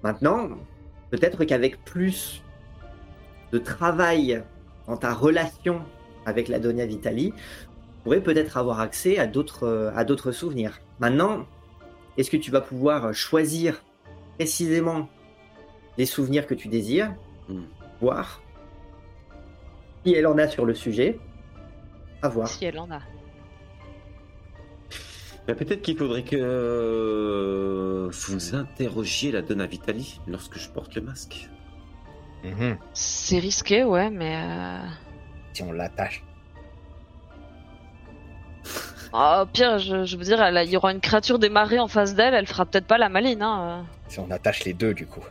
[0.02, 0.50] Maintenant,
[1.16, 2.44] peut-être qu'avec plus
[3.52, 4.44] de travail
[4.88, 5.82] dans ta relation
[6.26, 10.80] avec la Donna Vitali, tu pourrais peut-être avoir accès à d'autres à d'autres souvenirs.
[11.00, 11.46] Maintenant,
[12.18, 13.84] est-ce que tu vas pouvoir choisir
[14.38, 15.08] précisément
[15.98, 17.14] les souvenirs que tu désires,
[17.48, 17.66] Hmm.
[18.02, 18.42] voir
[20.04, 21.20] si elle en a sur le sujet,
[22.24, 22.48] à voir.
[22.48, 23.00] si elle en a.
[25.48, 31.02] Mais peut-être qu'il faudrait que euh, vous interrogiez la Donna Vitali lorsque je porte le
[31.02, 31.50] masque.
[32.44, 32.78] Mhm.
[32.94, 34.36] C'est risqué, ouais, mais.
[34.44, 34.80] euh,
[35.54, 36.24] Si on l'attache.
[39.14, 41.80] ah, au pire, je, je veux dire, elle il y aura une créature des marées
[41.80, 43.42] en face d'elle, elle fera peut-être pas la maline.
[43.42, 43.86] Hein.
[44.08, 45.24] Si on attache les deux, du coup.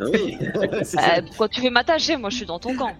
[0.00, 0.38] Ah oui.
[0.64, 2.94] Euh, pourquoi tu veux m'attacher Moi, je suis dans ton camp.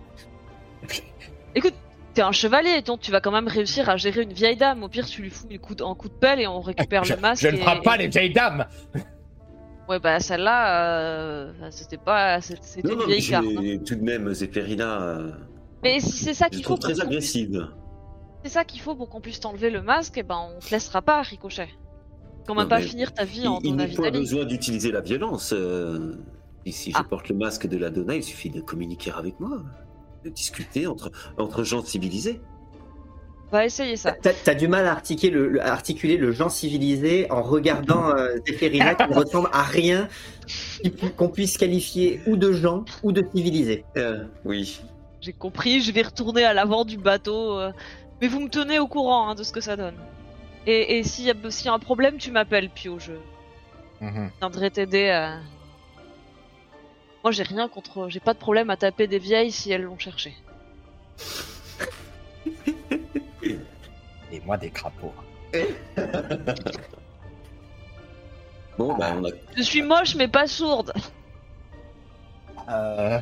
[1.55, 1.75] Écoute,
[2.15, 4.83] t'es un chevalier, donc tu vas quand même réussir à gérer une vieille dame.
[4.83, 7.05] Au pire, tu lui fous un coup de, un coup de pelle et on récupère
[7.05, 7.43] Je, le masque.
[7.43, 8.67] je ne frappe pas les vieilles dames
[9.89, 12.41] Ouais, bah celle-là, euh, c'était pas.
[12.41, 13.45] C'était une vieille carte.
[13.45, 13.61] hein.
[13.63, 15.33] j'ai tout de même Zéphérina, euh,
[15.83, 17.69] Mais si c'est ça qu'il faut, très qu'on puisse- agressive.
[18.45, 21.03] c'est ça qu'il faut pour qu'on puisse t'enlever le masque, et ben on te laissera
[21.03, 21.69] pas, Ricochet.
[22.47, 25.01] Quand même Non, pas finir ta vie Il, en il n'est pas besoin d'utiliser la
[25.01, 25.53] violence.
[25.53, 26.15] euh,
[26.65, 27.05] et si je Ah.
[27.05, 29.63] porte le masque de la Donna, il suffit de communiquer avec moi,
[30.25, 32.41] de discuter entre, entre gens civilisés.
[33.49, 34.13] On va essayer ça.
[34.13, 38.37] T'as t'as du mal à articuler le, le- articuler le genre civilisé en regardant euh,
[38.47, 40.09] Zéphérina qui ne ressemble à rien
[41.19, 43.85] qu'on puisse qualifier ou de gens ou de civilisé.
[43.99, 44.81] Euh, oui.
[45.21, 47.59] J'ai compris, je vais retourner à l'avant du bateau.
[47.59, 47.73] euh,
[48.23, 49.97] Mais vous me tenez au courant hein, de ce que ça donne.
[50.67, 52.99] Et, et s'il y, a- s'il y a un problème, tu m'appelles, Pio.
[52.99, 53.13] Je
[54.01, 54.31] Mhm.
[54.41, 55.39] viendrai t'aider à.
[57.25, 58.09] Moi, j'ai rien contre.
[58.09, 60.35] J'ai pas de problème à taper des vieilles si elles l'ont cherché.
[64.33, 65.13] Et moi, des crapauds.
[68.79, 69.29] Bon, bah, on a.
[69.57, 70.93] Je suis moche, mais pas sourde.
[72.69, 73.21] Euh,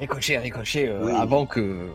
[0.00, 1.12] Ricochet, Ricochet, euh, Oui.
[1.16, 1.90] avant que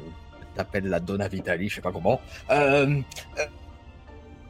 [0.55, 2.22] t'appelles la Donna Vitali, je sais pas comment.
[2.49, 3.01] Euh,
[3.38, 3.45] euh,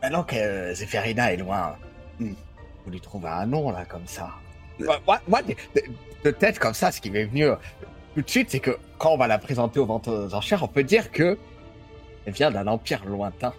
[0.01, 1.75] maintenant que euh, Zéphérina est loin,
[2.19, 2.33] hmm,
[2.85, 4.29] vous lui trouvez un nom là comme ça.
[4.79, 5.41] Moi, moi,
[6.23, 7.55] de, tête comme ça, ce qui m'est venu euh,
[8.15, 10.67] tout de suite, c'est que quand on va la présenter aux ventes aux enchères, on
[10.67, 11.37] peut dire que
[12.25, 13.53] elle vient d'un empire lointain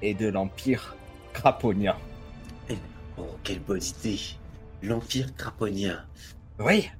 [0.00, 0.96] et de l'empire
[1.32, 1.96] craponien.
[3.16, 4.18] Oh, quelle bonne idée.
[4.82, 6.04] L'Empire craponien.
[6.58, 6.90] Oui.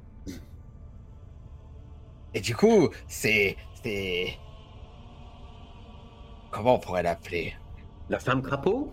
[2.34, 3.56] Et du coup, c'est.
[3.82, 4.38] C'est.
[6.50, 7.54] Comment on pourrait l'appeler?
[8.08, 8.92] La femme crapaud?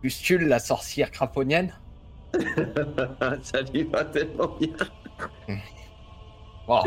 [0.00, 1.72] Pustule, la sorcière craponienne
[3.42, 4.76] Ça lui va tellement bien.
[6.66, 6.80] Bon.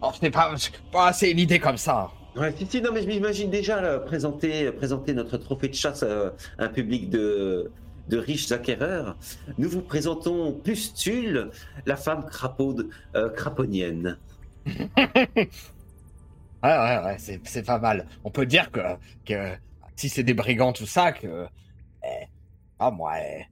[0.00, 0.54] Oh, c'est pas.
[0.90, 2.10] pas c'est une idée comme ça.
[2.36, 6.02] Ouais, si, si, non, mais je m'imagine déjà là, présenter, présenter notre trophée de chasse
[6.02, 7.70] à un public de,
[8.08, 9.16] de riches acquéreurs.
[9.58, 11.50] Nous vous présentons Pustule,
[11.86, 14.18] la femme crapaud de- euh, craponienne.
[16.64, 18.06] Ouais, ouais, ouais, c'est, c'est pas mal.
[18.22, 18.78] On peut dire que,
[19.26, 19.50] que
[19.96, 21.46] si c'est des brigands, tout ça, que.
[22.04, 22.26] eh,
[22.78, 23.46] ah, moi, elle,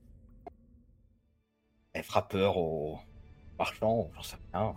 [1.93, 2.99] elle fera peur aux
[3.59, 4.75] marchands, j'en sais rien.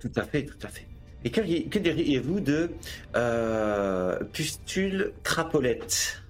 [0.00, 0.86] Tout à fait, tout à fait.
[1.24, 2.70] Et que, que diriez-vous de
[3.16, 6.22] euh, Pustule crapolette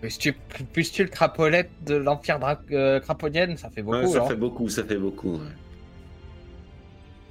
[0.00, 0.34] Pustule,
[0.72, 2.40] pustule crapolette de l'Empire
[2.72, 4.28] euh, craponienne, ça fait beaucoup, Ouais, Ça hein.
[4.28, 5.36] fait beaucoup, ça fait beaucoup.
[5.36, 5.52] ouais.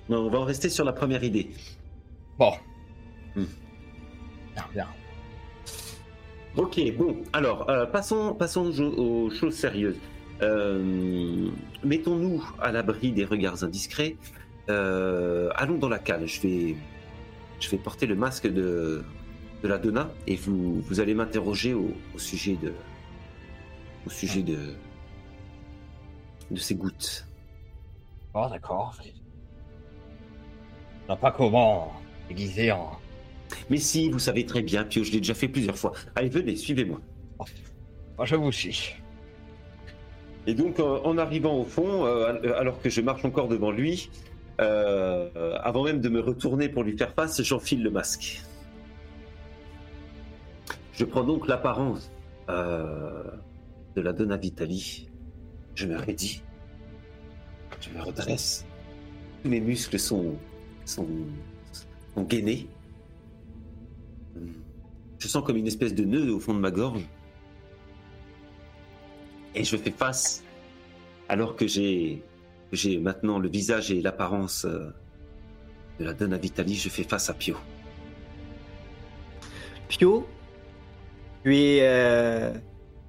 [0.07, 1.49] Non, on va en rester sur la première idée.
[2.37, 2.53] Bon.
[3.35, 3.43] Hmm.
[4.55, 4.87] Bien, bien.
[6.57, 9.95] Ok, bon, alors, euh, passons, passons aux, choses sérieuses.
[10.41, 11.49] Euh,
[11.83, 14.17] Mettons-nous à l'abri des regards indiscrets.
[14.69, 16.27] Euh, allons dans la cale.
[16.27, 16.75] Je vais,
[17.59, 19.03] je vais porter le masque de,
[19.63, 22.73] de la Donna et vous, vous allez m'interroger au, au sujet de,
[24.05, 24.57] au sujet de,
[26.49, 27.25] de ces gouttes.
[28.33, 28.95] Bon, d'accord.
[31.09, 31.93] Je pas comment
[32.27, 32.91] déguiser en.
[33.69, 35.93] Mais si, vous savez très bien, Pio, je l'ai déjà fait plusieurs fois.
[36.15, 36.99] Allez, venez, suivez-moi.
[38.17, 38.95] Moi, je vous suis.
[40.47, 44.09] Et donc, euh, en arrivant au fond, euh, alors que je marche encore devant lui,
[44.59, 48.41] euh, euh, avant même de me retourner pour lui faire face, j'enfile le masque.
[50.93, 52.11] Je prends donc l'apparence
[52.49, 53.23] euh,
[53.95, 55.09] de la Donna Vitali.
[55.73, 56.43] Je me raidis.
[57.79, 58.65] Je me redresse.
[59.41, 60.35] Tous mes muscles sont,
[60.85, 61.07] sont,
[62.13, 62.67] sont gainés.
[65.19, 67.05] Je sens comme une espèce de nœud au fond de ma gorge.
[69.53, 70.43] Et je fais face,
[71.29, 72.23] alors que j'ai
[72.99, 74.89] maintenant le visage et l'apparence euh,
[75.99, 77.57] de la Donna Vitali, je fais face à Pio.
[79.89, 80.25] Pio,
[81.43, 82.53] tu es euh,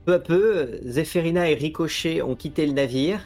[0.04, 3.20] peu à peu, Zéphérina et Ricochet ont quitté le navire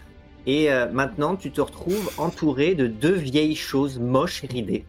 [0.47, 4.85] et euh, maintenant tu te retrouves entouré de deux vieilles choses moches et ridées.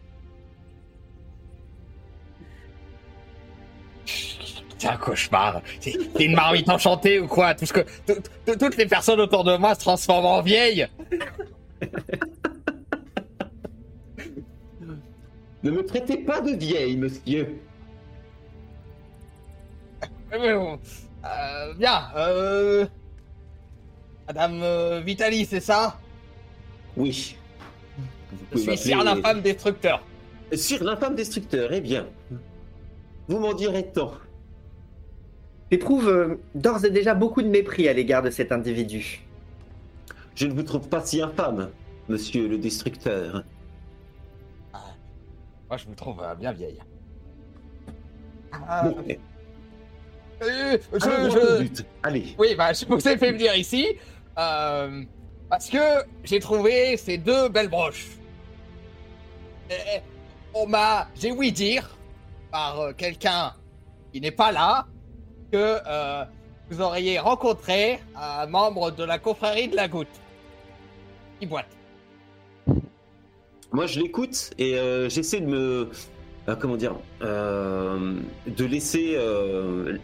[4.98, 5.62] Cauchemar.
[5.80, 7.54] C'est une marmite enchantée ou quoi?
[7.54, 10.86] Tout ce que, tout- tout- Toutes les personnes autour de moi se transforment en vieilles.
[15.64, 17.58] Ne me traitez pas de vieille, monsieur.
[20.30, 20.78] Mais bon,
[21.24, 22.02] euh, bien.
[22.16, 22.86] Euh...
[24.28, 25.98] Madame euh, Vitali, c'est ça?
[26.96, 27.36] Oui.
[28.52, 30.02] Je suis Sir l'infâme destructeur.
[30.54, 32.06] Sur l'infâme destructeur, eh bien.
[33.26, 34.12] Vous m'en direz tant.
[35.70, 39.20] Tu éprouves euh, d'ores et déjà beaucoup de mépris à l'égard de cet individu.
[40.34, 41.70] Je ne vous trouve pas si infâme,
[42.08, 43.44] monsieur le destructeur.
[45.68, 46.78] Moi, je vous trouve euh, bien vieille.
[48.82, 48.96] Bon,
[50.40, 51.84] Euh, je- but.
[52.02, 52.34] Allez.
[52.38, 53.88] Oui, bah, je vous ai fait venir ici
[54.38, 55.02] euh,
[55.50, 55.78] parce que
[56.22, 58.06] j'ai trouvé ces deux belles broches.
[59.68, 60.00] Et
[60.54, 61.98] on m'a, j'ai ouï dire
[62.52, 63.52] par euh, quelqu'un
[64.12, 64.86] qui n'est pas là
[65.52, 66.24] que euh,
[66.70, 70.08] vous auriez rencontré un membre de la confrérie de la goutte.
[71.40, 71.68] Qui boite.
[73.72, 75.90] Moi, je l'écoute et euh, j'essaie de me.
[76.48, 78.14] euh, comment dire euh,
[78.46, 79.98] De laisser euh,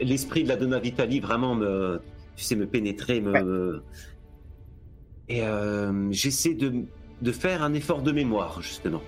[0.00, 2.00] l'esprit de la Donna Vitali vraiment me.
[2.36, 3.32] Tu sais, me pénétrer, me.
[3.32, 3.42] Ouais.
[3.42, 3.82] me-
[5.28, 6.72] Et euh, j'essaie de,
[7.22, 9.00] de faire un effort de mémoire, justement.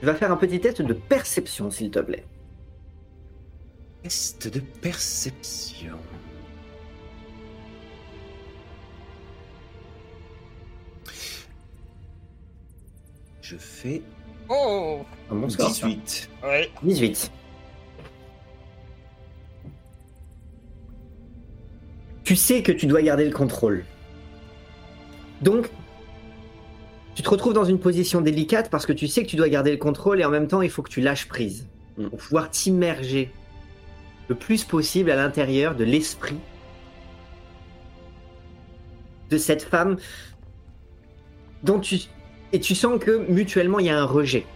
[0.00, 2.24] Tu vas faire un petit test de perception, s'il te plaît.
[4.02, 5.98] Test de perception.
[13.42, 14.02] Je fais
[14.48, 15.86] Oh, Un bon score, ça.
[15.86, 16.28] 18.
[16.44, 16.70] oui.
[16.82, 17.30] 18.
[22.24, 23.84] tu sais que tu dois garder le contrôle.
[25.42, 25.68] Donc,
[27.16, 29.72] tu te retrouves dans une position délicate parce que tu sais que tu dois garder
[29.72, 31.66] le contrôle et en même temps, il faut que tu lâches prise
[31.98, 32.08] Mm.
[32.08, 33.32] pour pouvoir t'immerger
[34.30, 36.38] le plus possible à l'intérieur de l'esprit
[39.28, 39.96] de cette femme
[41.64, 41.96] dont tu
[42.52, 44.46] et tu sens que mutuellement il y a un rejet.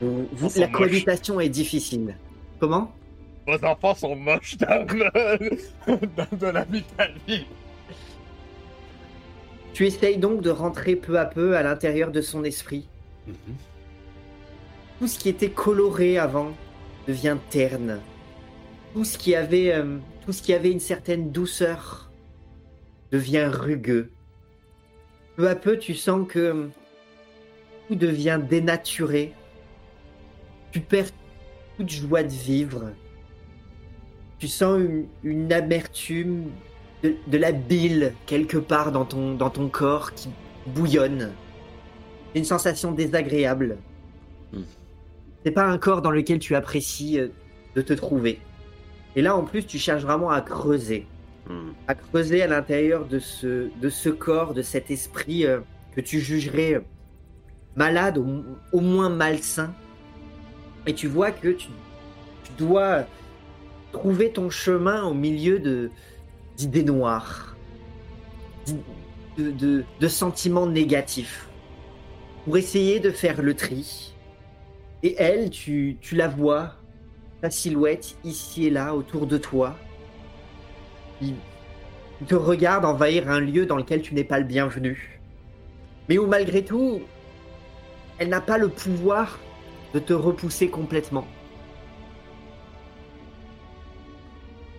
[0.00, 0.72] Vous- la moches.
[0.72, 2.16] cohabitation est difficile.
[2.60, 2.92] Comment?
[3.46, 6.84] Vos enfants sont moches d'un d'un- de la vie.
[9.74, 12.88] Tu essayes donc de rentrer peu à peu à l'intérieur de son esprit.
[13.26, 13.34] Mhm.
[14.98, 16.52] Tout ce qui était coloré avant
[17.08, 18.00] devient terne.
[18.92, 22.10] Tout ce qui avait, euh, tout ce qui avait une certaine douceur
[23.10, 24.10] devient rugueux.
[25.36, 26.66] Peu à peu, tu sens que euh,
[27.88, 29.32] tout devient dénaturé.
[30.70, 31.10] Tu perds
[31.78, 32.92] toute joie de vivre.
[34.38, 34.80] Tu sens
[35.22, 36.50] une, amertume,
[37.02, 40.28] de, de la bile quelque part dans ton, dans ton corps qui
[40.66, 41.32] bouillonne.
[42.34, 43.78] Une sensation désagréable.
[44.52, 44.62] Hmm.
[45.44, 47.28] C'est pas un corps dans lequel tu apprécies euh,
[47.74, 48.40] de te trouver.
[49.16, 51.06] Et là, en plus, tu cherches vraiment à creuser.
[51.48, 51.72] Mhm.
[51.86, 55.60] À creuser à l'intérieur de ce, de ce corps, de cet esprit euh,
[55.94, 56.80] que tu jugerais euh,
[57.76, 58.26] malade, au,
[58.72, 59.72] au moins malsain.
[60.86, 61.68] Et tu vois que tu,
[62.44, 63.04] tu dois
[63.92, 65.90] trouver ton chemin au milieu de
[66.56, 67.56] d'idées noires,
[68.66, 68.76] d'i-
[69.38, 71.48] de, de- de sentiments négatifs,
[72.44, 74.14] pour essayer de faire le tri.
[75.02, 76.74] Et elle, tu, la vois,
[77.40, 79.76] ta silhouette ici et là autour de toi.
[81.20, 81.36] Il
[82.26, 85.20] te regarde envahir un lieu dans lequel tu n'es pas le bienvenu.
[86.08, 87.00] Mais où malgré tout,
[88.18, 89.38] elle n'a pas le pouvoir
[89.94, 91.26] de te repousser complètement.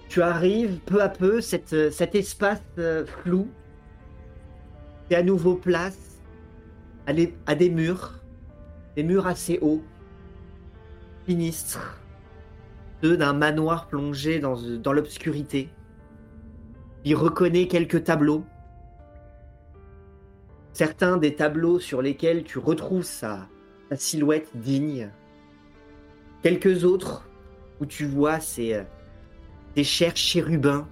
[0.09, 1.71] Tu arrives peu à peu, cet
[2.15, 3.47] espace euh, flou
[5.07, 5.97] fait à nouveau place
[7.05, 8.19] à des murs,
[8.95, 9.83] des murs assez hauts,
[11.29, 11.95] sinistres,
[13.03, 14.55] ceux d'un manoir plongé dans,
[14.91, 15.69] l'obscurité.
[17.05, 18.43] Il reconnaît quelques tableaux,
[20.73, 23.47] certains des tableaux sur lesquels tu retrouves sa,
[23.93, 25.11] silhouette digne,
[26.41, 27.29] quelques autres
[27.79, 28.83] où tu vois ces,
[29.83, 30.87] chers chérubins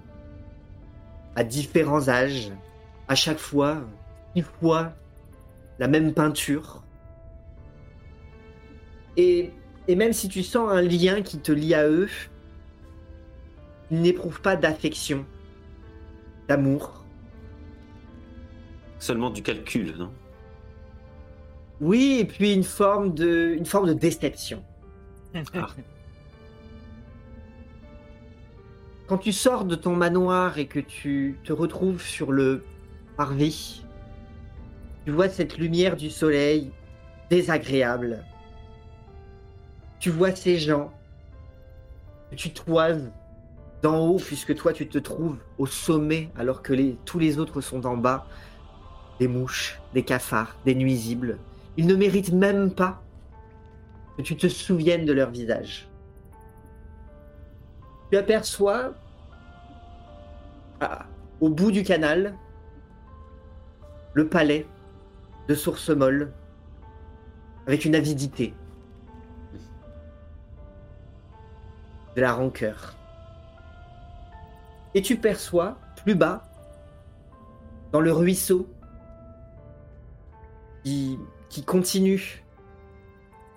[1.36, 2.52] à différents âges,
[3.08, 3.82] à chaque fois,
[4.36, 4.94] six fois
[5.80, 6.84] la même peinture.
[9.18, 9.52] Et,
[9.88, 12.10] et même si tu sens un lien qui te lie à eux,
[13.92, 15.26] ils n'éprouvent pas d'affection,
[16.48, 17.06] d'amour.
[19.00, 20.12] Seulement du calcul, non?
[21.80, 24.64] Oui, et puis une forme de, une forme de déception.
[29.08, 32.66] Quand tu sors de ton manoir et que tu te retrouves sur le
[33.16, 33.84] parvis,
[35.06, 36.72] tu vois cette lumière du soleil
[37.30, 38.26] désagréable.
[40.00, 40.94] Tu vois ces gens
[42.30, 43.12] que tu toises
[43.82, 46.74] d'en haut puisque toi tu te trouves au sommet alors que
[47.06, 48.28] tous les autres sont d'en bas.
[49.20, 51.40] Des mouches, des cafards, des nuisibles.
[51.76, 53.02] Ils ne méritent même pas
[54.18, 55.88] que tu te souviennes de leur visage.
[58.12, 58.94] Tu aperçois
[60.80, 61.06] ah,
[61.42, 62.36] au bout du canal
[64.14, 64.66] le palais
[65.48, 66.32] de Source Molle
[67.68, 68.54] avec une avidité,
[72.18, 72.96] de la rancœur.
[74.96, 76.44] Et tu perçois plus bas,
[77.92, 78.68] dans le ruisseau
[80.84, 81.20] qui,
[81.66, 82.44] continue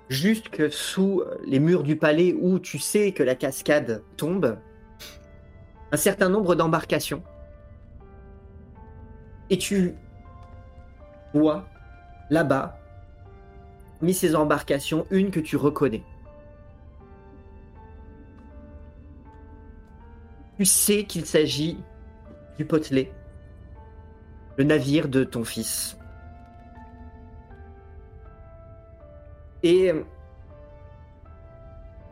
[0.08, 4.58] jusque sous les murs du palais où tu sais que la cascade tombe,
[5.92, 7.22] un certain nombre d'embarcations.
[9.50, 9.94] Et tu
[11.34, 11.66] vois
[12.30, 12.78] là-bas,
[14.00, 16.04] mis ces embarcations, une que tu reconnais.
[20.60, 21.78] Tu sais qu'il s'agit
[22.58, 23.10] du Potelet,
[24.58, 25.96] le navire de ton fils.
[29.62, 29.90] Et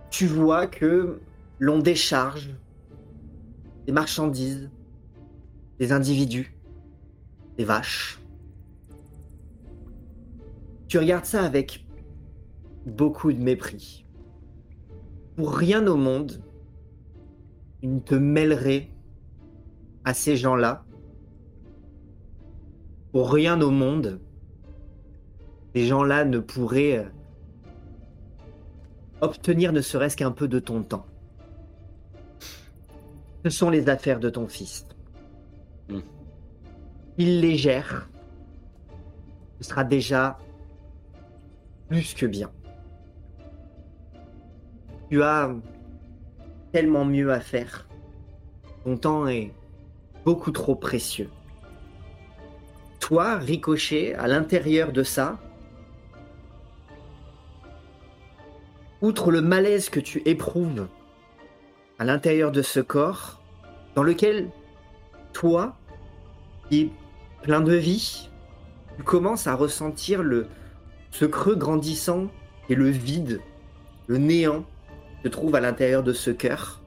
[0.09, 1.21] tu vois que
[1.59, 2.49] l'on décharge
[3.85, 4.71] des marchandises,
[5.79, 6.57] des individus,
[7.59, 8.19] des vaches.
[10.87, 11.85] Tu regardes ça avec
[12.87, 14.07] beaucoup de mépris.
[15.37, 16.43] Pour rien au monde,
[17.81, 18.89] tu ne te mêlerais
[20.05, 20.85] à ces gens-là.
[23.13, 24.21] Pour rien au monde,
[25.75, 27.09] ces gens-là ne pourraient euh,
[29.21, 31.07] obtenir ne serait-ce qu'un peu de ton temps.
[33.45, 34.87] Ce sont les affaires de ton fils.
[35.89, 36.01] Hmm.
[37.17, 38.09] Il les gère.
[39.61, 40.39] Ce sera déjà
[41.89, 42.51] plus que bien.
[45.11, 45.51] Tu as
[46.73, 47.89] tellement mieux à faire.
[48.85, 49.53] Ton temps est
[50.25, 51.31] beaucoup trop précieux.
[53.01, 55.39] Toi, Ricochet, à l'intérieur de ça,
[59.01, 60.89] outre le malaise que tu éprouves
[61.99, 63.41] à l'intérieur de ce corps,
[63.95, 64.51] dans lequel
[65.33, 65.77] toi,
[66.69, 66.91] qui es
[67.43, 68.31] plein de vie,
[68.97, 70.47] tu commences à ressentir le,
[71.11, 72.29] ce creux grandissant
[72.69, 73.41] et le vide,
[74.07, 74.65] le néant
[75.23, 76.81] se trouve à l'intérieur de ce cœur.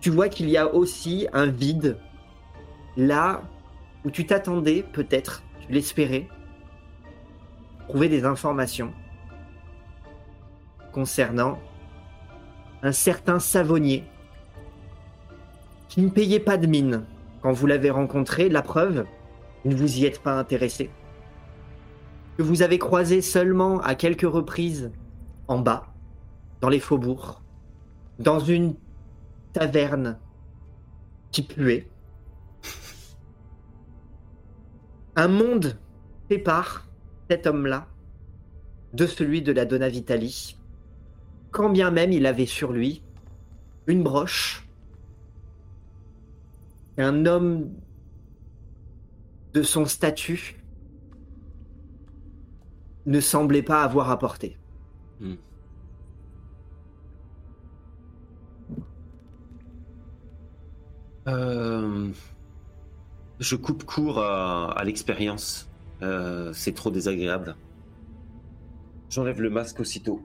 [0.00, 1.96] Tu vois qu'il y a aussi un vide
[2.96, 3.42] là
[4.04, 6.28] où tu t'attendais peut-être, tu l'espérais,
[7.88, 8.92] trouver des informations
[10.92, 11.58] concernant
[12.82, 14.04] un certain savonnier
[15.88, 17.04] qui ne payait pas de mine
[17.40, 18.48] quand vous l'avez rencontré.
[18.48, 19.06] La preuve,
[19.64, 20.90] vous ne vous y êtes pas intéressé.
[22.36, 24.92] Que vous avez croisé seulement à quelques reprises
[25.48, 25.93] en bas,
[26.64, 27.42] dans les faubourgs,
[28.18, 28.74] dans une
[29.52, 30.18] taverne
[31.30, 31.90] qui puait.
[35.14, 35.78] Un monde
[36.30, 36.88] sépare
[37.28, 37.86] cet homme-là
[38.94, 40.56] de celui de la Donna Vitali,
[41.50, 43.02] quand bien même il avait sur lui
[43.86, 44.66] une broche,
[46.96, 47.74] un homme
[49.52, 50.64] de son statut
[53.04, 54.56] ne semblait pas avoir apporté.
[61.26, 62.08] Euh,
[63.40, 65.68] je coupe court à, l'expérience.
[66.02, 67.56] Euh, c'est trop désagréable.
[69.10, 70.22] J'enlève le masque aussitôt.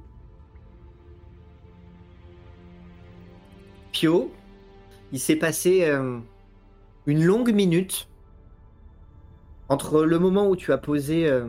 [3.91, 4.32] Pio,
[5.12, 6.20] il s'est passé euh,
[7.06, 8.08] une longue minute
[9.68, 11.47] entre le moment où tu as posé euh,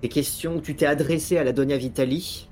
[0.00, 2.48] tes questions, où tu t'es adressé à la Donia Vitali,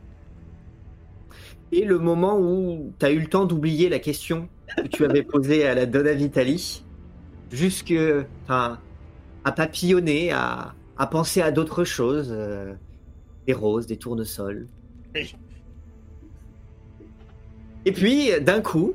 [1.71, 5.23] et le moment où tu as eu le temps d'oublier la question que tu avais
[5.23, 6.85] posée à la Donna Vitali,
[7.51, 7.95] jusque
[8.45, 8.79] enfin,
[9.45, 12.75] à papillonner, à, à penser à d'autres choses, euh,
[13.47, 14.67] des roses, des tournesols.
[15.15, 15.35] Oui.
[17.85, 18.95] Et puis, d'un coup,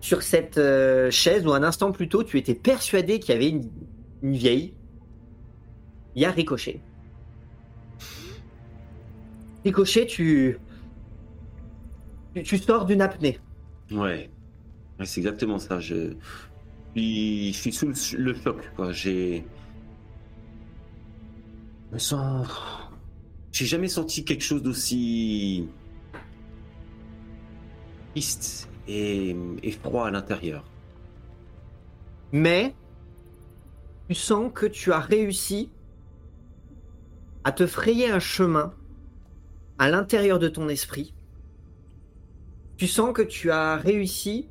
[0.00, 3.48] sur cette euh, chaise où un instant plus tôt, tu étais persuadé qu'il y avait
[3.48, 3.68] une,
[4.22, 4.74] une vieille,
[6.14, 6.80] il y a Ricochet.
[9.64, 10.58] Ricochet, tu,
[12.34, 13.38] tu, tu sors d'une apnée.
[13.90, 14.30] Ouais.
[15.04, 15.80] C'est exactement ça.
[15.80, 16.14] Je
[16.96, 18.56] suis, sous le, choc.
[18.90, 19.44] J'ai.
[21.88, 22.48] Je me sens.
[23.52, 25.68] J'ai jamais senti quelque chose d'aussi
[28.12, 29.34] triste et
[29.82, 30.64] froid à l'intérieur.
[32.32, 32.74] Mais
[34.08, 35.70] tu sens que tu as réussi
[37.44, 38.74] à te frayer un chemin
[39.78, 41.14] à l'intérieur de ton esprit.
[42.76, 44.48] Tu sens que tu as réussi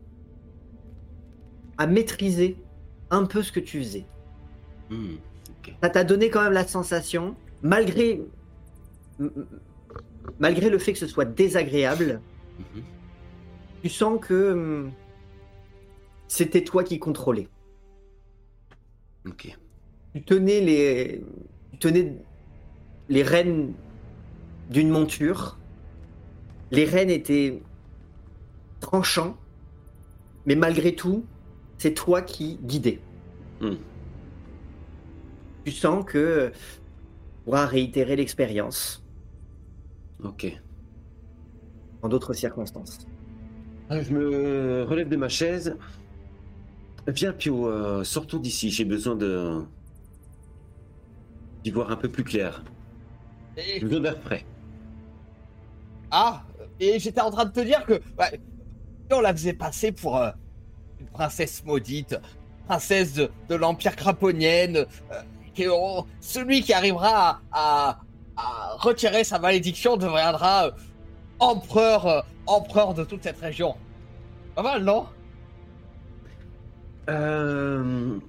[1.77, 2.57] à maîtriser
[3.09, 4.05] un peu ce que tu faisais.
[4.89, 5.15] Hmm.
[5.81, 8.21] Ça t'a donné quand même la sensation, malgré
[10.39, 12.21] malgré le fait que ce soit désagréable,
[12.59, 12.83] Mhm.
[13.83, 14.91] tu sens que hum,
[16.27, 17.47] c'était toi qui contrôlais.
[19.27, 19.55] Ok.
[20.13, 21.21] tu tenais les,
[21.73, 22.15] tu tenais
[23.09, 23.73] les rênes
[24.71, 25.57] d'une monture.
[26.71, 27.61] Les rênes étaient
[28.79, 29.37] tranchants,
[30.45, 31.23] mais malgré tout,
[31.77, 32.99] c'est toi qui guidais.
[33.61, 33.75] Hmm.
[35.65, 39.03] Tu sens que tu pourras réitérer l'expérience
[40.23, 40.59] Ok.
[42.01, 42.99] en d'autres circonstances.
[43.89, 45.77] Ah, Je me relève de ma chaise.
[47.07, 48.69] Viens, Pio, euh, sortons d'ici.
[48.69, 49.61] J'ai besoin de.
[51.63, 52.63] d'y voir un peu plus clair.
[53.55, 54.45] Et- J'ai besoin d'air frais.
[56.11, 56.43] Ah,
[56.79, 58.39] et j'étais en train de te dire que ouais,
[59.11, 60.31] on la faisait passer pour euh,
[61.21, 62.15] princesse maudite,
[62.67, 67.99] princesse de, de l'Empire craponienne, euh, on- celui qui arrivera à, à-
[68.37, 70.71] à retirer sa malédiction deviendra euh,
[71.39, 73.75] empereur, euh, empereur de toute cette région.
[74.55, 75.07] Pas mal, non?
[77.09, 78.19] Euh...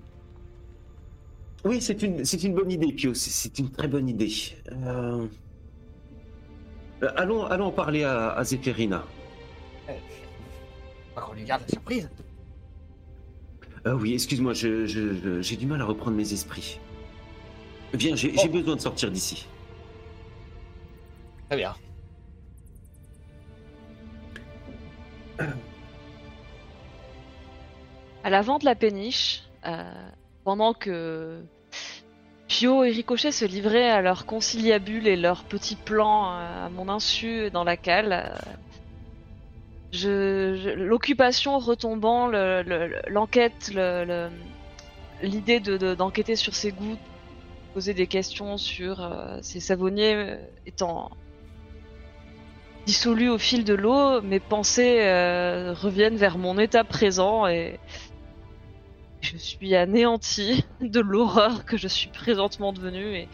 [1.65, 3.13] Oui, c'est une, c'est une bonne idée, Pio.
[3.13, 4.33] C'est, une très bonne idée.
[4.73, 5.27] Euh,
[7.17, 8.45] allons, allons en parler à, à.
[11.15, 12.09] Pas qu'on lui garde la surprise.
[13.89, 16.79] Euh, oui, excuse-moi, je, je- je- j'ai du mal à reprendre mes esprits.
[17.95, 18.53] Viens, j'ai, j'ai Oh.
[18.53, 19.47] besoin de sortir d'ici.
[21.49, 21.75] Très bien.
[28.25, 29.83] à l'avant de la péniche, euh,
[30.45, 31.41] pendant que
[32.47, 36.91] Pio et Ricochet se livraient à leur conciliabule et leurs petits plans euh, à mon
[36.91, 38.13] insu dans la cale.
[38.13, 38.35] euh,
[39.93, 44.31] je, l'occupation retombant, le- le- l'enquête, le- le-
[45.23, 46.99] l'idée de, de- d'enquêter sur ces goûts,
[47.73, 50.37] poser des questions sur euh, ces savonniers euh,
[50.67, 51.11] étant
[52.87, 57.79] dissolus au fil de l'eau, mes pensées euh, reviennent vers mon état présent et
[59.21, 63.29] je suis anéanti de l'horreur que je suis présentement devenue et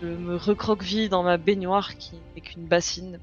[0.00, 3.20] je me recroqueville dans ma baignoire qui n'est qu'une bassine,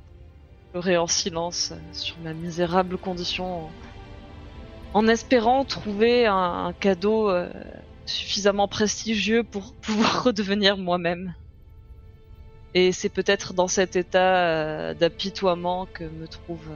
[0.71, 3.71] pleurer en silence euh, sur ma misérable condition, en,
[4.93, 7.49] en espérant trouver un, un cadeau euh,
[8.05, 11.33] suffisamment prestigieux pour pouvoir redevenir moi-même.
[12.73, 16.75] Et c'est peut-être dans cet état euh, d'apitoiement que me trouvent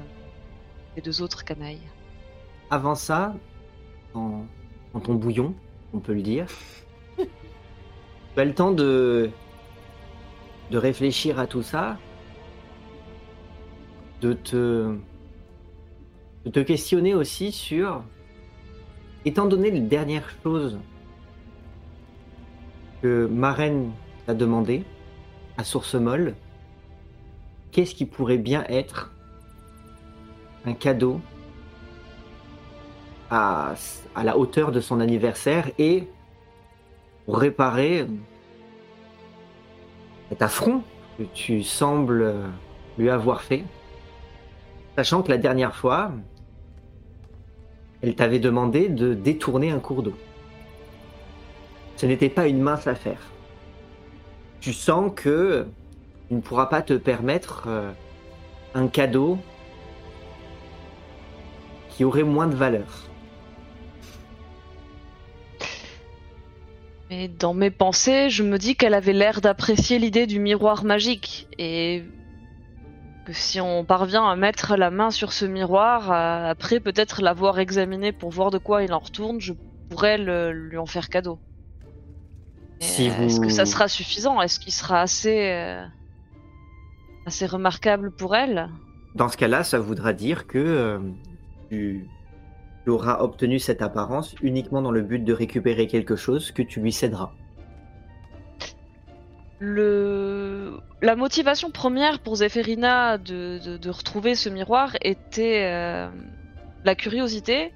[0.95, 1.87] les deux autres canailles.
[2.69, 3.35] Avant ça,
[4.13, 4.45] dans
[5.03, 5.53] ton bouillon,
[5.93, 6.47] on peut le dire,
[7.17, 7.25] tu
[8.37, 9.29] as le temps de,
[10.71, 11.97] de réfléchir à tout ça,
[14.21, 14.95] de te,
[16.61, 18.03] questionner aussi sur,
[19.25, 20.77] étant donné les dernières choses
[23.01, 23.91] que Marraine
[24.27, 24.83] t'a demandé
[25.57, 26.35] à Source Molle,
[27.71, 29.11] qu'est-ce qui pourrait bien être
[30.65, 31.19] un cadeau
[33.31, 33.73] à,
[34.23, 36.07] la hauteur de son anniversaire et
[37.27, 38.05] réparer
[40.29, 40.83] cet affront
[41.17, 42.35] que tu sembles
[42.99, 43.63] lui avoir fait?
[44.95, 46.11] Sachant que la dernière fois,
[48.01, 50.17] elle t'avait demandé de détourner un cours d'eau.
[51.95, 53.21] Ce n'était pas une mince affaire.
[54.59, 55.67] Tu sens que
[56.27, 57.91] tu ne pourras pas te permettre euh,
[58.73, 59.37] un cadeau
[61.89, 63.07] qui aurait moins de valeur.
[67.09, 71.47] Mais dans mes pensées, je me dis qu'elle avait l'air d'apprécier l'idée du miroir magique
[71.57, 72.03] et
[73.31, 77.59] que si on parvient à mettre la main sur ce miroir, euh, après peut-être l'avoir
[77.59, 79.53] examiné pour voir de quoi il en retourne, je
[79.89, 81.39] pourrais le- lui en faire cadeau.
[82.81, 84.41] Si euh, Est-ce que ça sera suffisant?
[84.41, 85.85] Est-ce qu'il sera assez euh,
[87.25, 88.69] assez remarquable pour elle?
[89.15, 90.99] Dans ce cas-là, ça voudra dire que euh,
[91.69, 92.07] tu,
[92.83, 96.81] tu auras obtenu cette apparence uniquement dans le but de récupérer quelque chose que tu
[96.81, 97.31] lui céderas.
[99.61, 106.09] La motivation première pour Zéphérina de, retrouver ce miroir était euh,
[106.83, 107.71] la curiosité,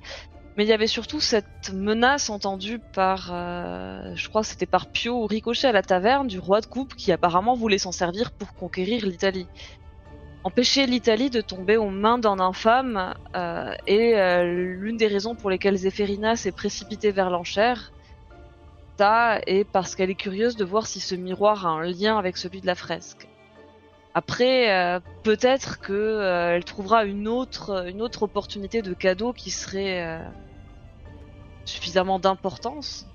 [0.57, 5.26] mais il y avait surtout cette menace entendue par, euh, je crois c'était par Pio
[5.26, 9.06] Ricochet à la taverne du roi de coupe qui apparemment voulait s'en servir pour conquérir
[9.06, 9.48] l'Italie.
[10.44, 15.49] Empêcher l'Italie de tomber aux mains d'un infâme euh, est euh, l'une des raisons pour
[15.49, 17.91] lesquelles Zéphérina s'est précipitée vers l'enchère
[19.02, 22.62] et parce qu'elle est curieuse de voir si ce miroir a un lien avec celui
[22.62, 23.28] de la fresque.
[24.14, 30.02] Après, euh, peut-être que euh, trouvera une autre, une autre opportunité de cadeau qui serait
[30.04, 30.20] euh,
[31.66, 33.06] suffisamment d'importance.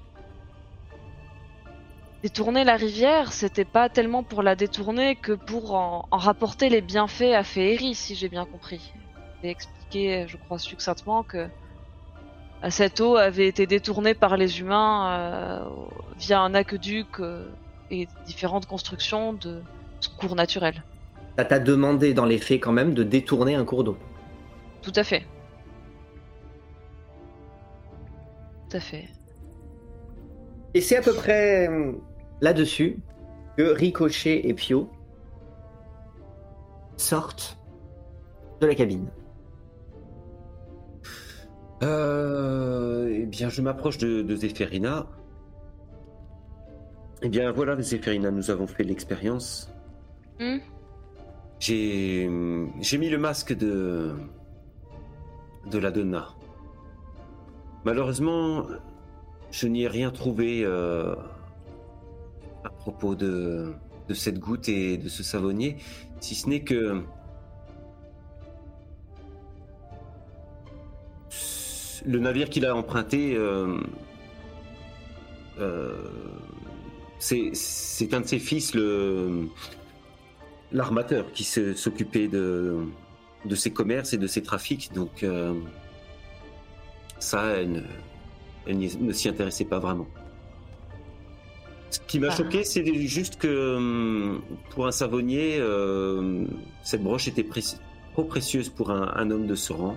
[2.22, 6.82] Détourner la rivière, c'était pas tellement pour la détourner que pour en, en rapporter les
[6.82, 8.92] bienfaits à Féerie, si j'ai bien compris.
[9.42, 11.48] J'ai expliqué, je crois succinctement, que
[12.68, 15.64] cette eau avait été détournée par les humains euh,
[16.18, 17.48] via un aqueduc euh,
[17.90, 19.62] et différentes constructions de
[20.00, 20.82] secours naturels.
[21.38, 23.96] Ça t'a demandé dans les faits quand même de détourner un cours d'eau.
[24.82, 25.24] Tout à fait.
[28.68, 29.08] Tout à fait.
[30.74, 31.92] Et c'est à peu près euh,
[32.42, 32.98] là-dessus
[33.56, 34.90] que Ricochet et Pio
[36.98, 37.58] sortent
[38.60, 39.08] de la cabine.
[41.82, 45.06] Euh, eh bien, je m'approche de, de Zéphérina.
[47.22, 49.70] Eh bien, voilà, Zéphérina, nous avons fait l'expérience.
[51.58, 52.30] J'ai
[52.80, 54.14] j'ai mis le masque de
[55.70, 56.28] de la Donna.
[57.84, 58.64] Malheureusement,
[59.50, 61.14] je n'y ai rien trouvé euh,
[62.64, 63.74] à propos de
[64.08, 65.76] de cette goutte et de ce savonnier,
[66.20, 67.02] si ce n'est que
[72.06, 73.78] le navire qu'il a emprunté, euh,
[75.58, 75.92] euh,
[77.18, 78.74] c'est un de ses fils,
[80.72, 82.78] l'armateur, qui s'occupait de
[83.46, 84.92] de ses commerces et de ses trafics.
[84.92, 85.54] Donc euh,
[87.18, 87.80] ça, elle, ne-
[88.66, 90.06] elle n'y- ne s'y intéressait pas vraiment.
[91.90, 92.36] Ce qui m'a Ah.
[92.36, 95.58] choqué, c'est juste que hum, pour un savonnier,
[96.84, 97.46] cette broche était
[98.12, 99.96] trop précieuse pour un, un homme de ce rang.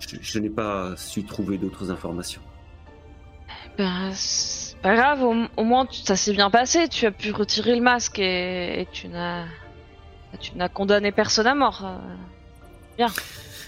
[0.00, 2.42] Je, je n'ai pas su trouver d'autres informations.
[3.78, 6.88] Ben, c'est pas grave, au, au moins tu- ça s'est bien passé.
[6.88, 9.46] Tu as pu retirer le masque et, et tu n'as
[10.40, 11.84] tu n'as condamné personne à mort.
[12.98, 13.06] euh.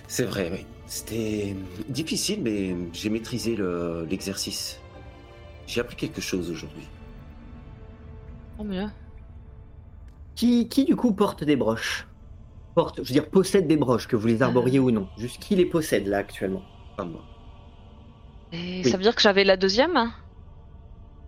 [0.06, 0.66] C'est vrai, oui.
[0.86, 1.54] C'était
[1.88, 4.78] difficile, mais j'ai maîtrisé le- l'exercice.
[5.66, 6.86] J'ai appris quelque chose aujourd'hui.
[8.56, 8.86] Tant mieux.
[10.34, 12.06] Qui, qui du coup porte des broches?
[12.78, 15.08] Porte, je veux dire, possède des broches, que vous les arboriez ou non.
[15.18, 16.62] Juste qui les possède là actuellement?
[16.96, 17.22] Pas moi.
[18.52, 18.84] Et Oui.
[18.84, 19.96] ça veut dire que j'avais la deuxième?
[19.96, 20.12] Hein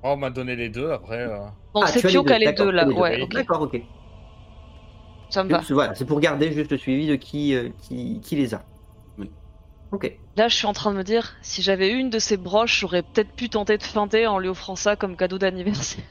[0.05, 1.19] Oh, on m'a donné les deux après.
[1.19, 1.39] euh.
[1.75, 2.87] Donc Ah, c'est Pio qui a les deux là.
[2.89, 3.27] Ouais.
[3.33, 3.83] D'accord, ok.
[5.29, 5.61] Ça me va.
[5.71, 8.63] Voilà, c'est pour garder juste le suivi de qui, euh, qui, qui les a.
[9.19, 9.29] Oui.
[9.91, 10.17] Ok.
[10.37, 13.03] Là, je suis en train de me dire, si j'avais une de ces broches, j'aurais
[13.03, 16.05] peut-être pu tenter de feinter en lui offrant ça comme cadeau d'anniversaire.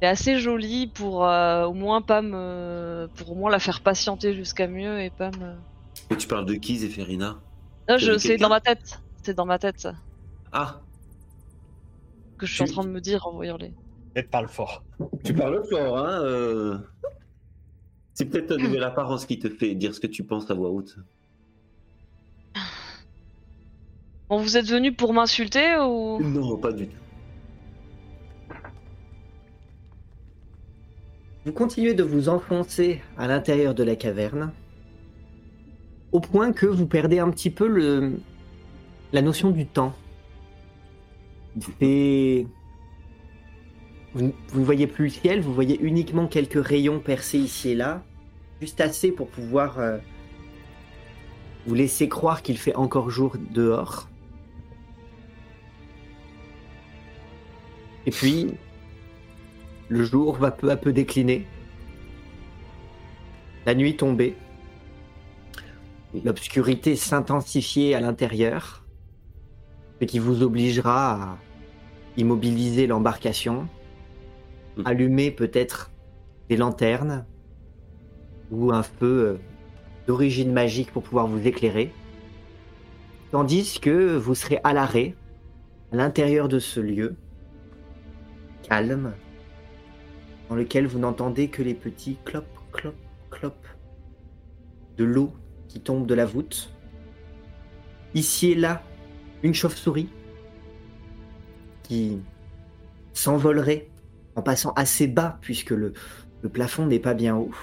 [0.00, 4.34] C'est assez joli pour euh, au moins pas me, pour au moins la faire patienter
[4.34, 5.54] jusqu'à mieux et pas me.
[6.10, 7.38] Mais tu parles de qui, Zéphérina
[7.88, 9.00] Là, je, c'est dans ma tête.
[9.22, 9.94] C'est dans ma tête ça
[10.52, 10.80] Ah,
[12.38, 13.72] que je suis en train de me dire en voyant les.
[14.12, 14.82] Peut-être parle fort.
[15.24, 16.78] tu parles fort, hein euh.
[18.12, 20.70] C'est peut-être ta nouvelle apparence qui te fait dire ce que tu penses à voix
[20.70, 20.96] haute.
[24.28, 26.20] Bon, vous êtes venu pour m'insulter ou?
[26.22, 26.96] Non, pas du tout.
[31.44, 34.50] Vous continuez de vous enfoncer à l'intérieur de la caverne,
[36.10, 38.14] au point que vous perdez un petit peu le,
[39.12, 39.94] la notion du temps.
[41.56, 41.72] Vous,
[44.14, 48.02] vous ne voyez plus le ciel, vous voyez uniquement quelques rayons percés ici et là,
[48.62, 49.98] juste assez pour pouvoir euh,
[51.66, 54.08] vous laisser croire qu'il fait encore jour dehors.
[58.06, 58.54] Et puis,
[59.88, 61.46] le jour va peu à peu décliner.
[63.66, 64.36] La nuit tombée.
[66.24, 68.84] L'obscurité s'intensifier à l'intérieur.
[70.00, 71.38] Ce qui vous obligera à
[72.16, 73.68] immobiliser l'embarcation.
[74.76, 74.86] Mhm.
[74.86, 75.90] Allumer peut-être
[76.48, 77.24] des lanternes.
[78.50, 79.38] Ou un feu euh,
[80.06, 81.92] d'origine magique pour pouvoir vous éclairer.
[83.30, 85.14] Tandis que vous serez à l'arrêt,
[85.92, 87.16] à l'intérieur de ce lieu,
[88.62, 89.14] calme,
[90.48, 92.94] dans lequel vous n'entendez que les petits clop, clop,
[93.30, 93.54] clop
[94.96, 95.32] de l'eau
[95.68, 96.72] qui tombe de la voûte.
[98.14, 98.82] Ici et là,
[99.42, 100.08] une chauve-souris
[101.82, 102.18] qui
[103.12, 103.88] s'envolerait
[104.36, 105.92] en passant assez bas puisque le,
[106.42, 107.54] le plafond n'est pas bien haut.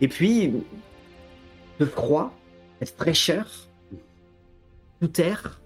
[0.00, 0.52] Et puis,
[1.78, 2.32] ce froid,
[2.80, 3.48] cette fraîcheur,
[5.00, 5.60] tout air,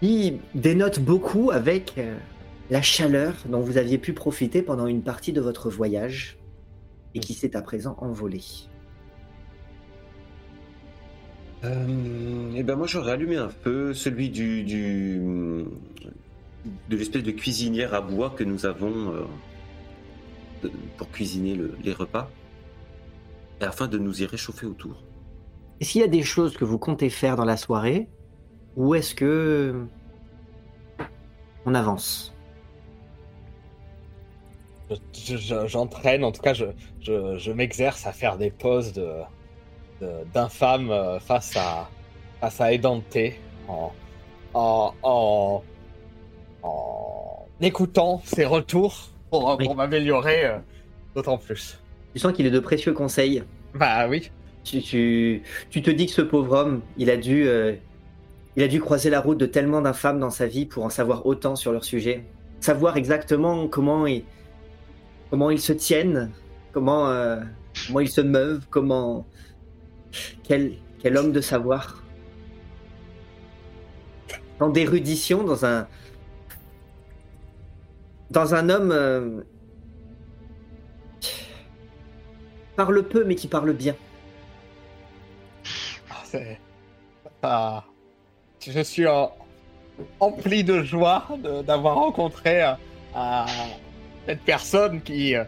[0.00, 2.16] qui dénote beaucoup avec euh,
[2.70, 6.38] la chaleur dont vous aviez pu profiter pendant une partie de votre voyage
[7.14, 8.44] et qui s'est à présent envolée.
[11.64, 15.18] Euh, eh ben moi j'aurais allumé un feu, celui du, du
[16.88, 19.12] de l'espèce de cuisinière à bois que nous avons
[20.64, 22.30] euh, pour cuisiner le- les repas,
[23.60, 25.02] et afin de nous y réchauffer autour.
[25.80, 28.08] Est-ce qu'il y a des choses que vous comptez faire dans la soirée
[28.76, 29.84] ou est-ce que
[31.66, 32.32] on avance?
[34.90, 36.64] Je- je- J'entraîne, en tout cas, je,
[37.00, 39.08] je, je m'exerce à faire des poses de
[40.32, 41.88] d'infâme euh, face à
[42.40, 43.18] face à Edante
[43.68, 43.92] en,
[44.54, 45.62] en, en,
[46.62, 49.66] en écoutant ses retours pour, Oui.
[49.66, 50.56] pour m'améliorer euh,
[51.14, 51.78] d'autant plus.
[52.14, 53.42] Tu sens qu'il est de précieux conseils.
[53.74, 54.30] Bah oui.
[54.64, 57.74] Tu, tu, tu te dis que ce pauvre homme, il a dû, euh,
[58.56, 61.26] il a dû croiser la route de tellement d'infâmes dans sa vie pour en savoir
[61.26, 62.24] autant sur leur sujet,
[62.60, 64.24] savoir exactement comment ils,
[65.30, 66.30] comment ils se tiennent,
[66.72, 67.40] comment, euh,
[67.86, 69.26] comment ils se meuvent, comment,
[70.42, 72.02] quel, quel homme de savoir,
[74.58, 75.86] tant d'érudition dans un,
[78.30, 79.40] dans un homme euh,
[82.76, 83.94] parle peu mais qui parle bien.
[87.42, 87.84] Ah,
[88.60, 89.06] je suis
[90.20, 91.26] empli de joie
[91.66, 93.44] d'avoir rencontré euh,
[94.26, 95.44] cette personne qui euh,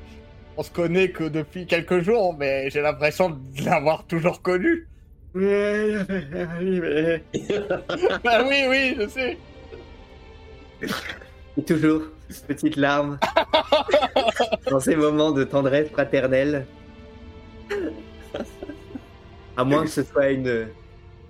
[0.57, 4.87] on se connaît que depuis quelques jours, mais j'ai l'impression de l'avoir toujours connue.
[5.35, 5.41] bah
[8.49, 9.39] oui, oui, je sais.
[11.57, 13.19] Et toujours, cette petite larme.
[14.71, 16.67] dans ces moments de tendresse fraternelle.
[19.57, 20.69] À moins que ce soit une,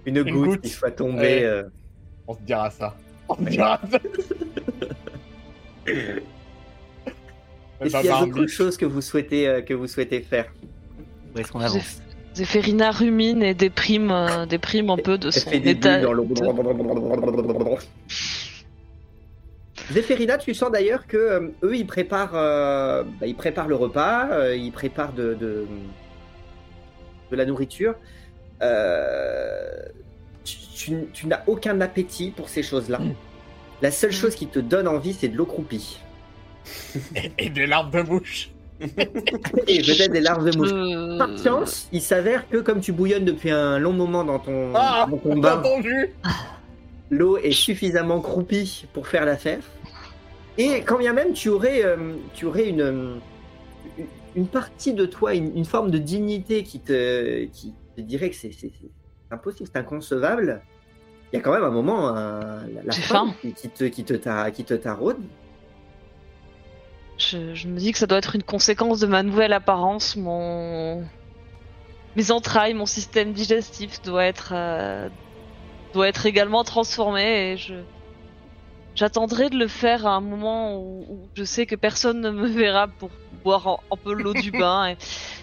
[0.07, 0.61] une, goutte, goutte.
[0.63, 1.21] qui soit tombée.
[1.21, 1.45] Ouais.
[1.45, 1.63] euh.
[2.27, 2.97] On se dira ça.
[3.29, 3.99] On se dira ça.
[7.85, 10.47] Est-ce qu'il y a d'autres choses que vous souhaitez, euh, que vous souhaitez faire
[11.35, 11.99] Ou est-ce qu'on J'ai- avance
[12.35, 16.01] Zéphérina rumine et déprime, euh, déprime un peu de Elle son fait des état.
[16.01, 16.23] dans le...
[19.93, 24.29] Zéphérina, tu sens d'ailleurs que euh, eux, ils préparent, euh, bah, ils préparent le repas,
[24.31, 25.67] euh, ils préparent de, de,
[27.31, 27.95] de la nourriture.
[28.63, 29.69] Euh,
[30.45, 33.01] tu tu- tu n'as aucun appétit pour ces choses-là.
[33.83, 35.99] La seule chose qui te donne envie, c'est de l'eau croupie.
[37.39, 38.51] Et, des larmes de bouche.
[38.81, 40.71] Et peut-être des larves de mouche.
[40.73, 44.73] Euh, Par chance, il s'avère que comme tu bouillonnes depuis un long moment dans ton,
[44.75, 45.63] Ah, dans ton Dans bain,
[47.11, 49.61] l'eau est suffisamment croupie pour faire l'affaire.
[50.59, 53.21] Et quand bien même tu aurais, euh, tu aurais une,
[53.99, 58.31] une- une partie de toi, une, une forme de dignité qui te, qui te dirait
[58.31, 58.91] que c'est c'est- c'est
[59.31, 60.61] impossible, c'est inconcevable,
[61.33, 64.49] il y a quand même un moment, la, la faim qui, qui te, qui, te,
[64.51, 65.19] qui te taraude.
[67.23, 70.17] Je, je me dis que ça doit être une conséquence de ma nouvelle apparence.
[70.17, 71.09] Mon...
[72.15, 75.11] Mes entrailles, mon système digestif doit être, euh,
[75.93, 77.87] doit être également transformé et je.
[78.95, 82.47] J'attendrai de le faire à un moment où, où je sais que personne ne me
[82.47, 84.89] verra pour boire un, un peu l'eau du bain.
[84.91, 84.97] Et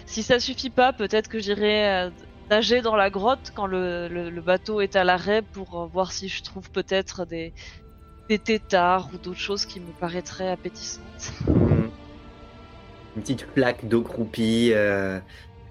[0.06, 2.10] si ça suffit pas, peut-être que j'irai euh,
[2.48, 6.12] nager dans la grotte quand le, le- le bateau est à l'arrêt pour euh, voir
[6.12, 7.52] si je trouve peut-être des,
[8.30, 11.32] des têtards ou d'autres choses qui me paraîtraient appétissantes.
[11.48, 15.18] Une petite plaque d'eau croupie euh,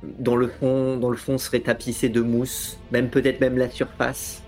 [0.03, 4.43] dont, le fond, dont le fond serait tapissé de mousse, même peut-être même la surface.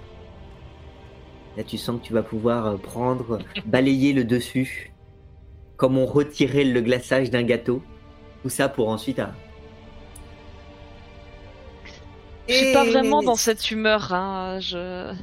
[1.55, 4.91] Là, tu sens que tu vas pouvoir euh, prendre, balayer le dessus,
[5.77, 7.81] comme on retirait le glaçage d'un gâteau.
[8.43, 9.19] Tout ça pour ensuite.
[9.19, 9.31] ah.
[12.49, 14.13] Je suis pas vraiment dans cette humeur.
[14.13, 14.59] Hein.
[14.59, 15.13] Je...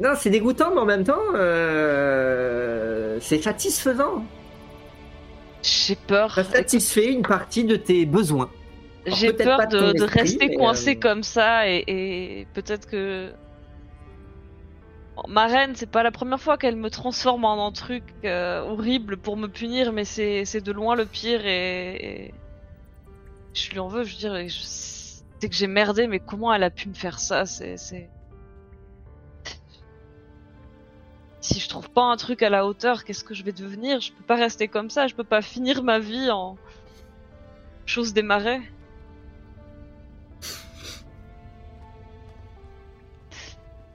[0.00, 4.24] Non, c'est dégoûtant, mais en même temps, euh, c'est satisfaisant.
[5.62, 6.34] J'ai peur.
[6.34, 8.50] Ça satisfait une partie de tes besoins.
[9.06, 12.86] J'ai peur de de, ton de esprit, rester coincé euh, comme ça et, et peut-être
[12.86, 13.32] que.
[15.28, 19.16] Ma reine, c'est pas la première fois qu'elle me transforme en un truc euh, horrible
[19.16, 22.26] pour me punir, mais c'est de loin le pire et.
[22.26, 22.34] et
[23.54, 24.60] Je lui en veux, je veux dire, je-
[25.40, 27.46] c'est que j'ai merdé, mais comment elle a pu me faire ça?
[27.46, 27.76] C'est.
[31.46, 34.00] Si je trouve pas un truc à la hauteur, qu'est-ce que je vais devenir?
[34.00, 36.58] Je peux pas rester comme ça, je peux pas finir ma vie en.
[37.86, 38.62] chose des marais.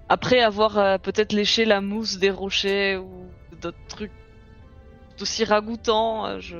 [0.08, 3.26] Après avoir euh, peut-être léché la mousse des rochers ou
[3.62, 4.14] d'autres trucs
[5.20, 6.56] aussi ragoûtants, euh, je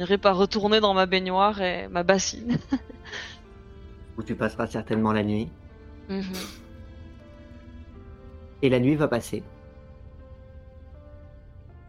[0.00, 2.58] n'irai pas retourner dans ma baignoire et ma bassine.
[4.18, 5.48] Où tu passeras certainement la nuit.
[6.08, 6.24] Mhm.
[8.62, 9.44] Et la nuit va passer.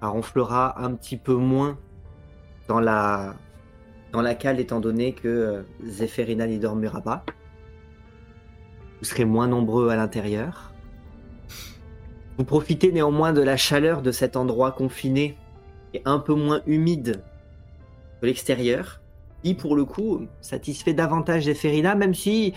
[0.01, 1.77] Ronflera un petit peu moins
[2.67, 3.35] dans la,
[4.11, 7.23] dans la cale, étant donné que euh, Zéphérina n'y dormira pas.
[8.99, 10.73] Vous serez moins nombreux à l'intérieur.
[12.37, 15.37] Vous profitez néanmoins de la chaleur de cet endroit confiné
[15.93, 17.23] et un peu moins humide
[18.19, 19.01] que l'extérieur,
[19.43, 22.53] qui pour le coup satisfait davantage Zéphérina, même si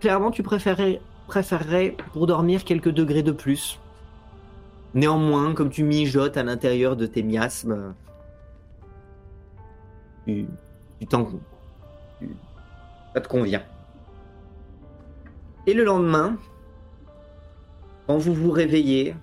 [0.00, 3.78] clairement tu préférais, préférerais pour dormir quelques degrés de plus.
[4.94, 7.94] Néanmoins, comme tu mijotes à l'intérieur de tes miasmes,
[10.26, 10.46] tu,
[11.00, 11.28] tu t'en,
[13.14, 13.62] ça te convient.
[15.66, 16.36] Et le lendemain,
[18.06, 19.14] quand vous vous réveillez,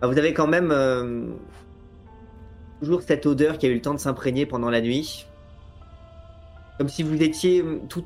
[0.00, 1.26] bah, vous avez quand même euh,
[2.80, 5.26] toujours cette odeur qui a eu le temps de s'imprégner pendant la nuit,
[6.78, 8.04] comme si vous étiez tout,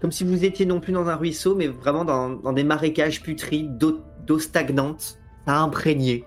[0.00, 3.78] comme si vous étiez non plus dans un ruisseau, mais vraiment dans, des marécages putrides
[3.78, 5.18] d'eau stagnante.
[5.46, 6.24] Ça imprégné.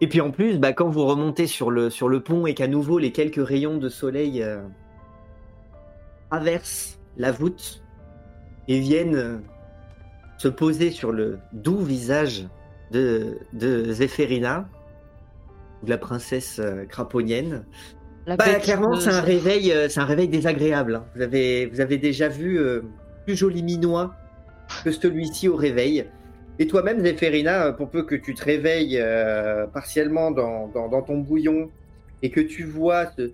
[0.00, 2.68] Et puis en plus, bah, quand vous remontez sur le, sur le pont et qu'à
[2.68, 4.60] nouveau les quelques rayons de soleil euh,
[6.30, 7.82] traversent la voûte
[8.68, 9.38] et viennent euh,
[10.36, 12.46] se poser sur le doux visage
[12.92, 14.68] de, de Zéphérina,
[15.82, 17.64] de la princesse euh, craponnienne,
[18.26, 20.94] La bah, clairement, de- c'est un réveil, c'est un réveil désagréable.
[20.94, 21.04] hein.
[21.16, 22.82] Vous avez, vous avez déjà vu euh,
[23.24, 24.14] plus joli minois
[24.84, 26.06] que celui-ci au réveil.
[26.58, 31.70] Et toi-même, Zéphérina, pour peu que tu te réveilles euh, partiellement dans, ton bouillon
[32.22, 33.30] et que tu vois ce,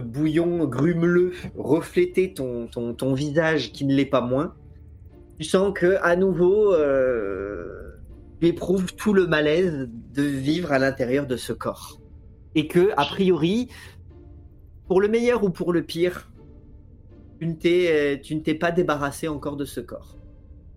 [0.00, 4.54] bouillon grumeleux refléter ton visage qui ne l'est pas moins,
[5.38, 7.92] tu sens que à nouveau, euh,
[8.40, 12.00] tu éprouves tout le malaise de vivre à l'intérieur de ce corps
[12.54, 13.68] et que, a priori,
[14.86, 16.30] pour le meilleur ou pour le pire,
[17.44, 20.16] tu ne t'es, euh, tu ne t'es pas débarrassé encore de ce corps.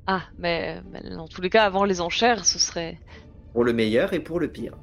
[0.05, 2.99] Ah, mais, mais dans tous les cas, avant les enchères, ce serait.
[3.53, 4.77] Pour le meilleur et pour le pire.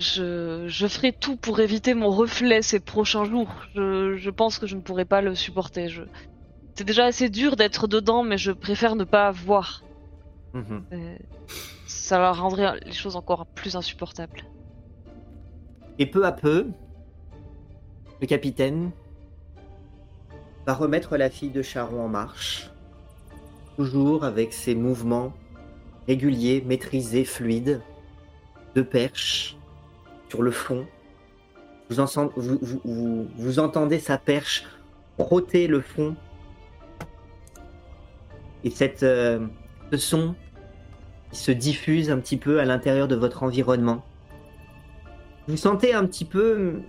[0.00, 3.48] je, je ferai tout pour éviter mon reflet ces prochains jours.
[3.74, 5.88] Je, je pense que je ne pourrai pas le supporter.
[5.88, 6.02] Je...
[6.74, 9.82] C'est déjà assez dur d'être dedans, mais je préfère ne pas voir.
[10.52, 10.84] Mhm.
[10.92, 11.16] Euh,
[11.86, 14.42] Ça leur rendrait les choses encore plus insupportables.
[15.98, 16.68] Et peu à peu,
[18.20, 18.92] le capitaine
[20.66, 22.70] va remettre la fille de Charon en marche,
[23.76, 25.32] toujours avec ses mouvements
[26.06, 27.80] réguliers, maîtrisés, fluides,
[28.74, 29.56] de perche
[30.28, 30.86] sur le fond.
[31.88, 34.64] Vous, entendez sa perche
[35.18, 36.14] frotter le fond.
[38.62, 39.46] Et cette, euh,
[39.90, 40.34] ce son
[41.32, 44.04] qui se diffuse un petit peu à l'intérieur de votre environnement.
[45.48, 46.80] Vous sentez un petit peu.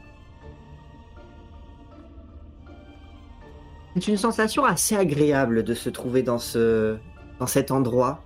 [3.94, 6.98] C'est une sensation assez agréable de se trouver dans, ce,
[7.40, 8.24] dans cet endroit.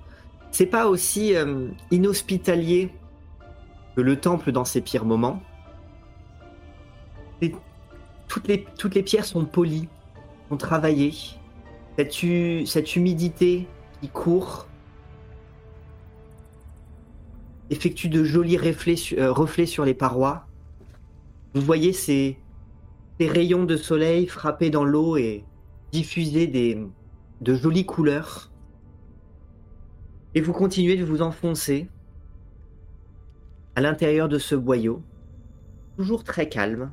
[0.51, 2.91] C'est pas aussi euh, inhospitalier
[3.95, 5.41] que le temple dans ses pires moments.
[8.27, 9.87] Toutes, les, toutes les pierres sont polies,
[10.49, 11.13] sont travaillées.
[11.97, 13.67] Cette, hu- cette humidité
[14.01, 14.67] qui court
[17.69, 20.45] effectue de jolis euh, reflets sur les parois.
[21.53, 22.37] Vous voyez ces,
[23.19, 25.43] ces rayons de soleil frapper dans l'eau et
[25.95, 26.77] diffuser des,
[27.39, 28.51] de jolies couleurs.
[30.33, 31.87] Et vous continuez de vous enfoncer
[33.75, 35.01] à l'intérieur de ce boyau,
[35.95, 36.91] toujours très calme.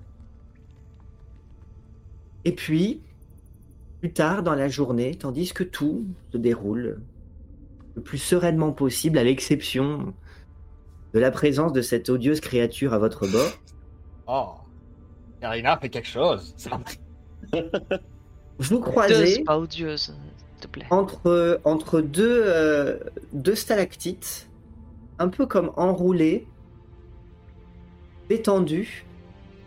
[2.44, 3.00] Et puis,
[4.00, 7.00] plus tard dans la journée, tandis que tout se déroule
[7.96, 10.14] le plus sereinement possible, à l'exception
[11.12, 13.52] de la présence de cette odieuse créature à votre bord,
[14.28, 14.54] Oh,
[15.40, 16.54] Karina fait quelque chose.
[18.68, 20.86] Vous croisez pas odieuse, s'il te plaît.
[20.90, 22.98] entre, entre deux, euh,
[23.32, 24.48] deux stalactites,
[25.18, 26.46] un peu comme enroulées,
[28.28, 29.04] détendues,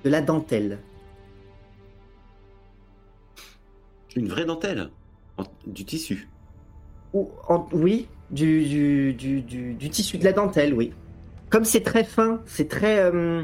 [0.04, 0.80] de la dentelle.
[4.16, 4.90] Une vraie dentelle.
[5.38, 6.30] En- Du tissu.
[7.14, 10.94] Ou, en- oui, du, du, du, du- du tissu, de la dentelle, oui.
[11.50, 13.00] Comme c'est très fin, c'est très.
[13.00, 13.44] euh,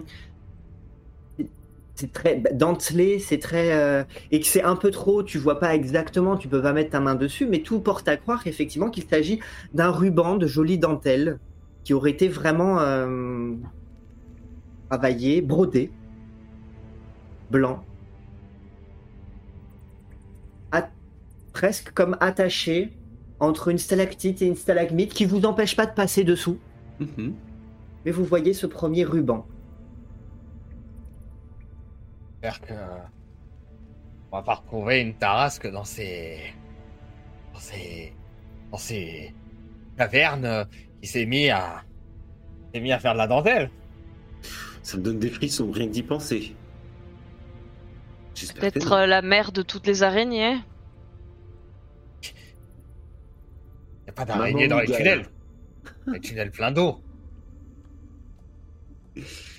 [2.02, 3.72] c'est très bah, dentelé, c'est très.
[3.74, 6.90] euh, et que c'est un peu trop, tu vois pas exactement, tu peux pas mettre
[6.92, 9.40] ta main dessus, mais tout porte à croire effectivement qu'il s'agit
[9.74, 11.40] d'un ruban de jolie dentelle
[11.84, 13.54] qui aurait été vraiment euh,
[14.90, 15.92] travaillé, brodé,
[17.50, 17.84] blanc,
[20.72, 20.90] à-
[21.54, 22.92] presque comme attaché
[23.40, 26.58] entre une stalactite et une stalagmite qui vous empêche pas de passer dessous,
[27.00, 27.34] Mhm.
[28.06, 29.46] mais vous voyez ce premier ruban.
[32.42, 32.74] J'espère que.
[34.32, 36.40] On va pas retrouver une tarasque dans ces.
[37.54, 38.14] dans ces.
[38.72, 39.34] dans ces.
[39.98, 40.68] cavernes
[41.02, 41.84] qui s'est mis à.
[42.74, 43.70] s'est mis à faire de la dentelle.
[44.82, 46.56] Ça me donne des frissons, rien que d'y penser.
[48.56, 50.58] Peut-être euh, la mère de toutes les araignées.
[54.08, 55.28] Y a pas d'araignée dans les tunnels.
[56.08, 57.00] Les tunnels pleins d'eau.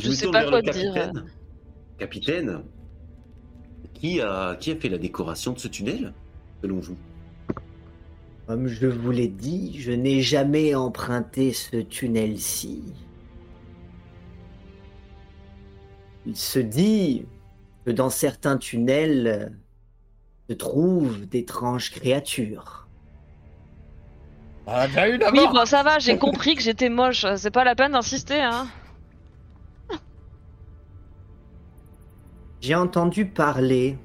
[0.00, 0.94] Je me sais tourne pas vers quoi le dire.
[0.94, 1.24] capitaine.
[1.98, 2.62] Capitaine,
[3.94, 6.14] qui a, qui a fait la décoration de ce tunnel,
[6.62, 6.96] selon vous?
[8.46, 12.82] Comme je vous l'ai dit, je n'ai jamais emprunté ce tunnel-ci.
[16.26, 17.26] Il se dit
[17.84, 19.58] que dans certains tunnels
[20.48, 22.88] se trouvent d'étranges créatures.
[24.66, 25.52] On en a déjà eu Oui, d'abord.
[25.52, 27.26] bon, ça va, j'ai compris que j'étais moche.
[27.36, 28.66] C'est pas la peine d'insister, hein.
[32.60, 33.96] J'ai entendu parler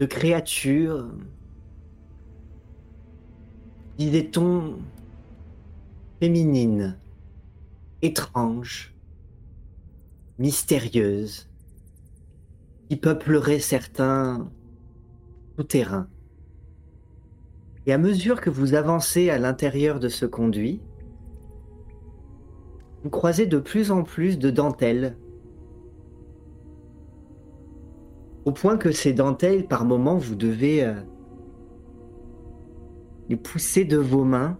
[0.00, 1.10] de créatures,
[3.98, 4.78] disait-on,
[6.18, 6.98] féminines,
[8.00, 8.94] étranges,
[10.38, 11.50] mystérieuses,
[12.88, 14.50] qui peupleraient certains
[15.58, 16.08] souterrains.
[17.84, 20.80] Et à mesure que vous avancez à l'intérieur de ce conduit,
[23.02, 25.16] vous croisez de plus en plus de dentelles.
[28.44, 30.94] Au point que ces dentelles, par moments, vous devez euh,
[33.28, 34.58] les pousser de vos mains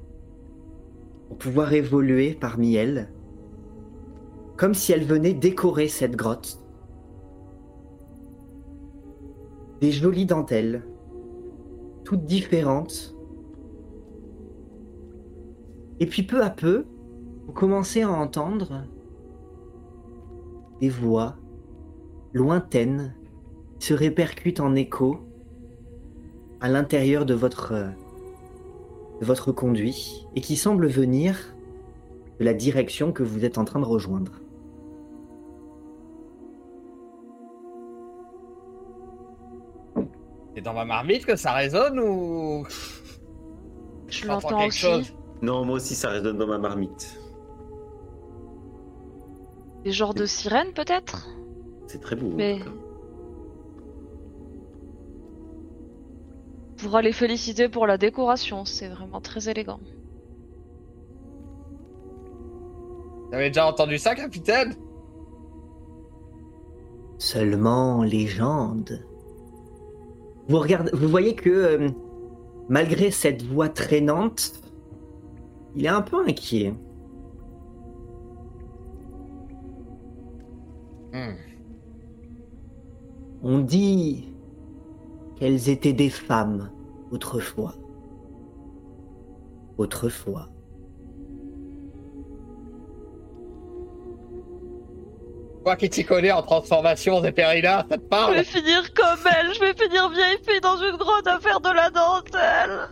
[1.28, 3.12] pour pouvoir évoluer parmi elles,
[4.56, 6.62] comme si elles venaient décorer cette grotte.
[9.80, 10.84] Des jolies dentelles,
[12.04, 13.16] toutes différentes.
[16.00, 16.86] Et puis peu à peu,
[17.50, 18.84] vous commencez à entendre
[20.80, 21.34] des voix
[22.32, 23.12] lointaines
[23.80, 25.18] qui se répercutent en écho
[26.60, 27.88] à l'intérieur de votre euh,
[29.20, 31.56] de votre conduit et qui semble venir
[32.38, 34.40] de la direction que vous êtes en train de rejoindre.
[40.54, 42.64] C'est dans ma marmite que ça résonne ou.
[44.06, 44.78] Je l'entends quelque aussi.
[44.78, 45.14] chose.
[45.42, 47.19] Non, moi aussi, ça résonne dans ma marmite.
[49.84, 51.28] Des genres de sirènes peut-être?
[51.86, 52.28] C'est très beau.
[52.32, 52.70] en Mais- tout cas.
[56.72, 59.80] On pourra les féliciter pour la décoration, c'est vraiment très élégant.
[63.28, 64.74] Vous avez déjà entendu ça, capitaine?
[67.18, 69.04] Seulement légende.
[70.48, 71.88] Vous, regardez, vous voyez que euh,
[72.68, 74.54] malgré cette voix traînante,
[75.76, 76.74] il est un peu inquiet.
[81.12, 81.34] Hmm.
[83.42, 84.32] On dit
[85.36, 86.70] qu'elles étaient des femmes
[87.10, 87.74] autrefois.
[89.78, 90.48] Autrefois.
[95.64, 98.34] Toi qui t'y connais en transformation, Zéperina, ça te Je parle?
[98.34, 101.68] vais finir comme elle, je vais finir vieille fille dans une grotte à faire de
[101.68, 102.88] la dentelle.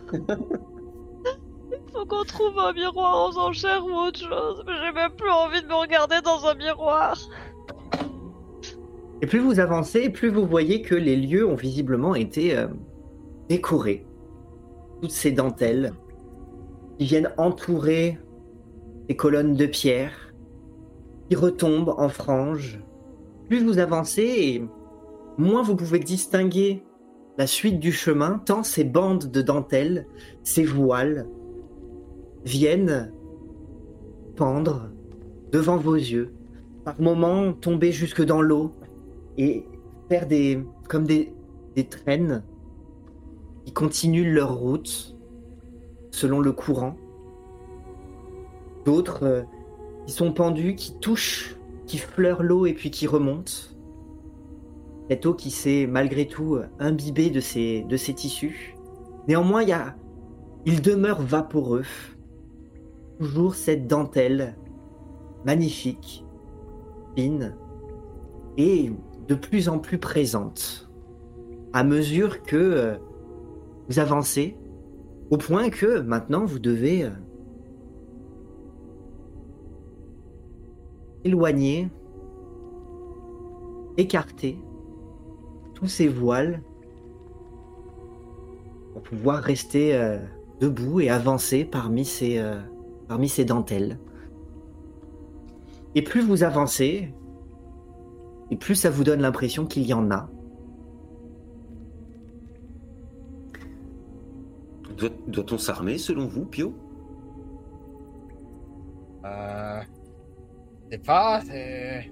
[1.71, 5.31] Il faut qu'on trouve un miroir aux enchères ou autre chose, mais j'ai même plus
[5.31, 7.17] envie de me regarder dans un miroir.
[9.21, 12.67] Et plus vous avancez, plus vous voyez que les lieux ont visiblement été euh,
[13.49, 14.05] décorés.
[15.01, 15.93] Toutes ces dentelles
[16.97, 18.17] qui viennent entourer
[19.09, 20.33] ces colonnes de pierre,
[21.29, 22.79] qui retombent en franges.
[23.49, 24.63] Plus vous avancez,
[25.37, 26.83] moins vous pouvez distinguer
[27.37, 30.05] la suite du chemin, tant ces bandes de dentelles,
[30.43, 31.27] ces voiles,
[32.45, 33.11] viennent
[34.35, 34.89] pendre
[35.51, 36.33] devant vos yeux,
[36.83, 38.73] par moments tomber jusque dans l'eau,
[39.39, 39.65] et
[40.09, 41.33] faire des comme des,
[41.75, 42.43] des traînes
[43.65, 45.15] qui continuent leur route
[46.11, 46.95] selon le courant.
[48.85, 49.41] D'autres euh,
[50.05, 51.55] qui sont pendus, qui touchent,
[51.85, 53.51] qui fleurent l'eau et puis qui remontent.
[55.09, 58.75] Cette eau qui s'est malgré tout euh, imbibée de ces, de ces tissus.
[59.27, 59.75] Néanmoins, il, y
[60.65, 61.85] il demeure vaporeux.
[63.19, 64.57] Toujours cette dentelle
[65.45, 66.25] magnifique,
[67.15, 67.55] fine,
[68.57, 68.91] et
[69.29, 70.89] de plus en plus présente
[71.71, 72.95] à mesure que euh,
[73.87, 74.57] vous avancez,
[75.29, 77.11] au point que maintenant vous devez euh,
[81.23, 81.89] éloigner,
[83.97, 84.59] écarter
[85.75, 86.63] tous ces voiles
[88.93, 90.17] pour pouvoir rester euh,
[90.59, 92.43] debout et avancer parmi ces,
[93.07, 93.99] parmi ces dentelles.
[95.95, 97.13] Et plus vous avancez,
[98.51, 100.29] et plus ça vous donne l'impression qu'il y en a.
[104.97, 106.73] Doit- Doit-on s'armer selon vous, Pio?
[109.25, 109.81] Euh.
[110.85, 112.11] Je sais pas, c'est.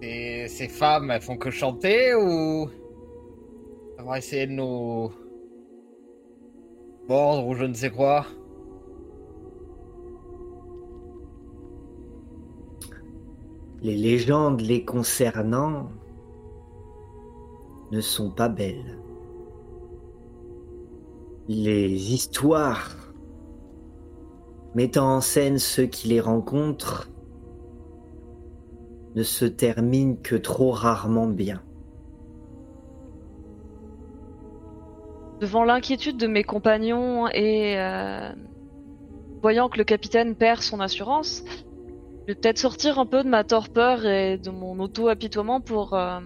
[0.00, 2.68] c'est- Ces femmes, elles font que chanter ou.
[3.98, 5.10] On va essayer de nous.
[7.08, 8.24] mordre ou je ne sais quoi?
[13.82, 15.90] Les légendes les concernant
[17.90, 18.98] ne sont pas belles.
[21.48, 22.96] Les histoires
[24.76, 27.10] mettant en scène ceux qui les rencontrent
[29.16, 31.60] ne se terminent que trop rarement bien.
[35.40, 38.30] Devant l'inquiétude de mes compagnons et euh,
[39.42, 41.44] voyant que le capitaine perd son assurance,
[42.22, 46.20] je vais peut-être sortir un peu de ma torpeur et de mon auto-apitoiement pour euh,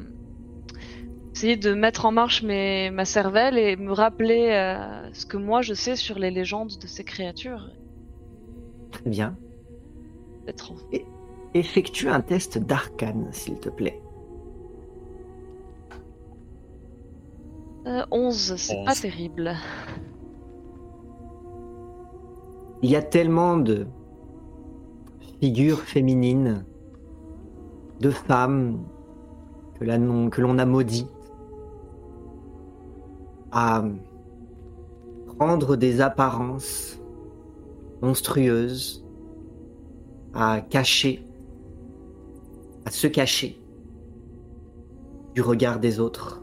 [1.35, 5.62] essayer de mettre en marche mes, ma cervelle et me rappeler euh, ce que moi
[5.62, 7.70] je sais sur les légendes de ces créatures.
[8.93, 9.36] Très bien.
[10.44, 10.74] Peut-être
[11.55, 13.98] Effectue un test d'arcane, s'il te plaît.
[17.86, 19.01] Euh, 11, c'est pas 11.
[19.01, 19.56] terrible.
[22.82, 23.86] Il y a tellement de
[25.40, 26.64] figures féminines,
[28.00, 28.84] de femmes
[29.78, 31.08] que l'on a maudites
[33.52, 33.84] à
[35.38, 36.98] prendre des apparences
[38.02, 39.04] monstrueuses,
[40.34, 41.26] à cacher,
[42.84, 43.58] à se cacher
[45.34, 46.42] du regard des autres.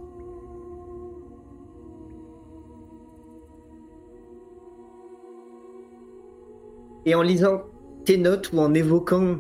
[7.05, 7.63] Et en lisant
[8.05, 9.37] tes notes ou en évoquant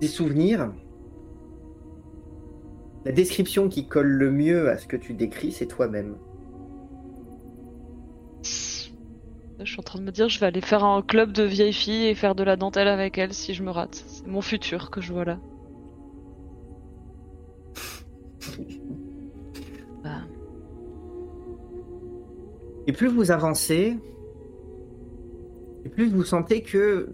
[0.00, 0.72] des souvenirs,
[3.04, 6.16] la description qui colle le mieux à ce que tu décris, c'est toi-même.
[8.42, 11.72] Je suis en train de me dire, je vais aller faire un club de vieilles
[11.72, 14.04] filles et faire de la dentelle avec elles si je me rate.
[14.06, 15.38] C'est mon futur que je vois là.
[20.04, 20.22] Bah,
[22.86, 23.96] Et plus vous avancez,
[25.84, 27.08] et plus vous sentez que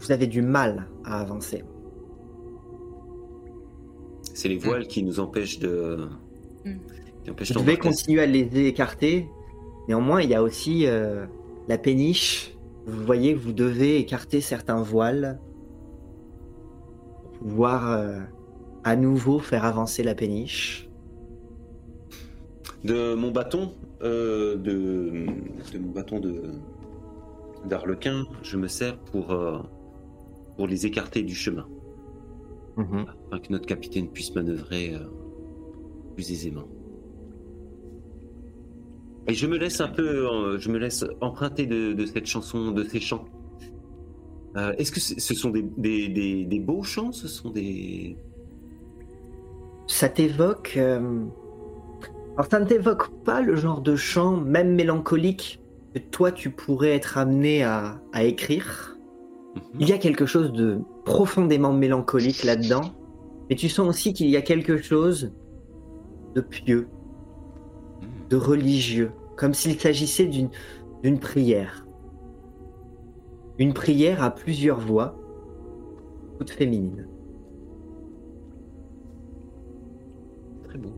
[0.00, 1.64] vous avez du mal à avancer.
[4.34, 6.08] C'est les voiles qui nous empêchent de.
[6.64, 6.70] Mm.
[7.24, 9.28] qui empêchent Vous devez continuer à les écarter.
[9.88, 11.26] Néanmoins, il y a aussi euh,
[11.68, 12.54] la péniche.
[12.86, 15.38] Vous voyez que vous devez écarter certains voiles
[17.22, 18.20] pour pouvoir euh,
[18.84, 20.88] à nouveau faire avancer la péniche.
[22.84, 25.26] De mon bâton, euh, de,
[25.72, 26.42] de mon bâton de
[27.66, 29.58] d'arlequin, je me sers pour euh,
[30.60, 31.66] pour les écarter du chemin,
[32.76, 34.98] afin que notre capitaine puisse manœuvrer euh,
[36.14, 36.68] plus aisément.
[39.26, 42.72] Et je me laisse un peu, euh, je me laisse emprunter de, de cette chanson,
[42.72, 43.24] de ces chants.
[44.58, 47.12] Euh, Est-ce que ce ce sont des, des, des- des beaux chants?
[47.12, 48.18] Ce sont des.
[49.86, 50.74] Ça t'évoque.
[50.76, 51.24] euh,
[52.36, 55.62] Alors, ça ne t'évoque pas le genre de chant, même mélancolique,
[55.94, 58.98] que toi tu pourrais être amené à, à écrire?
[59.78, 62.92] Il y a quelque chose de profondément mélancolique là-dedans,
[63.48, 65.32] mais tu sens aussi qu'il y a quelque chose
[66.34, 66.88] de pieux,
[68.28, 71.86] de religieux, comme s'il s'agissait d'une prière.
[73.58, 75.16] Une prière à plusieurs voix,
[76.38, 77.06] toutes féminines.
[80.68, 80.92] Très beau.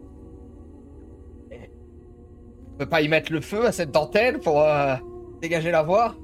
[1.51, 4.95] On peut pas y mettre le feu à cette dentelle pour euh,
[5.41, 6.15] dégager la voie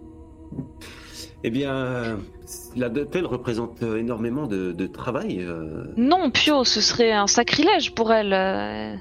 [1.44, 2.18] Eh bien,
[2.76, 5.38] la dentelle représente énormément de, de travail.
[5.42, 8.32] euh, Non, Pio, ce serait un sacrilège pour elle.
[8.32, 8.96] euh.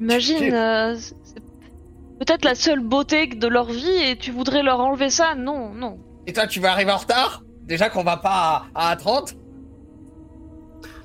[0.00, 1.40] Imagine, euh, c'est
[2.18, 5.98] peut-être la seule beauté de leur vie et tu voudrais leur enlever ça Non, non.
[6.26, 7.42] Et toi, tu vas arriver en retard?
[7.62, 9.34] Déjà qu'on va pas à, à 30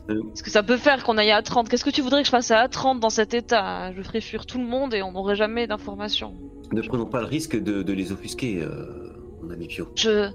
[0.08, 1.68] Parce que ça peut faire qu'on aille à 30.
[1.70, 3.92] Qu'est-ce que tu voudrais que je fasse à 30 dans cet état?
[3.94, 6.34] Je ferais fuir tout le monde et on n'aurait jamais d'informations.
[6.72, 9.09] Ne prenons pas le risque de, de les offusquer, euh,
[9.96, 10.32] Je,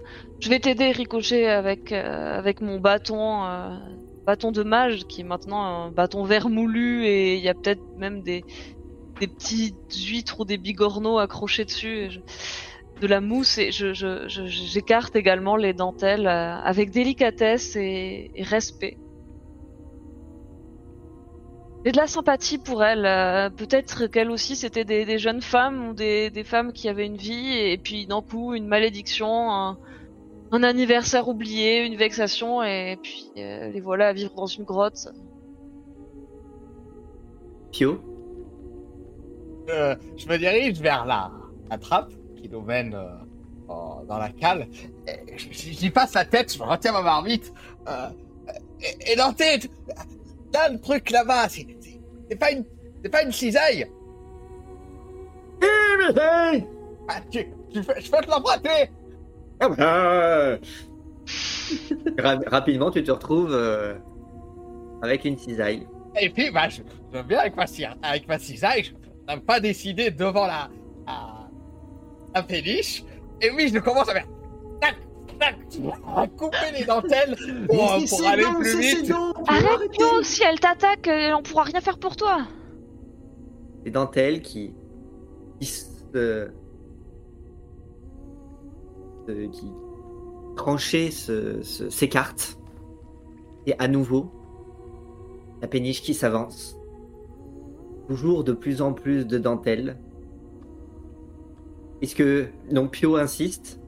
[0.48, 3.76] vais t'aider, Ricochet, avec, euh, avec mon bâton, euh,
[4.26, 8.22] bâton de mage, qui est maintenant un bâton vermoulu, et il y a peut-être même
[8.22, 8.42] des,
[9.20, 12.20] des petites huîtres ou des bigorneaux accrochés dessus,
[13.00, 18.98] de la mousse, et je, je, j'écarte également les dentelles euh, avec délicatesse et respect.
[21.84, 23.04] J'ai de la sympathie pour elle.
[23.04, 27.06] euh, Peut-être qu'elle aussi c'était des, des jeunes femmes ou des, des femmes qui avaient
[27.06, 29.78] une vie et puis d'un coup une malédiction, un,
[30.50, 35.08] un anniversaire oublié, une vexation et puis euh, les voilà à vivre dans une grotte.
[37.72, 38.00] Pio,
[39.68, 41.30] Euh, je me dirige vers la,
[41.70, 44.68] la trappe qui nous mène euh, dans la cale.
[45.50, 47.52] J'y passe la tête, je retiens ma marmite.
[47.88, 48.08] Euh,
[48.80, 49.70] et, et dans tête,
[50.70, 52.00] le truc là-bas, c'est c'est-
[52.30, 52.64] c'est pas une,
[53.02, 53.86] c'est pas une cisaille.
[57.08, 58.90] Ah, tu, tu fais- je peux te l'emprunter.
[62.18, 63.94] Ra- rapidement tu te retrouves euh,
[65.02, 65.86] avec une cisaille.
[66.20, 66.82] Et puis, bah, je,
[67.12, 67.64] je viens avec ma,
[68.02, 68.84] avec ma cisaille.
[68.84, 68.92] Je
[69.34, 70.68] n'ai pas décidé devant la,
[71.06, 71.48] la,
[72.34, 73.04] la péniche.
[73.40, 74.26] Et oui, je commence à faire
[74.80, 74.94] tac,
[76.16, 77.36] à couper les dentelles
[77.68, 79.12] pour, euh, pour aller plus vite.
[79.46, 82.38] Arrête Pio, si elle t'attaque, euh, on pourra rien faire pour toi.
[83.84, 84.74] Les dentelles qui,
[85.60, 85.84] qui se,
[89.26, 89.72] se- qui
[90.56, 92.58] tranchées s'écartent.
[93.66, 94.30] Et à nouveau,
[95.62, 96.78] la péniche qui s'avance.
[98.08, 99.98] Toujours de plus en plus de dentelles.
[102.02, 103.80] Est-ce que donc Pio insiste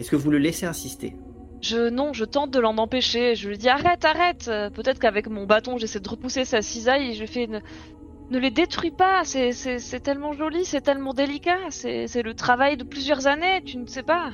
[0.00, 1.14] Est-ce que vous le laissez insister?
[1.60, 3.34] Je non, je tente de l'en empêcher.
[3.34, 4.46] Je lui dis arrête, arrête.
[4.48, 7.58] Euh, Peut-être qu'avec mon bâton, j'essaie de repousser sa cisaille et je fais ne,
[8.30, 9.20] ne les détruis pas.
[9.24, 11.58] C'est c'est c'est tellement joli, c'est tellement délicat.
[11.68, 13.62] C'est c'est le travail de plusieurs années.
[13.66, 14.30] Tu ne sais pas.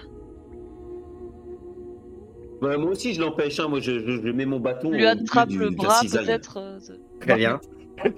[2.62, 3.60] Bah, moi aussi, je l'empêche.
[3.60, 3.68] hein.
[3.68, 4.90] Moi, je, je- je mets mon bâton.
[4.90, 6.24] Tu lui au attrape le du- bras cisaille.
[6.26, 6.58] peut-être.
[6.58, 6.78] euh,
[7.20, 7.60] Très bien.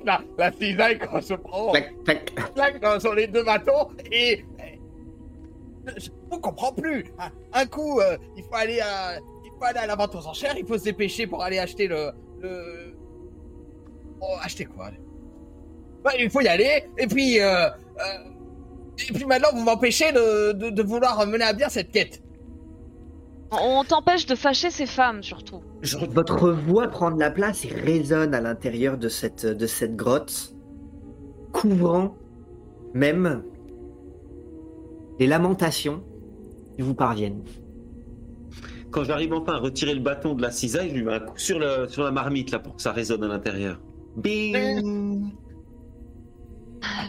[0.05, 2.33] La, la cisaille, quand on se prend, Clac, clac.
[2.37, 3.89] on claque dans- les deux bâtons.
[4.12, 4.45] Et.
[5.97, 7.05] Je ne comprends plus.
[7.19, 9.19] Un, un coup, euh, il faut aller à.
[9.44, 11.89] Il faut aller à la vente aux enchères, il faut se dépêcher pour aller acheter
[11.89, 12.12] le.
[12.40, 12.97] le...
[14.20, 14.90] Oh, acheter quoi
[16.05, 17.40] Bah, Il faut y aller, et puis.
[17.40, 17.70] euh, euh,
[19.09, 22.20] et puis maintenant, vous m'empêchez de, de, de vouloir mener à bien cette quête.
[23.51, 25.62] On t'empêche de fâcher ces femmes surtout.
[26.10, 30.52] Votre voix prend de la place et résonne à l'intérieur de cette, de cette grotte,
[31.52, 32.16] couvrant
[32.93, 33.43] même
[35.19, 36.03] les lamentations
[36.77, 37.43] qui vous parviennent.
[38.90, 41.36] Quand j'arrive enfin à retirer le bâton de la cisaille, je lui mets un coup
[41.39, 43.81] sur, le, sur la marmite là pour que ça résonne à l'intérieur.
[44.16, 45.31] Bing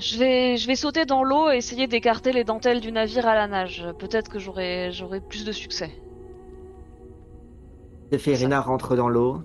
[0.02, 3.36] Je vais, je vais sauter dans l'eau et essayer d'écarter les dentelles du navire à
[3.36, 3.86] la nage.
[3.98, 5.92] Peut-être que j'aurai, j'aurai plus de succès.
[8.12, 9.42] Zéphérina rentre dans l'eau.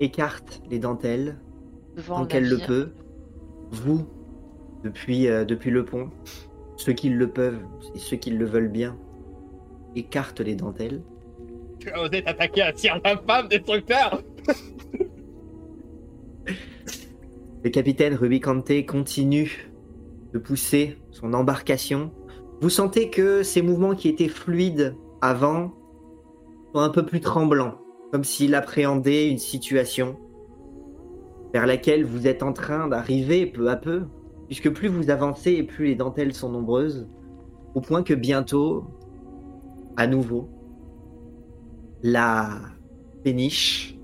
[0.00, 1.38] Écarte les dentelles
[1.96, 2.92] Devant tant le qu'elle le peut.
[3.72, 4.06] Vous,
[4.84, 6.10] depuis, euh, depuis le pont,
[6.76, 8.98] ceux qui le peuvent et ceux qui le veulent bien,
[9.96, 11.02] écartent les dentelles.
[11.78, 12.72] Tu as osé t'attaquer à
[13.04, 14.22] la femme, destructeur
[17.64, 19.70] Le capitaine Rubicante continue
[20.32, 22.12] de pousser son embarcation.
[22.60, 25.72] Vous sentez que ces mouvements qui étaient fluides avant
[26.72, 27.78] sont un peu plus tremblants,
[28.10, 30.18] comme s'il appréhendait une situation
[31.52, 34.04] vers laquelle vous êtes en train d'arriver peu à peu,
[34.46, 37.08] puisque plus vous avancez et plus les dentelles sont nombreuses,
[37.74, 38.84] au point que bientôt,
[39.96, 40.48] à nouveau,
[42.02, 42.60] la
[43.22, 43.98] péniche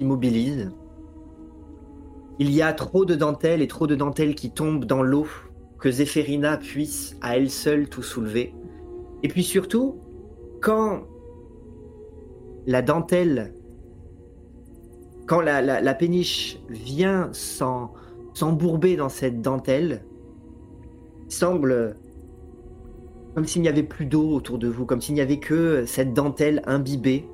[0.00, 0.70] immobilise.
[2.38, 5.26] Il y a trop de dentelles et trop de dentelles qui tombent dans l'eau
[5.78, 8.54] que Zéphérina puisse à elle seule tout soulever.
[9.22, 10.00] Et puis surtout,
[10.60, 11.04] quand
[12.66, 13.54] la dentelle,
[15.26, 20.04] quand la, péniche vient s'embourber dans cette dentelle,
[21.28, 21.96] semble
[23.34, 26.14] comme s'il n'y avait plus d'eau autour de vous, comme s'il n'y avait que cette
[26.14, 27.28] dentelle imbibée,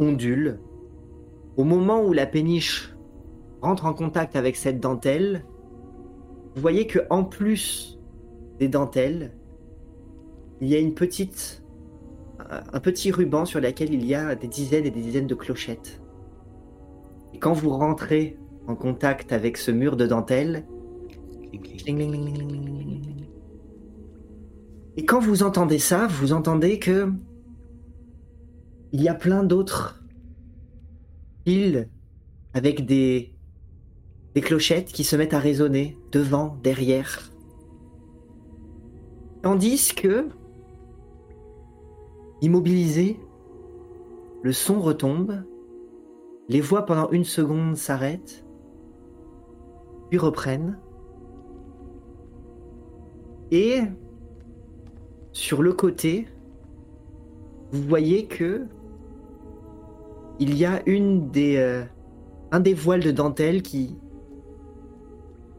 [0.00, 0.58] ondule.
[1.56, 2.92] Au moment où la péniche
[3.62, 5.44] rentre en contact avec cette dentelle,
[6.54, 8.00] vous voyez que en plus
[8.58, 9.32] des dentelles,
[10.60, 11.62] il y a une petite,
[12.38, 16.00] un petit ruban sur lequel il y a des dizaines et des dizaines de clochettes.
[17.44, 18.38] Quand vous rentrez
[18.68, 20.64] en contact avec ce mur de dentelle.
[24.96, 27.12] Et quand vous entendez ça, vous entendez que
[28.92, 30.02] il y a plein d'autres
[31.44, 31.90] piles
[32.54, 33.34] avec des
[34.34, 37.30] des clochettes qui se mettent à résonner devant, derrière.
[39.42, 40.30] Tandis que
[42.40, 43.20] immobilisé,
[44.42, 45.44] le son retombe,
[46.48, 48.44] les voix pendant une seconde s'arrêtent,
[50.08, 50.78] puis reprennent.
[53.50, 53.80] Et
[55.32, 56.28] sur le côté,
[57.72, 58.66] vous voyez que
[60.38, 61.84] il y a une des euh,
[62.50, 63.96] un des voiles de dentelle qui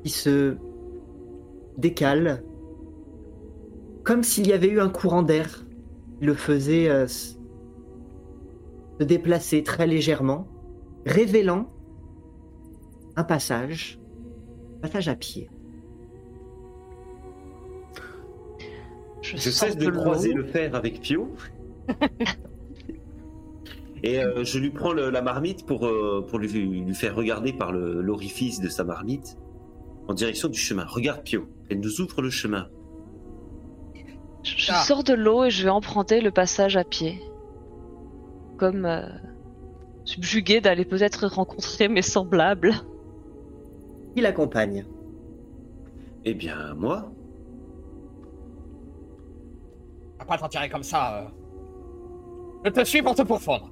[0.04, 0.58] qui se
[1.78, 2.44] décale
[4.06, 5.66] comme s'il y avait eu un courant d'air
[6.20, 7.34] qui le faisait euh, se
[9.04, 10.48] déplacer très légèrement,
[11.06, 11.68] révélant
[13.16, 14.00] un passage,
[14.78, 15.50] un passage à pied.
[19.22, 21.30] Je cesse de croiser le fer avec Pio.
[24.04, 27.54] Et euh, je lui prends le- la marmite pour, euh, pour lui, lui faire regarder
[27.54, 29.38] par l'orifice de sa marmite
[30.08, 30.86] en direction du chemin.
[30.86, 32.68] Regarde Pio, elle nous ouvre le chemin.
[34.44, 34.84] Je, je Ah.
[34.84, 37.20] sors de l'eau et je vais emprunter le passage à pied.
[38.58, 39.08] Comme euh,
[40.06, 42.74] subjugué d'aller peut-être rencontrer mes semblables.
[44.16, 44.86] Qui l'accompagne?
[46.24, 47.12] Eh bien, moi,
[50.16, 51.20] On va pas t'en tirer comme ça.
[51.20, 51.28] euh.
[52.66, 53.70] Je te suis pour te pourfendre.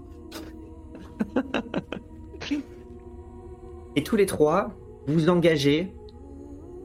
[3.95, 4.71] Et tous les trois,
[5.07, 5.93] vous vous engagez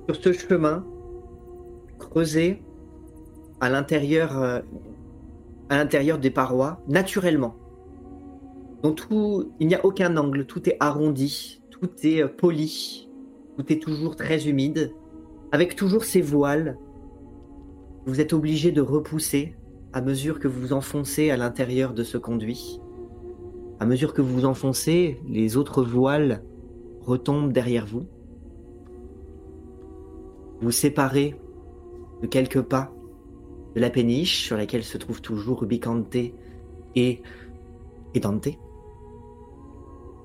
[0.06, 0.86] sur ce chemin
[1.98, 2.62] creusé
[3.60, 4.60] à l'intérieur euh,
[5.68, 7.54] à l'intérieur des parois naturellement.
[8.82, 13.08] Donc tout, il n'y a aucun angle, tout est arrondi, tout est euh, poli,
[13.56, 14.92] tout est toujours très humide,
[15.50, 16.78] avec toujours ces voiles.
[18.06, 19.56] Vous êtes obligé de repousser
[19.92, 22.80] à mesure que vous vous enfoncez à l'intérieur de ce conduit.
[23.80, 26.42] À mesure que vous vous enfoncez, les autres voiles
[27.00, 28.06] retombe derrière vous.
[30.60, 31.36] Vous séparez
[32.22, 32.92] de quelques pas
[33.74, 36.16] de la péniche sur laquelle se trouve toujours Rubicante
[36.96, 37.22] et
[38.20, 38.48] Dante.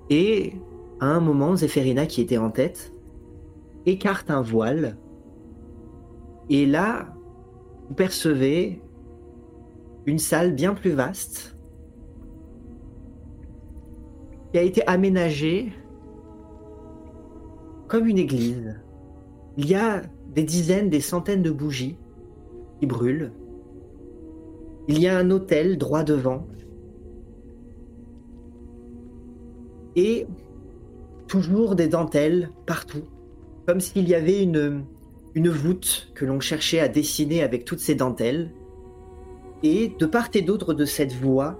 [0.10, 0.54] Et
[1.00, 2.92] à un moment, Zéphérina, qui était en tête,
[3.86, 4.98] écarte un voile.
[6.50, 7.14] Et là,
[7.88, 8.82] vous percevez
[10.06, 11.58] une salle bien plus vaste
[14.52, 15.74] qui a été aménagée
[17.88, 18.80] comme une église.
[19.58, 20.02] Il y a
[20.34, 21.98] des dizaines, des centaines de bougies
[22.80, 23.32] qui brûlent.
[24.88, 26.48] Il y a un autel droit devant.
[29.96, 30.26] Et
[31.28, 33.04] toujours des dentelles partout,
[33.66, 34.86] comme s'il y avait une,
[35.36, 38.52] voûte que l'on cherchait à dessiner avec toutes ces dentelles.
[39.64, 41.60] Et de part et d'autre de cette voie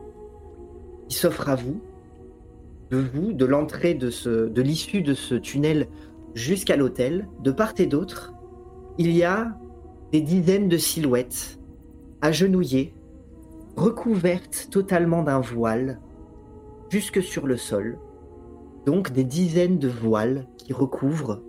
[1.08, 1.82] qui s'offre à vous,
[2.92, 5.88] de vous, de l'entrée de, ce, de l'issue de ce tunnel
[6.36, 8.34] jusqu'à l'hôtel, de part et d'autre,
[8.98, 9.58] il y a
[10.12, 11.58] des dizaines de silhouettes
[12.22, 12.94] agenouillées,
[13.76, 16.00] recouvertes totalement d'un voile,
[16.90, 17.98] jusque sur le sol.
[18.86, 21.42] Donc des dizaines de voiles qui recouvrent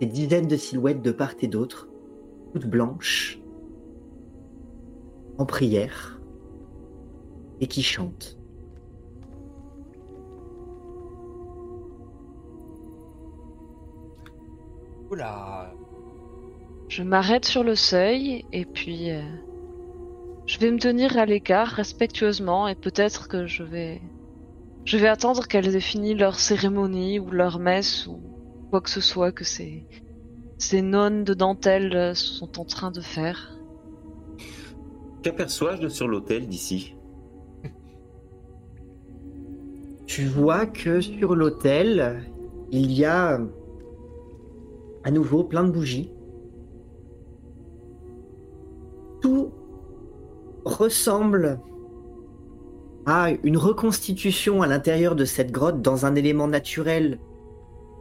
[0.00, 1.88] des dizaines de silhouettes de part et d'autre,
[2.52, 3.38] toutes blanches,
[5.36, 6.20] en prière,
[7.60, 8.38] et qui chantent.
[15.10, 15.74] Oula.
[16.88, 19.22] Je m'arrête sur le seuil et puis euh,
[20.46, 24.00] je vais me tenir à l'écart respectueusement et peut-être que je vais
[24.84, 28.20] je vais attendre qu'elles aient fini leur cérémonie ou leur messe ou
[28.70, 29.86] quoi que ce soit que ces
[30.60, 33.58] ces nonnes de dentelle euh, sont en train de faire.
[35.22, 36.94] Qu'aperçois-je sur l'hôtel d'ici?
[40.06, 42.24] Tu vois que sur l'hôtel,
[42.72, 43.40] il y a
[45.04, 46.10] à nouveau plein de bougies.
[49.22, 49.52] Tout
[50.64, 51.60] ressemble
[53.42, 57.18] une reconstitution à l'intérieur de cette grotte dans un élément naturel,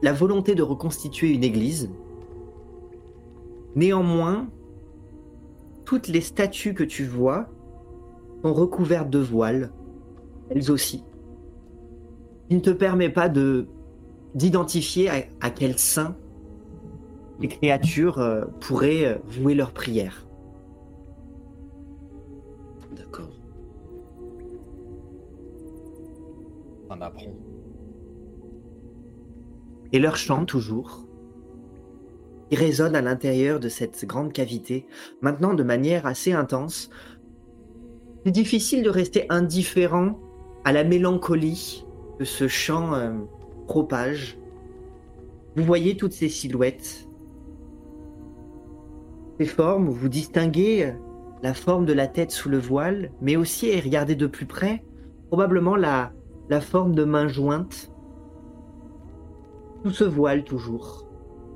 [0.02, 1.90] la volonté de reconstituer une église.
[3.76, 4.48] Néanmoins,
[5.86, 7.48] toutes les statues que tu vois
[8.44, 9.72] sont recouvertes de voiles,
[10.49, 11.03] elles aussi.
[12.49, 13.68] Il ne te permet pas de
[14.36, 16.15] d'identifier à, à quel saint
[17.40, 20.28] les créatures euh, pourraient euh, vouer leur prière.
[29.91, 31.07] Et leur chant toujours,
[32.49, 34.85] qui résonne à l'intérieur de cette grande cavité,
[35.21, 36.89] maintenant de manière assez intense.
[38.26, 40.19] C'est difficile de rester indifférent
[40.65, 41.85] à la mélancolie
[42.17, 43.11] que ce chant euh,
[43.67, 44.38] propage.
[45.55, 47.07] Vous voyez toutes ces silhouettes,
[49.39, 50.93] ces formes, vous distinguez
[51.41, 54.84] la forme de la tête sous le voile, mais aussi, et regardez de plus près,
[55.30, 56.11] probablement la,
[56.49, 57.91] la forme de main jointe.
[59.84, 61.05] Tout ce voile toujours,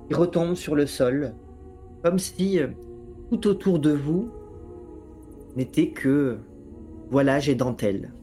[0.07, 1.33] qui retombe sur le sol,
[2.03, 2.67] comme si euh,
[3.31, 4.29] tout autour de vous
[5.55, 6.37] n'était que
[7.09, 8.13] voilage et dentelle,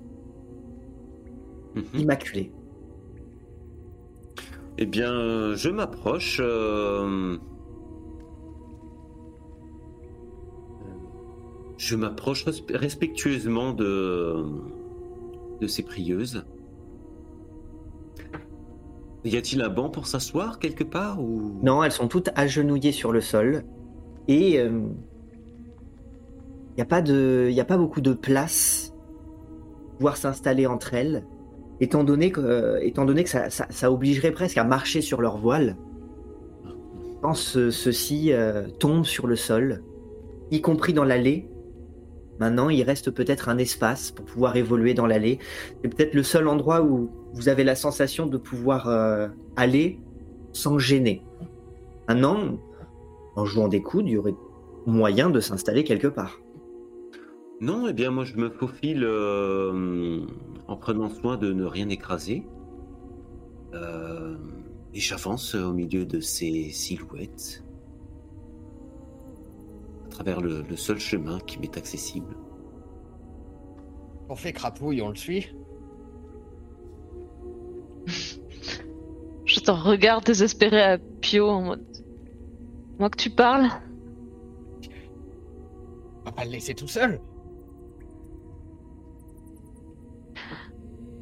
[1.74, 2.00] Mhm.
[2.00, 2.52] immaculé.
[4.78, 6.40] Eh bien, je m'approche.
[6.42, 7.36] euh,
[11.76, 14.44] Je m'approche respe- respectueusement de...
[15.60, 16.44] de ces prieuses.
[19.24, 21.58] Y a-t-il un banc pour s'asseoir quelque part ou?
[21.62, 23.64] Non, elles sont toutes agenouillées sur le sol.
[24.28, 24.72] Et il
[26.76, 28.94] n'y a, pas de- a pas beaucoup de place
[29.88, 31.24] pour pouvoir s'installer entre elles,
[31.80, 35.20] étant donné que, euh, étant donné que ça, ça- ça obligerait presque à marcher sur
[35.20, 35.76] leur voile
[37.20, 39.82] quand ce- ceux-ci euh, tombent sur le sol,
[40.50, 41.48] y compris dans l'allée.
[42.40, 45.38] Maintenant, il reste peut-être un espace pour pouvoir évoluer dans l'allée.
[45.82, 50.00] C'est peut-être le seul endroit où vous avez la sensation de pouvoir euh, aller
[50.52, 51.22] sans gêner.
[52.08, 52.58] Maintenant,
[53.36, 54.34] en jouant des coudes, il y aurait
[54.86, 56.40] moyen de s'installer quelque part.
[57.60, 60.22] Non, eh bien moi je me faufile euh,
[60.66, 62.42] en prenant soin de ne rien écraser.
[63.74, 64.34] Euh,
[64.94, 67.62] et j'avance au milieu de ces silhouettes.
[70.20, 72.36] Travers le, le seul chemin qui m'est accessible.
[74.28, 75.56] On fait crapouille, on le suit.
[79.46, 81.86] Je t'en regarde désespéré à Pio en mode.
[82.98, 83.70] Moi que tu parles
[86.20, 87.18] On va pas le laisser tout seul.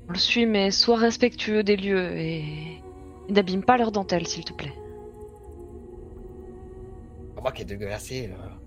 [0.09, 2.43] On le suit, mais sois respectueux des lieux et,
[3.29, 4.75] et n'abîme pas leur dentelle, s'il te plaît.
[7.41, 8.33] Moi qui ai dégueulassé.
[8.33, 8.58] Euh...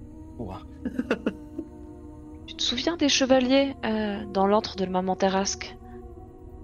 [2.47, 5.77] Tu te souviens des chevaliers euh, dans l'antre de Maman Terrasque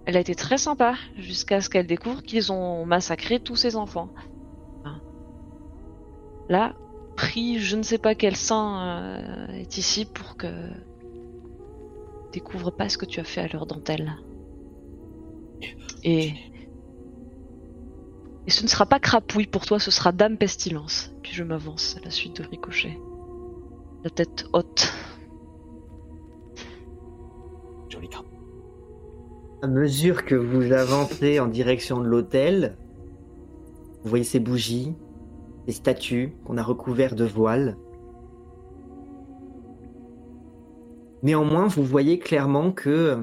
[0.05, 4.09] Elle a été très sympa jusqu'à ce qu'elle découvre qu'ils ont massacré tous ses enfants.
[6.49, 6.75] Là,
[7.15, 10.47] prie je ne sais pas quel saint euh, est ici pour que
[12.31, 14.15] découvre pas ce que tu as fait à leur dentelle.
[16.03, 16.33] Et
[18.47, 21.11] et ce ne sera pas crapouille pour toi, ce sera Dame Pestilence.
[21.21, 22.97] Puis je m'avance à la suite de Ricochet.
[24.03, 24.93] La tête haute.
[27.89, 28.25] Joli crabe.
[29.61, 32.77] À mesure que vous avancez en direction de l'hôtel,
[34.03, 34.93] vous voyez ces bougies,
[35.65, 37.75] des statues qu'on a recouvertes de voiles.
[41.23, 43.17] Néanmoins, vous voyez clairement que euh,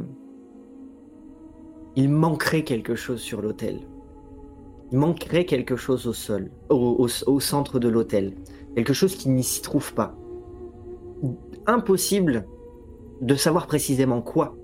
[1.97, 3.81] il manquerait quelque chose sur l'autel.
[4.91, 6.75] Il manquerait quelque chose au sol, au,
[7.07, 8.35] au- au centre de l'autel.
[8.75, 10.17] Quelque chose qui n'y s'y trouve pas.
[11.67, 12.47] Impossible
[13.21, 14.57] de savoir précisément quoi.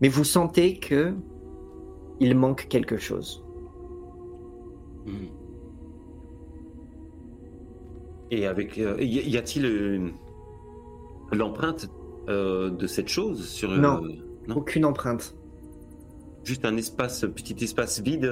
[0.00, 1.14] Mais vous sentez que
[2.20, 3.44] il manque quelque chose.
[5.06, 5.26] Hmm.
[8.30, 10.08] Et avec, euh, y a-t-il euh,
[11.32, 11.88] l'empreinte
[12.28, 14.00] euh, de cette chose sur Non.
[14.48, 14.56] Non?
[14.56, 15.36] Aucune empreinte.
[16.42, 18.30] juste un espace, petit espace vide,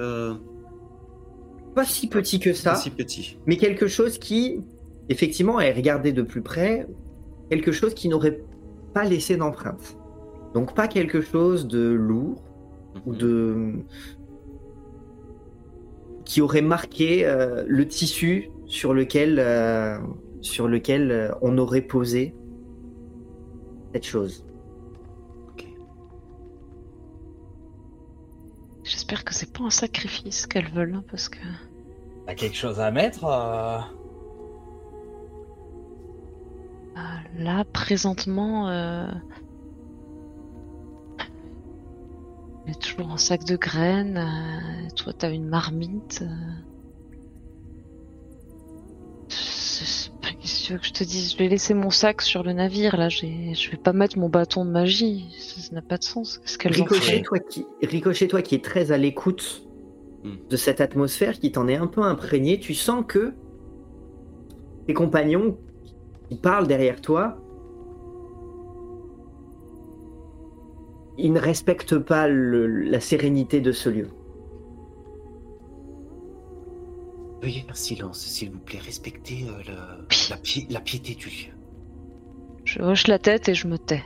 [1.75, 3.39] Pas si petit que ça, pas si petit.
[3.47, 4.61] mais quelque chose qui,
[5.09, 6.87] effectivement, est regardé de plus près,
[7.53, 8.43] quelque chose qui n'aurait
[8.95, 9.99] pas laissé d'empreinte.
[10.55, 12.43] Donc pas quelque chose de lourd
[13.05, 13.19] ou Mhm.
[13.19, 13.73] de
[16.25, 19.99] qui aurait marqué euh, le tissu sur lequel euh,
[20.41, 22.35] sur lequel euh, on aurait posé
[23.93, 24.47] cette chose.
[28.83, 31.39] J'espère que c'est pas un sacrifice qu'elles veulent, hein, parce que.
[32.27, 33.79] T'as quelque chose à mettre euh,
[37.39, 39.07] Là, présentement, euh...
[42.67, 44.19] j'ai toujours un sac de graines.
[44.19, 46.23] euh, Toi, t'as une marmite.
[46.23, 46.27] euh.
[50.41, 51.33] Qu'est-ce que tu veux que je te dise?
[51.33, 52.97] Je vais laisser mon sac sur le navire.
[52.97, 55.27] Là, j'ai- je vais pas mettre mon bâton de magie.
[55.39, 56.39] Ça n'a pas de sens.
[56.39, 59.63] Qu'est-ce qu'elles en Ricochet, font toi qui Ricochet, toi qui est très à l'écoute
[60.51, 63.35] de cette atmosphère, qui t'en est un peu imprégné, tu sens que
[64.87, 65.57] tes compagnons
[66.33, 67.37] qui parlent derrière toi,
[71.19, 74.09] ils ne respectent pas le- la sérénité de ce lieu.
[77.43, 78.79] Veuillez faire silence, s'il vous plaît.
[78.79, 81.53] Respectez euh, le- la, pi- la piété du lieu.
[82.65, 84.03] Je hoche la tête et je me tais.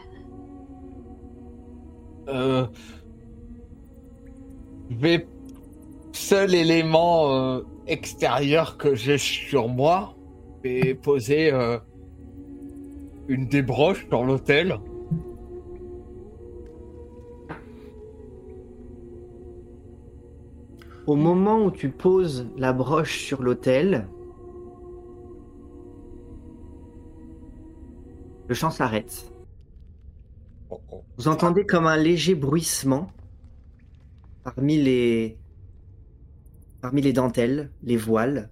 [2.28, 2.66] euh,
[4.90, 5.28] Je vais.
[6.12, 10.16] Seul élément euh, extérieur que j'ai sur moi,
[10.64, 11.78] je vais poser euh,
[13.28, 14.78] une des broches sur l'hôtel.
[21.06, 24.08] Au moment où tu poses la broche sur l'autel,
[28.48, 29.32] le chant s'arrête.
[31.16, 33.08] Vous entendez comme un léger bruissement
[34.42, 35.38] parmi les
[36.80, 38.50] parmi les dentelles, les voiles.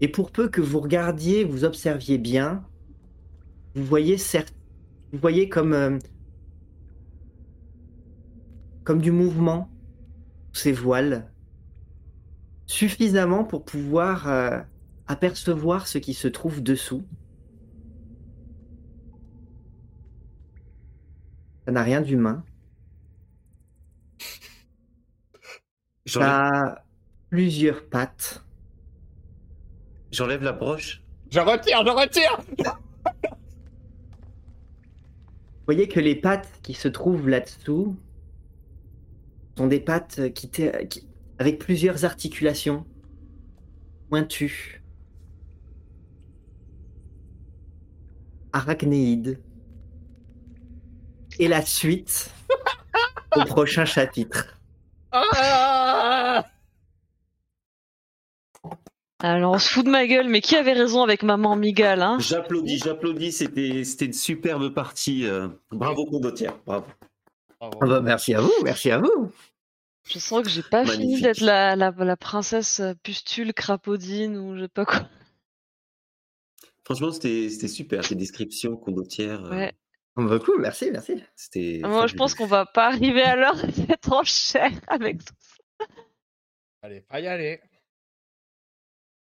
[0.00, 2.64] Et pour peu que vous regardiez, vous observiez bien,
[3.74, 4.54] vous voyez certes,
[5.12, 5.98] vous voyez comme euh,
[8.84, 9.70] comme du mouvement
[10.52, 11.30] sous ces voiles
[12.66, 14.60] suffisamment pour pouvoir euh,
[15.08, 17.04] apercevoir ce qui se trouve dessous.
[21.66, 22.44] Ça n'a rien d'humain.
[26.06, 26.84] J'enlève Ça a
[27.28, 28.44] plusieurs pattes.
[30.12, 31.02] j'enlève la broche.
[31.30, 32.44] Je retire, je retire
[35.72, 37.96] voyez que les pattes qui se trouvent là-dessous
[39.56, 40.50] sont des pattes qui,
[41.38, 42.84] avec plusieurs articulations
[44.08, 44.82] pointues,
[48.52, 49.40] arachnéides.
[51.38, 52.34] Et la suite
[53.36, 54.58] au prochain chapitre.
[55.12, 56.44] Ah
[59.22, 62.16] Alors on se fout de ma gueule, mais qui avait raison avec maman Migale, hein?
[62.20, 63.32] J'applaudis, j'applaudis.
[63.32, 65.26] C'était, c'était une superbe partie.
[65.26, 66.56] euh, Bravo, Condottière.
[66.64, 66.86] Bravo.
[67.60, 69.30] Ah bah, merci à vous, merci à vous.
[70.08, 74.56] Je sens que j'ai pas fini d'être la, la, la princesse euh, pustule crapaudine ou
[74.56, 75.06] je sais pas quoi.
[76.84, 78.00] Franchement, c'était, c'était super.
[78.08, 79.44] Tes descriptions, Condottière.
[79.44, 79.72] euh, Ouais.
[80.16, 81.22] Ah bah, cool, merci, merci.
[81.36, 81.80] C'était.
[81.84, 85.84] Moi je pense qu'on va pas arriver à l'heure de cette enchère avec tout ça.
[86.82, 87.60] Allez, pas y aller.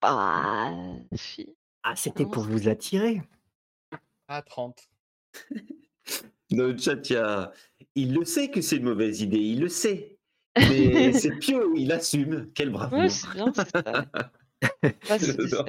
[0.02, 0.74] Ah,
[1.16, 3.22] fi- Ah, c'était pour vous attirer.
[4.28, 4.88] À 30.
[6.52, 7.52] Dans le chat, il y a-
[7.96, 9.38] il le sait que c'est une mauvaise idée.
[9.40, 10.18] Il le sait.
[10.58, 12.52] Mais c'est Pio, il assume.
[12.54, 12.98] Quel bravo.
[12.98, 13.82] Ouais, c'est bien, c'est ça.
[14.84, 15.66] Ouais, c'est- J'adore.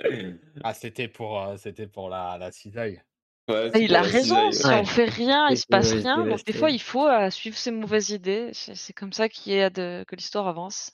[0.00, 3.02] c'est- Ah, c'était pour, euh, c'était pour la, la cisaille.
[3.48, 6.26] Ouais, Ah, Il a raison, si on fait rien, il se passe rien.
[6.26, 8.50] Donc des fois, il faut euh, suivre ses mauvaises idées.
[8.52, 10.04] C'est c'est comme ça qu'il y a de...
[10.08, 10.92] que l'histoire avance.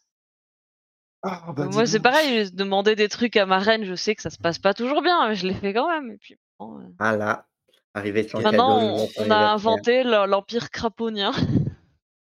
[1.22, 4.30] Ah, bah, Moi, c'est pareil, demander des trucs à ma reine, je sais que ça
[4.30, 6.10] se passe pas toujours bien, mais je l'ai fait quand même.
[6.10, 7.46] Et puis, bon, euh, Voilà.
[7.94, 11.32] Arrivé sans Maintenant, cadeau, on, on a inventé le- l'empire craponien.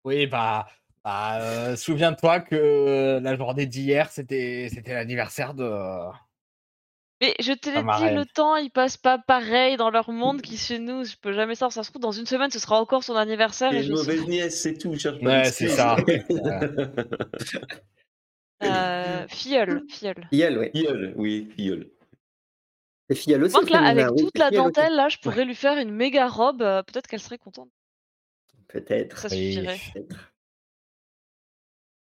[0.05, 0.65] Oui, bah,
[1.03, 5.69] bah, Ah, euh, Souviens-toi que la journée d'hier, c'était c'était l'anniversaire de.
[7.21, 10.55] Mais je te l'ai dit, le temps, il passe pas pareil dans leur monde qui
[10.55, 11.03] chez nous.
[11.03, 11.73] Je peux jamais savoir.
[11.73, 13.73] Ça se trouve, dans une semaine, ce sera encore son anniversaire.
[13.73, 14.97] Et une je mauvaise nièce, c'est tout.
[14.97, 15.97] Cherche pas Ouais, c'est ça.
[18.63, 20.27] Euh, filleul, filleul.
[20.29, 20.69] Filleul, oui.
[20.73, 21.91] Filleul, oui, filleul.
[23.09, 23.53] Et filleul aussi.
[23.55, 26.27] Moi, que là, avec oui, toute la dentelle, là, je pourrais lui faire une méga
[26.27, 26.61] robe.
[26.61, 27.69] euh, Peut-être qu'elle serait contente.
[28.67, 29.17] Peut-être.
[29.17, 29.53] Ça Oui.
[29.53, 29.79] suffirait.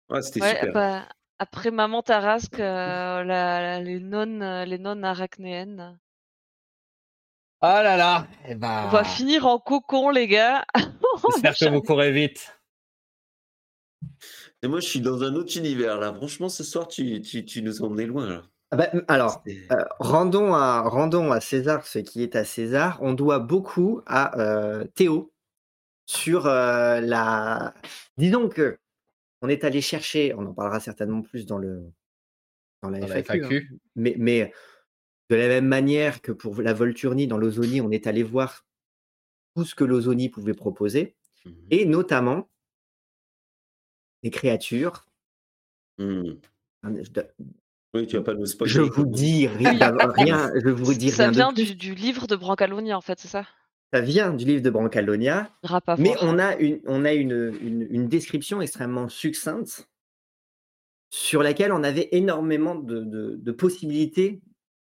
[0.09, 0.73] Ah, c'était Ouais, super.
[0.73, 5.99] bah, après maman Tarasque, euh, la- la- les nonnes, euh, les nonnes arachnéennes.
[7.61, 8.27] Oh là là.
[8.47, 10.65] Eh ben, On va finir en cocon, les gars.
[11.35, 12.51] J'espère que vous courez vite.
[14.63, 16.13] Et moi, je suis dans un autre univers là.
[16.13, 18.43] Franchement, ce soir, tu, tu, tu nous emmenais loin là.
[18.71, 22.97] Ah bah, alors, C'était- euh, rendons, à, rendons à César ce qui est à César.
[23.01, 25.31] On doit beaucoup à euh, Théo
[26.07, 27.73] sur euh, la.
[28.17, 28.77] Disons que
[29.41, 31.83] on est allé chercher, on en parlera certainement plus dans le
[32.81, 33.75] dans la Dans la FAQ, hein.
[33.95, 34.51] Mais, mais
[35.29, 38.65] de la même manière que pour la Volturnie dans l'Ozonie, on est allé voir
[39.55, 41.15] tout ce que l'Ozonie pouvait proposer,
[41.45, 41.53] Mhm.
[41.69, 42.49] et notamment
[44.23, 45.05] des créatures.
[45.97, 46.33] Hmm.
[46.83, 47.21] Je,
[47.93, 48.71] Oui, tu vas pas nous spoiler.
[48.71, 52.27] je vous dis rien, rien, je vous dis Ça rien vient de du, du livre
[52.27, 53.45] de Brancalonia, en fait, c'est ça?
[53.93, 55.49] Ça vient du livre de Brancalonia,
[55.97, 59.87] mais on a une, on a une, une, une description extrêmement succincte
[61.11, 64.41] sur laquelle on avait énormément de, de, de possibilités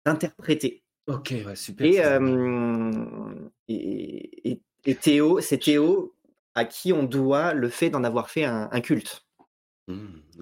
[0.05, 0.83] d'interpréter.
[1.07, 1.85] Ok, ouais, super.
[1.85, 2.15] Et, ça.
[2.21, 2.91] euh,
[3.67, 6.13] et, et- et Théo, c'est Théo
[6.55, 9.25] à qui on doit le fait d'en avoir fait un, un culte.
[9.88, 9.95] Ok.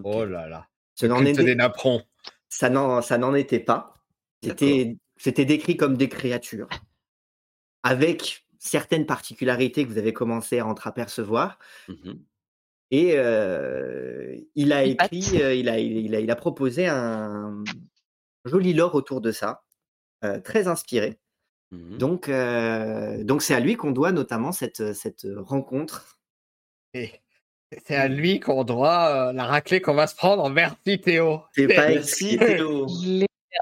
[0.03, 0.67] Oh là là.
[0.95, 2.03] Ce Culte des napperons.
[2.49, 3.95] ça n'en ça n'en était pas.
[4.43, 6.69] C'était c'était décrit comme des créatures
[7.83, 11.57] avec certaines particularités que vous avez commencé à entreapercevoir.
[11.87, 12.23] Mhm.
[12.91, 17.63] Et euh, il a écrit, euh, il, a, il, il a, il a proposé un
[18.45, 19.63] joli lore autour de ça,
[20.25, 21.17] euh, très inspiré.
[21.71, 21.97] Mhm.
[21.97, 26.17] Donc, euh, donc c'est à lui qu'on doit notamment cette, cette rencontre.
[26.93, 27.11] Et
[27.87, 30.49] c'est à lui qu'on doit euh, la raclée qu'on va se prendre.
[30.49, 31.41] Merci Théo.
[31.55, 31.87] C'est pas.
[32.45, 32.87] Théo.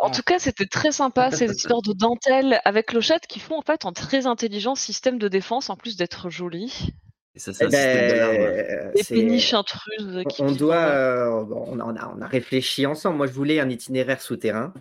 [0.01, 3.61] En tout cas, c'était très sympa ces histoires de dentelle avec clochette qui font en
[3.61, 6.89] fait un très intelligent système de défense en plus d'être joli.
[7.35, 11.79] Et ça, c'est Eh ben, Des c'est- péniches intruses qui on doit, euh, bon, on
[11.79, 13.17] a- on a réfléchi ensemble.
[13.17, 14.73] Moi, je voulais un itinéraire souterrain.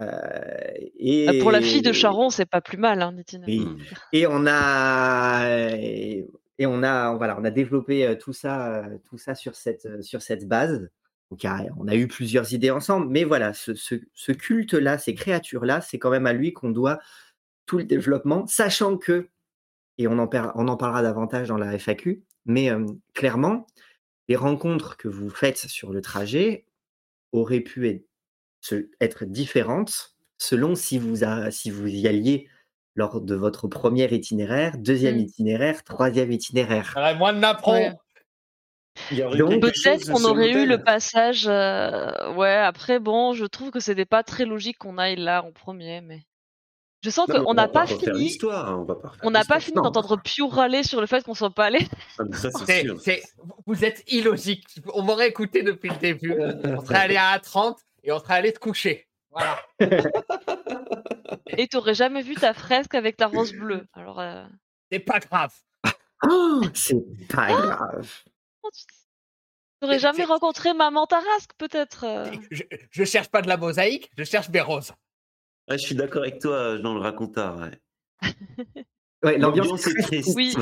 [0.00, 0.02] Mm.
[0.04, 3.14] Euh, et Bah, Pour la fille de Charon, c'est pas plus mal, hein.
[3.46, 3.60] Oui.
[3.60, 3.78] Hmm.
[4.12, 5.46] Et on a
[5.76, 6.26] et,
[6.60, 10.22] on a voilà, on a développé euh, tout ça, euh, tout ça sur cette sur
[10.22, 10.88] cette base.
[11.30, 11.40] Donc,
[11.78, 15.98] on a eu plusieurs idées ensemble, mais voilà, ce, ce- ce culte-là, ces créatures-là, c'est
[15.98, 17.00] quand même à lui qu'on doit
[17.66, 19.28] tout le développement, sachant que,
[19.98, 22.84] et on en, on en parlera davantage dans la FAQ, mais euh,
[23.14, 23.66] clairement,
[24.28, 26.66] les rencontres que vous faites sur le trajet
[27.32, 28.04] auraient pu être,
[28.64, 32.48] se- être différentes selon si vous, a- si vous y alliez
[32.96, 35.20] lors de votre premier itinéraire, deuxième Mm.
[35.20, 36.94] itinéraire, troisième itinéraire.
[37.18, 37.72] Moins de napperons.
[37.72, 37.92] Ouais.
[39.36, 41.46] Donc, Peut-être qu'on aurait eu le passage.
[41.48, 45.50] euh, Ouais, après, bon, je trouve que c'était pas très logique qu'on aille là en
[45.52, 46.22] premier, mais.
[47.02, 48.34] Je sens qu'on on n'a pas fini.
[48.50, 48.86] hein,
[49.22, 51.80] on n'a pas fini d'entendre Pio râler sur le fait qu'on soit pas allé.
[52.18, 52.22] Ah,
[53.66, 54.64] vous êtes illogique.
[54.94, 56.34] On m'aurait écouté depuis le début.
[56.80, 59.08] On serait allé à 30 et on serait allé se coucher.
[59.30, 59.58] Voilà.
[61.56, 63.86] Et t'aurais jamais vu ta fresque avec ta rose bleue.
[63.94, 64.44] Alors, euh,
[64.92, 65.52] C'est pas grave.
[66.28, 68.10] Oh, c'est pas grave.
[68.62, 68.84] comment tu-
[69.80, 72.04] t'aurais jamais rencontré maman Tarasque, peut-être.
[72.04, 72.30] euh.
[72.50, 74.92] Je, je cherche pas de la mosaïque, je cherche des roses.
[75.68, 77.58] Ouais, je suis d'accord avec toi, Jean le racontard.
[77.58, 78.30] ouais.
[79.22, 80.54] Ouais, l'ambiance L'ambiance est très Oui.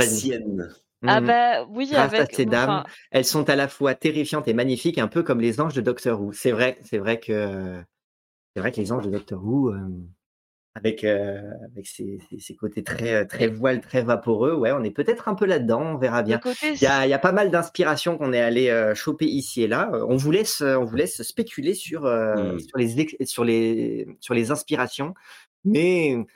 [1.07, 1.27] Ah Mhm.
[1.27, 2.35] bah oui, Grâce à avec.
[2.35, 5.61] ces dames, enfin, elles sont à la fois terrifiantes et magnifiques, un peu comme les
[5.61, 6.33] anges de Doctor Who.
[6.33, 7.83] C'est vrai, c'est vrai que
[8.55, 9.79] c'est vrai que les anges de Doctor Who, euh,
[10.75, 14.91] avec euh, avec ces, ces- ces côtés très très voiles, très vaporeux, ouais, on est
[14.91, 15.83] peut-être un peu là-dedans.
[15.83, 16.41] On verra bien.
[16.81, 19.91] Il y y a pas mal d'inspirations qu'on est allé euh, choper ici et là.
[19.95, 22.59] Euh, On vous laisse, euh, on vous laisse spéculer sur euh, Mm.
[22.61, 25.15] sur les sur les sur les inspirations,
[25.65, 26.27] mais vous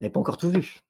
[0.00, 0.80] n'avez pas encore tout vu.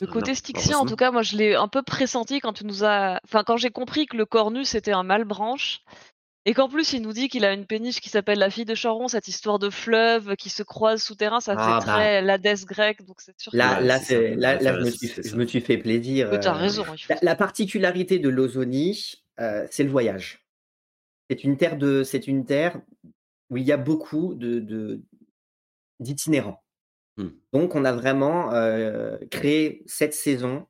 [0.00, 2.66] Le Non, côté Styxien, en tout cas, moi je l'ai un peu pressenti quand tu
[2.66, 3.20] nous as.
[3.24, 5.80] Enfin, quand j'ai compris que le cornu c'était un malbranche.
[6.48, 8.76] Et qu'en plus, il nous dit qu'il a une péniche qui s'appelle la fille de
[8.76, 11.92] Charon, cette histoire de fleuve qui se croise souterrain, ça Ah, fait bah.
[11.92, 14.08] très l'Hadès grec, donc c'est sûr Là, Ouais, là, c'est ça.
[14.20, 16.30] c'est- là, là, je me suis, je me suis fait plaisir.
[16.30, 16.36] que.
[16.36, 16.84] T'as euh, raison.
[17.08, 20.46] La, la particularité de l'Ozonie, euh, c'est le voyage.
[21.28, 22.80] C'est une terre de, c'est une terre
[23.50, 25.00] où il y a beaucoup de, de-
[25.98, 26.62] d'itinérants.
[27.16, 27.28] Hmm.
[27.52, 30.66] Donc, on a vraiment euh, créé cette saison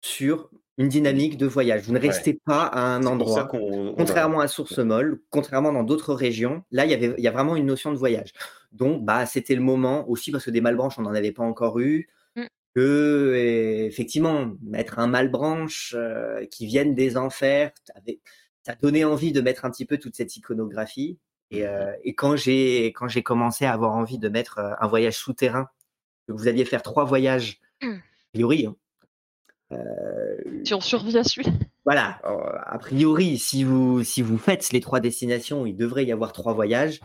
[0.00, 1.82] sur une dynamique de voyage.
[1.82, 3.48] Vous ne restez pas à un endroit.
[3.52, 7.24] on Contrairement a- à Source Molle, contrairement dans d'autres régions, là, il y avait, il
[7.24, 8.32] y a vraiment une notion de voyage.
[8.70, 11.80] Donc, bah, c'était le moment aussi parce que des malbranches, on n'en avait pas encore
[11.80, 12.08] eu.
[12.36, 12.44] Mm.
[12.76, 13.34] Que,
[13.88, 17.72] effectivement, mettre un malbranche euh, qui vienne des enfers,
[18.62, 21.18] ça donnait envie de mettre un petit peu toute cette iconographie.
[21.50, 24.86] Et, euh, et quand j'ai quand j'ai commencé à avoir envie de mettre euh, un
[24.86, 25.68] voyage souterrain,
[26.26, 27.94] que vous alliez faire trois voyages, Mm.
[27.94, 28.00] a
[28.32, 28.76] priori, hein,
[29.72, 31.46] euh, Si on survit à celui
[31.84, 36.12] voilà, euh, a priori, si vous, si vous faites les trois destinations, il devrait y
[36.12, 37.00] avoir trois voyages.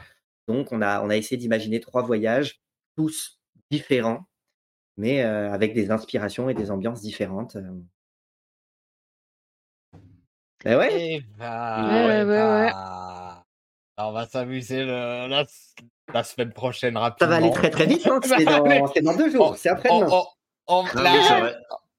[0.50, 2.60] Donc, on a, on a essayé d'imaginer trois voyages,
[2.98, 3.40] tous
[3.72, 4.26] différents,
[4.98, 7.56] mais euh, avec des inspirations et des ambiances différentes.
[10.66, 12.72] Ben ouais, Et bah, Ouais, ouais, eh ouais, ouais.
[13.98, 15.46] Bah, On va s'amuser le- la,
[16.14, 17.30] la semaine prochaine ça rapidement.
[17.30, 18.06] va aller très très vite.
[18.08, 20.24] hein, Ça C'est dans, c'est dans deux jours, c'est On, après-demain.
[20.68, 21.54] on- ça va-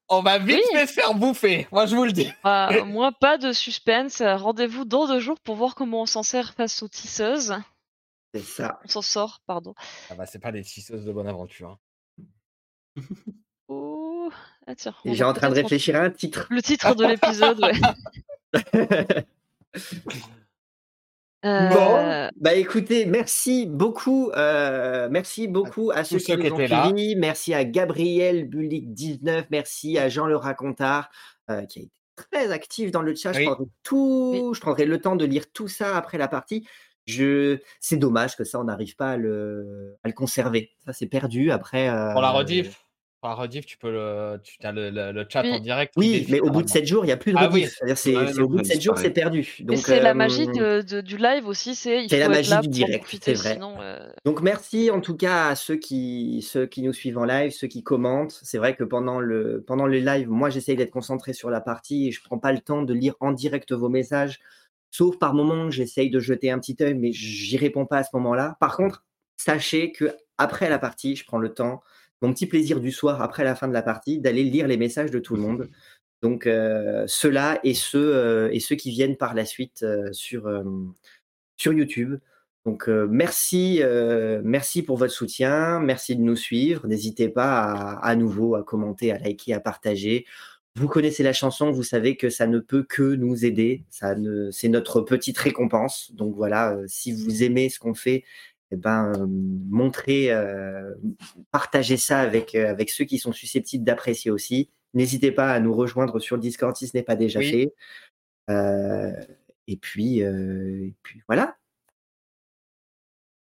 [0.08, 0.80] on va vite Oui.
[0.86, 2.30] se faire bouffer, moi je vous le dis.
[2.44, 4.20] Ah, moi, pas de suspense.
[4.22, 7.54] Rendez-vous dans deux jours pour voir comment on s'en sert face aux tisseuses.
[8.34, 8.80] C'est ça.
[8.84, 9.74] On s'en sort, pardon.
[10.10, 11.78] Ah bah, c'est pas des tisseuses de bonne aventure.
[12.96, 13.02] hein.
[13.68, 14.28] Oh.
[14.66, 16.46] Ah, tiens, j'ai en train de réfléchir à un titre.
[16.50, 17.72] Le titre de l'épisode, ouais.
[21.44, 26.66] Euh, Bon, bah écoutez, merci beaucoup, euh, merci beaucoup à ceux qui ceux nous ont
[26.66, 27.16] suivis.
[27.16, 31.10] Merci à Gabriel Bulik 19, merci à Jean le racontard
[31.50, 33.32] euh, qui a été très actif dans le chat.
[33.32, 36.66] Je prendrai tout, je prendrai le temps de lire tout ça après la partie.
[37.06, 40.70] Je, c'est dommage que ça on n'arrive pas à le, à le conserver.
[40.86, 41.88] Ça c'est perdu après.
[42.12, 42.83] Pour la euh, rediff,
[43.28, 45.52] la rediff, tu peux le, tu as le, le- le chat Oui.
[45.52, 45.94] en direct.
[45.96, 46.68] Oui, mais au bout de normalement.
[46.72, 47.54] 7 jours, il n'y a plus de Ah rediff.
[47.64, 47.68] oui.
[47.70, 49.56] C'est-à-dire, c'est, Ouais, c'est non, au bout de ça 7 jours, c'est perdu.
[49.58, 52.20] Et Donc, c'est la euh, magie de, de- du live aussi, c'est il c'est faut
[52.20, 53.52] la être magie là du direct, profiter, c'est vrai.
[53.54, 57.24] sinon, euh, Donc merci en tout cas à ceux qui, ceux qui nous suivent en
[57.24, 58.38] live, ceux qui commentent.
[58.42, 62.08] C'est vrai que pendant le, pendant le live, moi j'essaye d'être concentré sur la partie
[62.08, 64.40] et je prends pas le temps de lire en direct vos messages,
[64.90, 68.10] sauf par moments j'essaye de jeter un petit œil, mais j'y réponds pas à ce
[68.14, 68.56] moment-là.
[68.60, 69.04] Par contre,
[69.36, 71.82] sachez que après la partie, je prends le temps,
[72.24, 75.10] mon petit plaisir du soir après la fin de la partie, d'aller lire les messages
[75.10, 75.68] de tout le monde.
[76.22, 80.50] Donc euh, ceux-là et ceux euh, et ceux qui viennent par la suite euh, sur
[81.56, 82.16] sur YouTube.
[82.64, 83.82] Donc merci,
[84.42, 86.86] merci pour votre soutien, merci de nous suivre.
[86.86, 90.24] N'hésitez pas à, à nouveau à commenter, à liker, à partager.
[90.74, 93.84] Vous connaissez la chanson, vous savez que ça ne peut que nous aider.
[93.90, 96.10] Ça ne, c'est notre petite récompense.
[96.14, 98.24] Donc voilà, si vous aimez ce qu'on fait,
[98.70, 100.94] eh ben euh, montrez, euh,
[101.50, 104.70] partagez ça avec euh, avec ceux qui sont susceptibles d'apprécier aussi.
[104.94, 107.50] N'hésitez pas à nous rejoindre sur le Discord si ce n'est pas déjà Oui.
[107.50, 107.74] fait.
[108.50, 109.12] Euh,
[109.66, 111.56] et puis, euh, et puis voilà.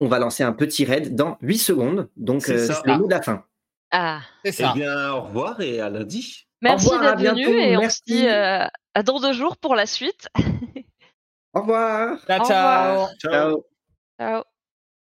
[0.01, 2.09] On va lancer un petit raid dans 8 secondes.
[2.17, 3.45] Donc, C'est euh, le mot de la fin.
[3.91, 4.73] Ah, C'est ça.
[4.75, 6.47] Eh bien, au revoir et à lundi.
[6.63, 8.03] merci d'être venu et on se merci.
[8.07, 8.65] dit euh,
[8.95, 10.29] à dans deux jours pour la suite.
[11.53, 12.19] Au revoir.
[12.27, 13.09] ciao, Au ciao.
[13.19, 13.65] Ciao.
[14.19, 14.50] Ciao.